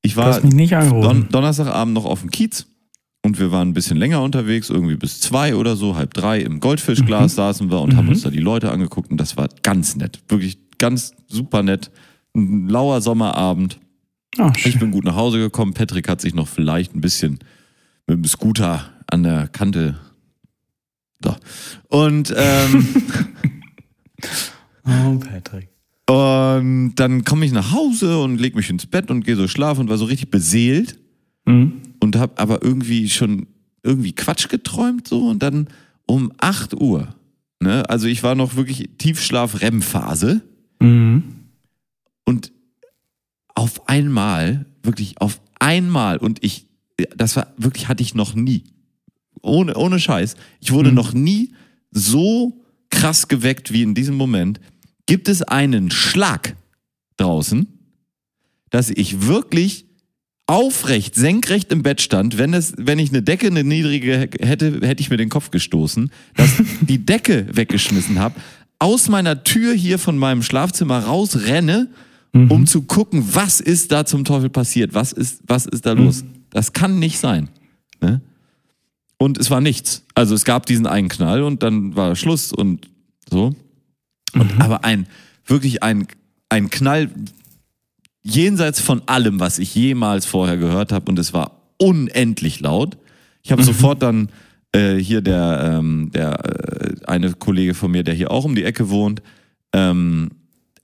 [0.03, 0.41] Ich war.
[0.41, 2.66] Don Donnerstagabend noch auf dem Kiez
[3.24, 6.41] und wir waren ein bisschen länger unterwegs, irgendwie bis zwei oder so, halb drei.
[6.41, 9.97] Im Goldfischglas saßen wir und haben uns da die Leute angeguckt und das war ganz
[9.97, 10.20] nett.
[10.29, 11.91] Wirklich ganz super nett.
[12.35, 13.79] Ein lauer Sommerabend.
[14.39, 15.75] Oh, Ich bin gut nach Hause gekommen.
[15.75, 17.39] Patrick hat sich noch vielleicht ein bisschen
[18.07, 19.99] mit dem Scooter an der Kante.
[21.23, 21.37] So.
[21.89, 22.87] Und, ähm,
[24.85, 25.69] Oh, Patrick.
[26.09, 29.83] und dann komme ich nach Hause und leg mich ins Bett und gehe so schlafen
[29.83, 30.99] und war so richtig beseelt.
[31.45, 31.81] Mhm.
[32.01, 33.47] und habe aber irgendwie schon
[33.83, 35.67] irgendwie Quatsch geträumt so und dann
[36.07, 37.17] um 8 Uhr,
[37.61, 40.43] ne, also ich war noch wirklich Tiefschlaf-REM-Phase
[40.83, 41.23] Mhm.
[42.25, 42.53] und
[43.55, 46.67] auf einmal, wirklich auf einmal und ich,
[47.17, 48.65] das war wirklich, hatte ich noch nie,
[49.43, 51.53] ohne, ohne Scheiß, ich wurde noch nie
[51.91, 54.61] so krass geweckt wie in diesem Moment,
[55.07, 56.57] gibt es einen Schlag
[57.17, 57.67] draußen,
[58.71, 59.87] dass ich wirklich
[60.47, 62.37] aufrecht, senkrecht im Bett stand.
[62.37, 66.11] Wenn, es, wenn ich eine Decke, eine niedrige hätte, hätte ich mir den Kopf gestoßen,
[66.35, 66.51] dass
[66.81, 68.41] die Decke weggeschmissen habe,
[68.83, 71.89] aus meiner Tür hier von meinem Schlafzimmer rausrenne,
[72.33, 76.25] um zu gucken, was ist da zum Teufel passiert, was ist, was ist da los.
[76.51, 77.49] Das kann nicht sein.
[78.01, 78.21] Ne?
[79.19, 80.05] Und es war nichts.
[80.17, 82.89] Also es gab diesen einen Knall und dann war Schluss und
[83.31, 83.55] so.
[84.35, 85.07] Und, Aber ein,
[85.47, 86.09] wirklich ein,
[86.49, 87.09] ein Knall
[88.25, 92.97] jenseits von allem, was ich jemals vorher gehört habe und es war unendlich laut.
[93.45, 94.31] Ich habe sofort dann
[94.73, 98.65] äh, hier der, ähm, der äh, eine Kollege von mir, der hier auch um die
[98.65, 99.23] Ecke wohnt,
[99.73, 100.31] ähm,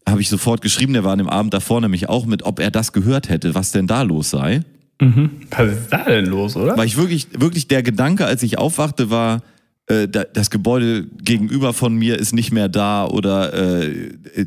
[0.09, 2.71] habe ich sofort geschrieben, der war an dem Abend davor nämlich auch mit, ob er
[2.71, 4.63] das gehört hätte, was denn da los sei.
[5.01, 5.31] Mhm.
[5.51, 6.77] Was ist da denn los, oder?
[6.77, 9.43] Weil ich wirklich, wirklich der Gedanke, als ich aufwachte, war,
[9.87, 13.87] äh, da, das Gebäude gegenüber von mir ist nicht mehr da oder äh,
[14.35, 14.45] äh,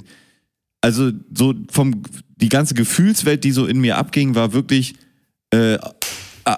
[0.82, 2.02] also so vom
[2.38, 4.96] die ganze Gefühlswelt, die so in mir abging, war wirklich
[5.52, 5.78] äh,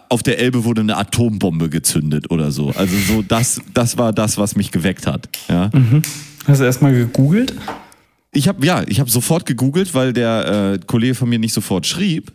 [0.09, 2.69] auf der Elbe wurde eine Atombombe gezündet oder so.
[2.69, 5.29] Also so das, das war das, was mich geweckt hat.
[5.49, 5.69] Ja.
[6.45, 7.53] Hast du erstmal gegoogelt?
[8.31, 11.85] Ich habe ja, ich habe sofort gegoogelt, weil der äh, Kollege von mir nicht sofort
[11.85, 12.31] schrieb.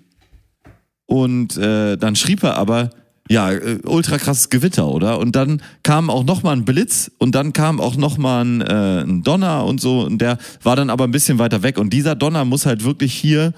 [1.07, 2.91] Und äh, dann schrieb er aber,
[3.29, 5.19] ja, äh, ultra krasses Gewitter, oder?
[5.19, 8.61] Und dann kam auch noch mal ein Blitz und dann kam auch noch mal ein,
[8.61, 10.03] äh, ein Donner und so.
[10.03, 11.79] Und der war dann aber ein bisschen weiter weg.
[11.79, 13.53] Und dieser Donner muss halt wirklich hier,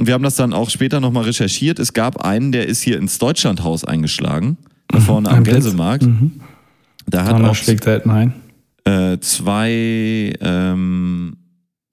[0.00, 2.80] und wir haben das dann auch später noch mal recherchiert, es gab einen, der ist
[2.80, 4.56] hier ins Deutschlandhaus eingeschlagen,
[4.88, 5.56] da vorne am Blitz.
[5.56, 6.08] Gänsemarkt.
[7.06, 8.32] Da hat Donner auch schlägt selten ein.
[8.86, 11.36] äh, zwei, ähm,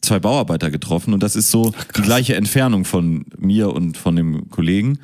[0.02, 4.50] zwei Bauarbeiter getroffen und das ist so die gleiche Entfernung von mir und von dem
[4.52, 5.00] Kollegen.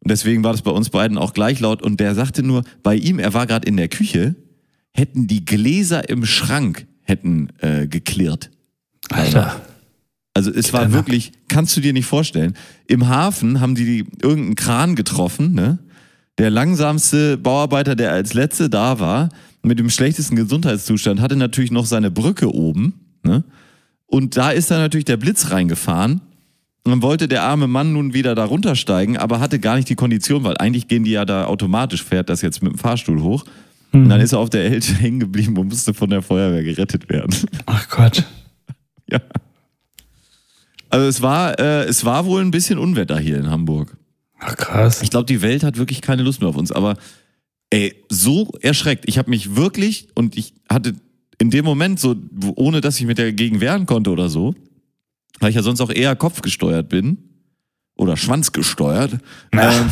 [0.00, 2.96] Und deswegen war das bei uns beiden auch gleich laut und der sagte nur, bei
[2.96, 4.34] ihm, er war gerade in der Küche,
[4.92, 8.50] hätten die Gläser im Schrank hätten äh, geklirrt.
[9.08, 9.60] Alter.
[10.34, 10.98] Also es war einmal.
[11.00, 12.54] wirklich, kannst du dir nicht vorstellen.
[12.86, 15.78] Im Hafen haben die, die irgendeinen Kran getroffen, ne?
[16.38, 19.28] Der langsamste Bauarbeiter, der als letzte da war,
[19.62, 22.94] mit dem schlechtesten Gesundheitszustand, hatte natürlich noch seine Brücke oben,
[23.24, 23.44] ne?
[24.06, 26.20] Und da ist dann natürlich der Blitz reingefahren.
[26.82, 29.94] Und dann wollte der arme Mann nun wieder da runtersteigen, aber hatte gar nicht die
[29.94, 33.44] Kondition, weil eigentlich gehen die ja da automatisch, fährt das jetzt mit dem Fahrstuhl hoch.
[33.92, 37.08] Und dann ist er auf der Elche hängen geblieben und musste von der Feuerwehr gerettet
[37.08, 37.34] werden.
[37.66, 38.24] Ach Gott.
[39.12, 39.18] Ja.
[40.90, 43.96] Also es war, äh, es war wohl ein bisschen Unwetter hier in Hamburg.
[44.38, 45.02] Ach krass.
[45.02, 46.72] Ich glaube, die Welt hat wirklich keine Lust mehr auf uns.
[46.72, 46.96] Aber
[47.70, 49.04] ey, so erschreckt.
[49.06, 50.94] Ich habe mich wirklich und ich hatte
[51.38, 52.16] in dem Moment so,
[52.56, 54.54] ohne dass ich mich dagegen wehren konnte oder so,
[55.38, 57.18] weil ich ja sonst auch eher kopfgesteuert bin
[57.96, 59.18] oder schwanzgesteuert.
[59.52, 59.90] Ähm,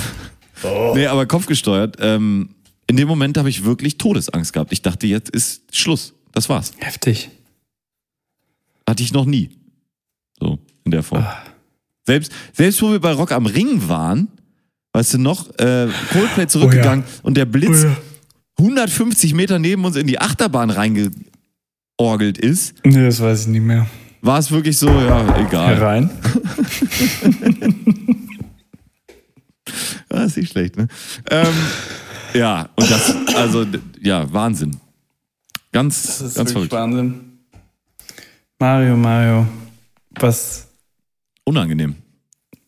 [0.95, 1.97] Nee, aber kopfgesteuert.
[2.01, 2.51] Ähm,
[2.89, 4.73] in dem Moment habe ich wirklich Todesangst gehabt.
[4.73, 6.15] Ich dachte, jetzt ist Schluss.
[6.33, 6.73] Das war's.
[6.79, 7.31] Heftig.
[8.89, 9.51] Hatte ich noch nie.
[10.41, 10.59] So,
[10.89, 11.23] in der Form.
[11.23, 11.37] Ah.
[12.07, 14.29] Selbst, selbst wo wir bei Rock am Ring waren,
[14.95, 17.85] weißt du noch, äh, Coldplay zurückgegangen und der Blitz
[18.59, 23.87] 150 Meter neben uns in die Achterbahn reingeorgelt ist, Nee, das weiß ich nicht mehr.
[24.23, 25.77] war es wirklich so, ja, egal.
[25.77, 26.11] Herein.
[30.11, 30.89] Ah, ist nicht schlecht, ne?
[31.31, 31.47] Ähm,
[32.33, 33.67] ja, und das, also,
[34.01, 34.77] ja, Wahnsinn.
[35.71, 36.73] Ganz, Das ist ganz verrückt.
[36.73, 37.39] Wahnsinn.
[38.59, 39.47] Mario, Mario,
[40.19, 40.68] was,
[41.49, 41.97] Unangenehm.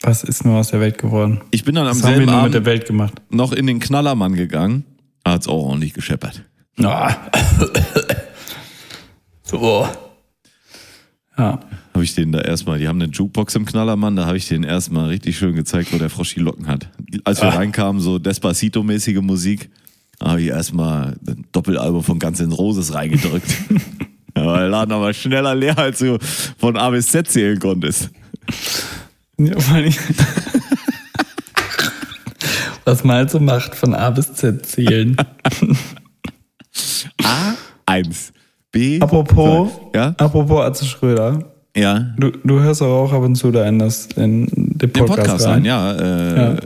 [0.02, 1.40] was ist nur aus der Welt geworden?
[1.51, 3.15] Ich bin dann am Was haben wir selben nur mit der Abend Welt gemacht?
[3.31, 4.85] noch in den Knallermann gegangen.
[5.24, 6.44] Hat's auch ordentlich gescheppert.
[6.82, 7.15] Ah.
[9.43, 9.86] so.
[11.36, 11.61] Ja.
[11.94, 14.65] Habe ich denen da erstmal, die haben eine Jukebox im Knallermann, da habe ich denen
[14.65, 16.90] erstmal richtig schön gezeigt, wo der Frosch die Locken hat.
[17.24, 17.57] Als wir Ah.
[17.57, 19.70] reinkamen, so Despacito-mäßige Musik.
[20.23, 23.55] habe ich erstmal ein Doppelalbum von Guns N' Roses reingedrückt.
[24.35, 26.19] Aber der Laden aber schneller leer, als du
[26.57, 28.11] von A bis Z zählen konntest.
[29.39, 29.94] Ja, vor allem-
[32.85, 35.16] Was man halt so macht, von A bis Z zählen.
[37.86, 38.32] A1.
[38.72, 39.01] B.
[39.01, 40.14] Apropos, Ja?
[40.18, 41.52] apropos Atze Schröder.
[41.77, 42.12] Ja.
[42.18, 45.18] Du, du hörst aber auch ab und zu da in, das, in den Den Podcast,
[45.18, 45.52] Podcast rein.
[45.55, 45.93] rein, ja.
[45.93, 46.56] Äh, Ja.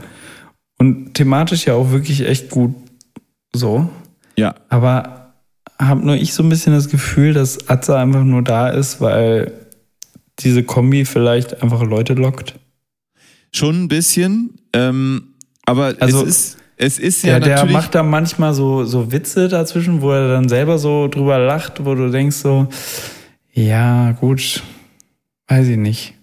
[0.77, 2.75] Und thematisch ja auch wirklich echt gut
[3.55, 3.89] so.
[4.35, 4.55] ja.
[4.69, 5.33] Aber
[5.79, 9.51] habe nur ich so ein bisschen das Gefühl, dass Atze einfach nur da ist, weil
[10.39, 12.55] diese Kombi vielleicht einfach Leute lockt.
[13.51, 14.55] Schon ein bisschen.
[14.73, 15.35] Ähm,
[15.65, 17.73] aber Also- es ist, es ist ja, Ja, der natürlich.
[17.73, 21.95] macht da manchmal so, so Witze dazwischen, wo er dann selber so drüber lacht, wo
[21.95, 22.67] du denkst so,
[23.53, 24.61] ja, gut,
[25.47, 26.13] weiß ich nicht,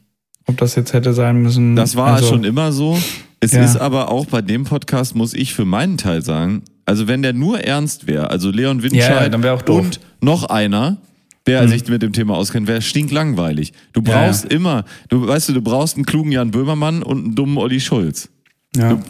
[0.47, 1.74] ob das jetzt hätte sein müssen.
[1.76, 2.98] Das war Also, schon immer so.
[3.40, 3.64] Es Ja.
[3.64, 7.32] ist aber auch bei dem Podcast, muss ich für meinen Teil sagen, also wenn der
[7.32, 9.78] nur ernst wäre, also Leon Winscheid Ja, ja, dann wär auch doof.
[9.80, 10.98] und noch einer,
[11.47, 13.73] der sich mit dem Thema auskennt, wäre stinklangweilig.
[13.93, 14.27] Du Ja, ja.
[14.27, 17.81] brauchst immer, du weißt du, du brauchst einen klugen Jan Böhmermann und einen dummen Olli
[17.81, 18.28] Schulz.
[18.77, 19.01] Ja.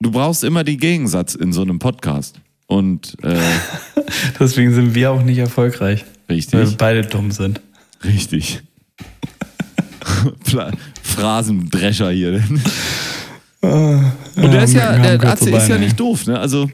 [0.00, 2.40] Du brauchst immer den Gegensatz in so einem Podcast.
[2.66, 3.38] Und äh,
[4.40, 7.60] Deswegen sind wir auch nicht erfolgreich, weil wir richtig, beide dumm sind.
[8.04, 8.62] richtig.
[11.02, 12.42] Phrasendrescher hier.
[13.60, 14.12] Und
[14.52, 16.38] der ist ja, der Atze ist ja nicht doof, ne?
[16.38, 16.70] Also,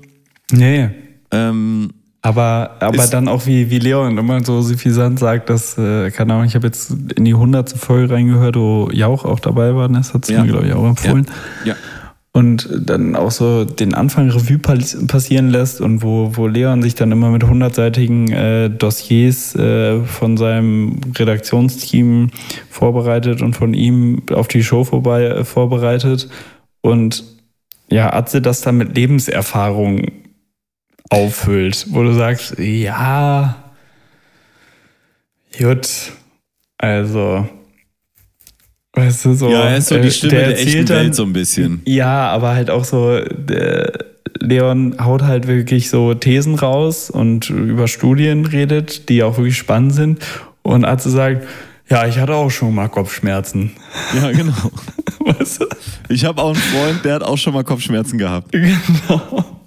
[0.53, 0.91] Nee,
[1.31, 6.11] ähm, aber, aber Ist- dann auch wie, wie Leon immer so suffisant sagt, dass, äh,
[6.11, 9.89] keine Ahnung, ich habe jetzt in die hundertste Folge reingehört, wo Jauch auch dabei war,
[9.89, 10.43] das hat Ja.
[10.45, 11.27] mir, glaube ich, auch empfohlen.
[11.65, 11.75] ja.
[12.33, 16.95] Und dann auch so den Anfang Revue pass- passieren lässt und wo, wo Leon sich
[16.95, 22.31] dann immer mit hundertseitigen äh, Dossiers äh, von seinem Redaktionsteam
[22.71, 26.29] vorbereitet und von ihm auf die Show vorbei äh, vorbereitet.
[26.83, 27.25] Und
[27.91, 30.03] ja, Atze das dann mit Lebenserfahrung
[31.11, 33.57] auffüllt, wo du sagst, ja,
[35.59, 35.89] gut,
[36.78, 37.49] also,
[38.95, 39.51] weißt du, so.
[39.51, 41.82] Ja, er ist so äh, die Stimme der, echten erzählt dann- Welt so ein bisschen.
[41.85, 43.93] ja, aber halt auch so, der
[44.41, 49.93] Leon haut halt wirklich so Thesen raus und über Studien redet, die auch wirklich spannend
[49.95, 50.24] sind.
[50.62, 51.47] Und Atze sagt,
[51.89, 53.73] ja, ich hatte auch schon mal Kopfschmerzen.
[54.15, 54.53] Ja, genau.
[55.24, 55.66] Weißt du?
[56.09, 58.53] Ich habe auch einen Freund, der hat auch schon mal Kopfschmerzen gehabt.
[58.53, 59.60] Genau.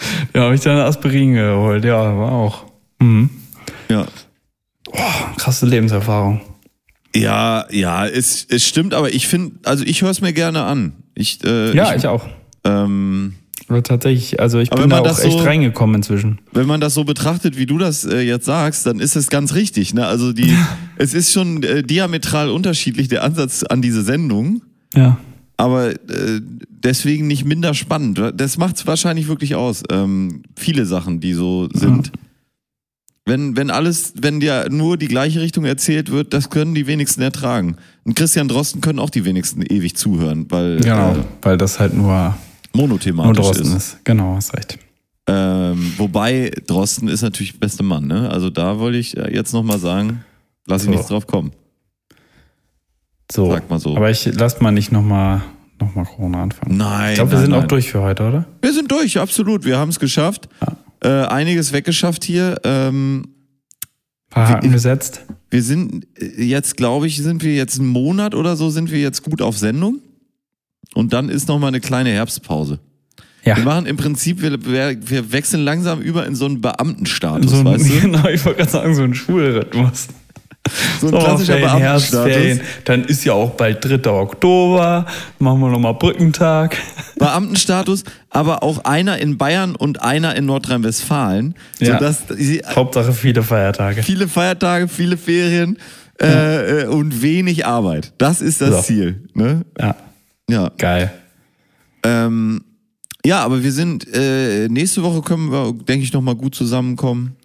[0.34, 1.84] Ja, habe ich dann Aspirin geholt.
[1.84, 2.64] Ja, war auch.
[3.00, 3.30] Mhm.
[3.88, 4.06] Ja.
[5.36, 6.40] Krasse Lebenserfahrung.
[7.14, 10.92] Ja, ja, es, es stimmt, aber ich finde, also ich höre es mir gerne an.
[11.14, 12.26] Ich, äh, Ja, ich, auch.
[12.64, 13.34] ähm,
[13.68, 16.38] Aber tatsächlich, also ich bin da auch echt so- reingekommen inzwischen.
[16.52, 19.54] wenn man das so betrachtet, wie du das äh, jetzt sagst, dann ist es ganz
[19.54, 19.94] richtig.
[19.94, 20.06] Ne?
[20.06, 20.54] Also die,
[20.96, 24.62] es ist schon äh, diametral unterschiedlich der Ansatz an diese Sendung,
[24.94, 25.18] Ja.
[25.58, 26.40] Aber äh,
[26.70, 28.22] deswegen nicht minder spannend.
[28.36, 29.82] Das macht es wahrscheinlich wirklich aus.
[29.92, 32.10] Ähm, viele Sachen, die so sind.
[33.26, 37.20] Wenn, wenn alles, wenn dir nur die gleiche Richtung erzählt wird, das können die wenigsten
[37.20, 37.76] ertragen.
[38.04, 41.92] Und Christian Drosten können auch die wenigsten ewig zuhören, weil Genau, äh, weil das halt
[41.92, 42.34] nur,
[42.74, 43.74] nur monothematisch Drosten ist.
[43.74, 44.04] ist.
[44.04, 44.78] Genau, hast recht.
[45.26, 48.30] Ähm, wobei Drosten ist natürlich der beste Mann, ne?
[48.30, 50.24] Also da wollte ich äh, jetzt nochmal sagen,
[50.66, 50.90] lass ich So.
[50.92, 51.52] nichts drauf kommen.
[53.30, 53.50] So.
[53.50, 53.96] Sag mal so.
[53.96, 55.42] Aber ich lass mal nicht nochmal
[55.80, 56.76] noch mal Corona anfangen.
[56.76, 57.10] Nein.
[57.10, 57.62] Ich glaube, wir sind nein.
[57.62, 58.46] auch durch für heute, oder?
[58.60, 59.64] Wir sind durch, absolut.
[59.64, 60.48] Wir haben es geschafft.
[61.00, 62.60] Äh, einiges weggeschafft hier.
[62.64, 63.28] Ähm,
[64.30, 65.22] Paar Haken gesetzt.
[65.50, 69.00] wir sind äh, jetzt, glaube ich, sind wir jetzt einen Monat oder so, sind wir
[69.00, 70.00] jetzt gut auf Sendung.
[70.94, 72.80] Und dann ist nochmal eine kleine Herbstpause.
[73.44, 73.56] Ja.
[73.56, 77.58] Wir machen im Prinzip, wir, wir, wir wechseln langsam über in so einen Beamtenstatus, So
[77.58, 77.92] ein, weißt du?
[78.00, 80.08] Genau, ich wollte gerade sagen, so ein Schulrhythmus.
[81.00, 82.58] So ein klassischer Sommerferien, Herbstferien.
[82.58, 82.84] Beamtenstatus.
[82.84, 84.10] Dann ist ja auch bald 3.
[84.10, 85.06] Oktober.
[85.38, 86.76] Machen wir nochmal Brückentag.
[87.18, 91.98] Beamtenstatus, aber auch einer in Bayern und einer in Nordrhein-Westfalen, Ja.
[92.36, 94.02] sie Hauptsache viele Feiertage.
[94.02, 95.78] viele Feiertage, viele Ferien
[96.20, 98.12] äh, äh, und wenig Arbeit.
[98.18, 98.82] Das ist das So.
[98.82, 99.28] Ziel.
[99.34, 99.64] Ne?
[99.78, 99.96] Ja,
[100.48, 100.70] Ja.
[100.78, 101.12] geil.
[102.04, 102.62] Ähm,
[103.26, 107.36] ja, aber wir sind äh, nächste Woche können wir, denke ich, noch mal gut zusammenkommen.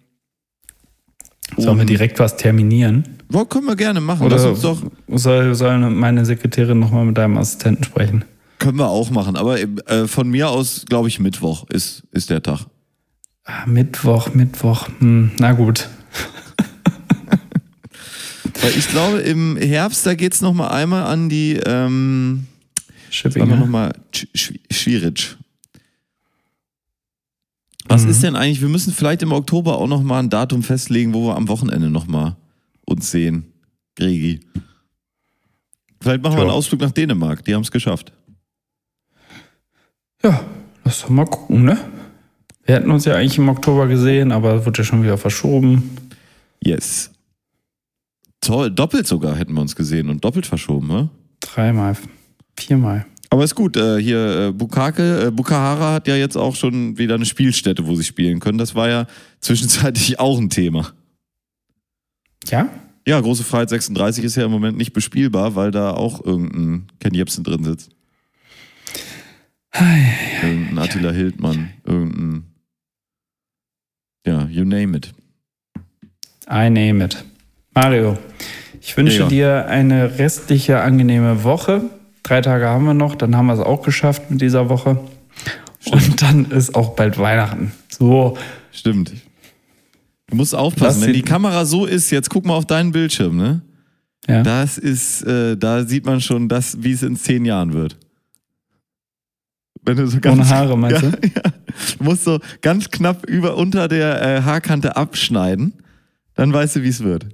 [1.56, 3.04] Sollen wir direkt was terminieren?
[3.32, 4.28] Ja, können wir gerne machen.
[4.28, 8.24] Lass Oder uns doch, soll, soll meine Sekretärin nochmal mit deinem Assistenten sprechen?
[8.64, 9.36] können wir auch machen.
[9.36, 12.60] Aber äh, von mir aus, glaube ich, Mittwoch ist, ist der Tag.
[13.44, 14.88] Ah, Mittwoch, Mittwoch.
[15.00, 15.88] Hm, na gut.
[18.62, 22.46] Weil ich glaube, im Herbst, da geht's noch mal einmal an die ähm,
[23.22, 23.46] ne?
[23.46, 23.92] nochmal
[24.70, 25.36] schwierig.
[27.88, 28.10] Was Mhm.
[28.10, 28.60] ist denn eigentlich?
[28.60, 32.36] Wir müssen vielleicht im Oktober auch nochmal ein Datum festlegen, wo wir am Wochenende nochmal
[32.86, 33.44] uns sehen.
[33.96, 34.40] Gregi.
[36.00, 36.48] Vielleicht machen wir Ja.
[36.48, 37.44] einen Ausflug nach Dänemark.
[37.44, 38.12] Die haben es geschafft.
[40.22, 40.44] Ja,
[40.84, 41.78] lass doch mal gucken, ne?
[42.64, 45.90] Wir hätten uns ja eigentlich im Oktober gesehen, aber wurde ja schon wieder verschoben.
[46.62, 47.10] Yes.
[48.40, 51.10] Toll, doppelt sogar hätten wir uns gesehen und doppelt verschoben, ne?
[51.40, 51.96] Dreimal,
[52.58, 53.06] viermal.
[53.34, 57.16] Aber ist gut, äh, hier äh, Bukake, äh, Bukahara hat ja jetzt auch schon wieder
[57.16, 58.58] eine Spielstätte, wo sie spielen können.
[58.58, 59.08] Das war ja
[59.40, 60.92] zwischenzeitlich auch ein Thema.
[62.48, 62.68] Ja?
[63.04, 67.12] Ja, Große Freiheit 36 ist ja im Moment nicht bespielbar, weil da auch irgendein Ken
[67.12, 67.90] Jebsen drin sitzt.
[70.40, 72.44] Irgendein Attila Hildmann, irgendein.
[74.24, 75.12] Ja, you name it.
[76.48, 77.24] I name it.
[77.74, 78.16] Mario,
[78.80, 79.26] ich wünsche Ja.
[79.26, 81.90] dir eine restliche angenehme Woche.
[82.24, 84.98] Drei Tage haben wir noch, dann haben wir es auch geschafft mit dieser Woche.
[85.90, 87.72] Und dann ist auch bald Weihnachten.
[87.88, 88.36] So,
[88.72, 89.12] Stimmt.
[90.28, 93.36] Du musst aufpassen, Lass wenn die Kamera so ist, jetzt guck mal auf deinen Bildschirm,
[93.36, 93.60] ne?
[94.26, 94.42] ja.
[94.42, 97.98] Das ist, äh, da sieht man schon das, wie es in zehn Jahren wird.
[99.82, 101.26] Wenn du so ganz, Ohne Haare, meinst ja, du?
[101.26, 101.42] Ja.
[101.98, 105.74] Du musst so ganz knapp über unter der äh, Haarkante abschneiden,
[106.34, 107.26] dann weißt du, wie es wird.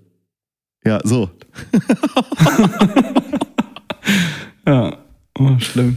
[0.85, 1.31] Ja, so.
[4.71, 4.97] ja.
[5.39, 5.97] Oh, schlimm.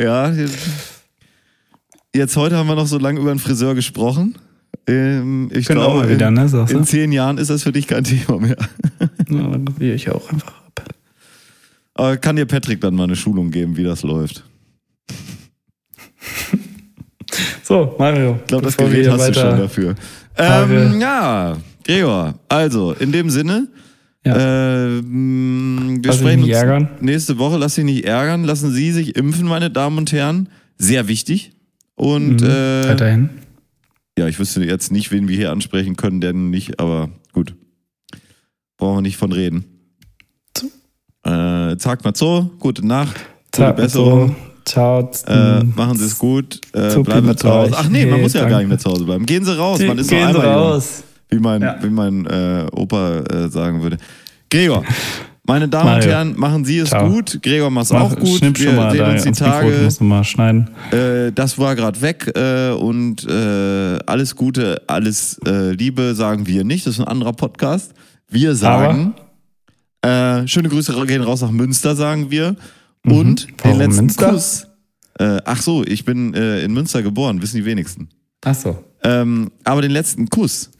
[0.00, 0.32] Ja,
[2.14, 4.36] jetzt- heute haben wir noch so lange über den Friseur gesprochen.
[4.86, 7.86] Ähm, ich Können glaube, mal wieder, in, ne, in zehn Jahren ist das für dich
[7.86, 8.56] kein Thema mehr.
[9.30, 10.84] Ja, dann rasiere ich auch einfach ab.
[11.94, 14.44] Aber kann dir Patrick dann mal eine Schulung geben, wie das läuft?
[17.62, 18.38] So, Mario.
[18.42, 19.94] Ich glaube, das Gerät hast du schon dafür.
[20.36, 23.68] Ähm, ja, Gregor, also in dem Sinne,
[24.26, 24.36] Ja.
[24.38, 26.88] ähm, wir Lass sprechen uns ärgern.
[27.00, 27.58] nächste Woche.
[27.58, 28.44] Lass dich nicht ärgern.
[28.44, 30.48] Lassen Sie sich impfen, meine Damen und Herren.
[30.78, 31.52] Sehr wichtig.
[31.94, 32.46] Und Mhm.
[32.48, 33.28] äh, Weiterhin.
[34.18, 37.54] ja, ich wüsste jetzt nicht, wen wir hier ansprechen können, denn nicht, aber gut.
[38.78, 39.64] Brauchen wir nicht von reden.
[41.24, 44.28] Äh, sagt mal so, gute Nacht, gute Sag mal Besserung.
[44.28, 44.34] so.
[44.66, 45.10] Ciao.
[45.26, 46.60] Äh, machen Sie es gut.
[46.72, 47.74] Äh, bleiben wir zu Hause.
[47.76, 49.24] Ach nee, man muss ja gar nicht mehr zu Hause bleiben.
[49.26, 49.78] Gehen Sie raus.
[49.80, 50.82] Man ist Gehen nur Sie einmal jung.
[51.34, 51.76] Wie mein, Ja.
[51.82, 53.96] wie mein äh, Opa äh, sagen würde.
[54.50, 54.84] Gregor,
[55.46, 56.10] meine Damen und Mario.
[56.10, 57.08] Herren, machen Sie es Ciao.
[57.10, 57.40] gut.
[57.42, 58.40] Gregor, mach's Mach- auch gut.
[58.40, 59.88] Wir schon mal sehen da uns die Tage.
[60.00, 60.70] mal schneiden.
[60.90, 66.64] Äh, das war gerade weg äh, und äh, alles Gute, alles äh, Liebe sagen wir
[66.64, 66.86] nicht.
[66.86, 67.92] Das ist ein anderer Podcast.
[68.30, 69.14] Wir sagen,
[70.02, 72.56] äh, schöne Grüße gehen raus nach Münster, sagen wir.
[73.06, 73.56] Und den Mhm.
[73.62, 74.30] Warum letzten Münster?
[74.30, 74.66] Kuss.
[75.18, 78.08] Äh, ach so, ich bin äh, in Münster geboren, wissen die wenigsten.
[78.44, 78.82] Ach so.
[79.02, 80.70] Ähm, aber den letzten Kuss,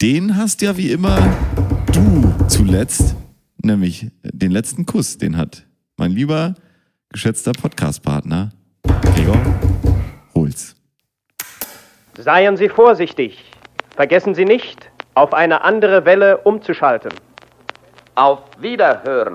[0.00, 1.18] den hast ja wie immer
[1.92, 3.14] du zuletzt,
[3.62, 5.66] nämlich den letzten Kuss, den hat
[5.96, 6.54] mein lieber,
[7.10, 8.50] geschätzter Podcast-Partner
[9.14, 9.38] Gregor
[10.34, 10.74] Holz.
[12.16, 13.44] Seien Sie vorsichtig.
[13.94, 17.12] Vergessen Sie nicht, auf eine andere Welle umzuschalten.
[18.14, 19.34] Auf Wiederhören.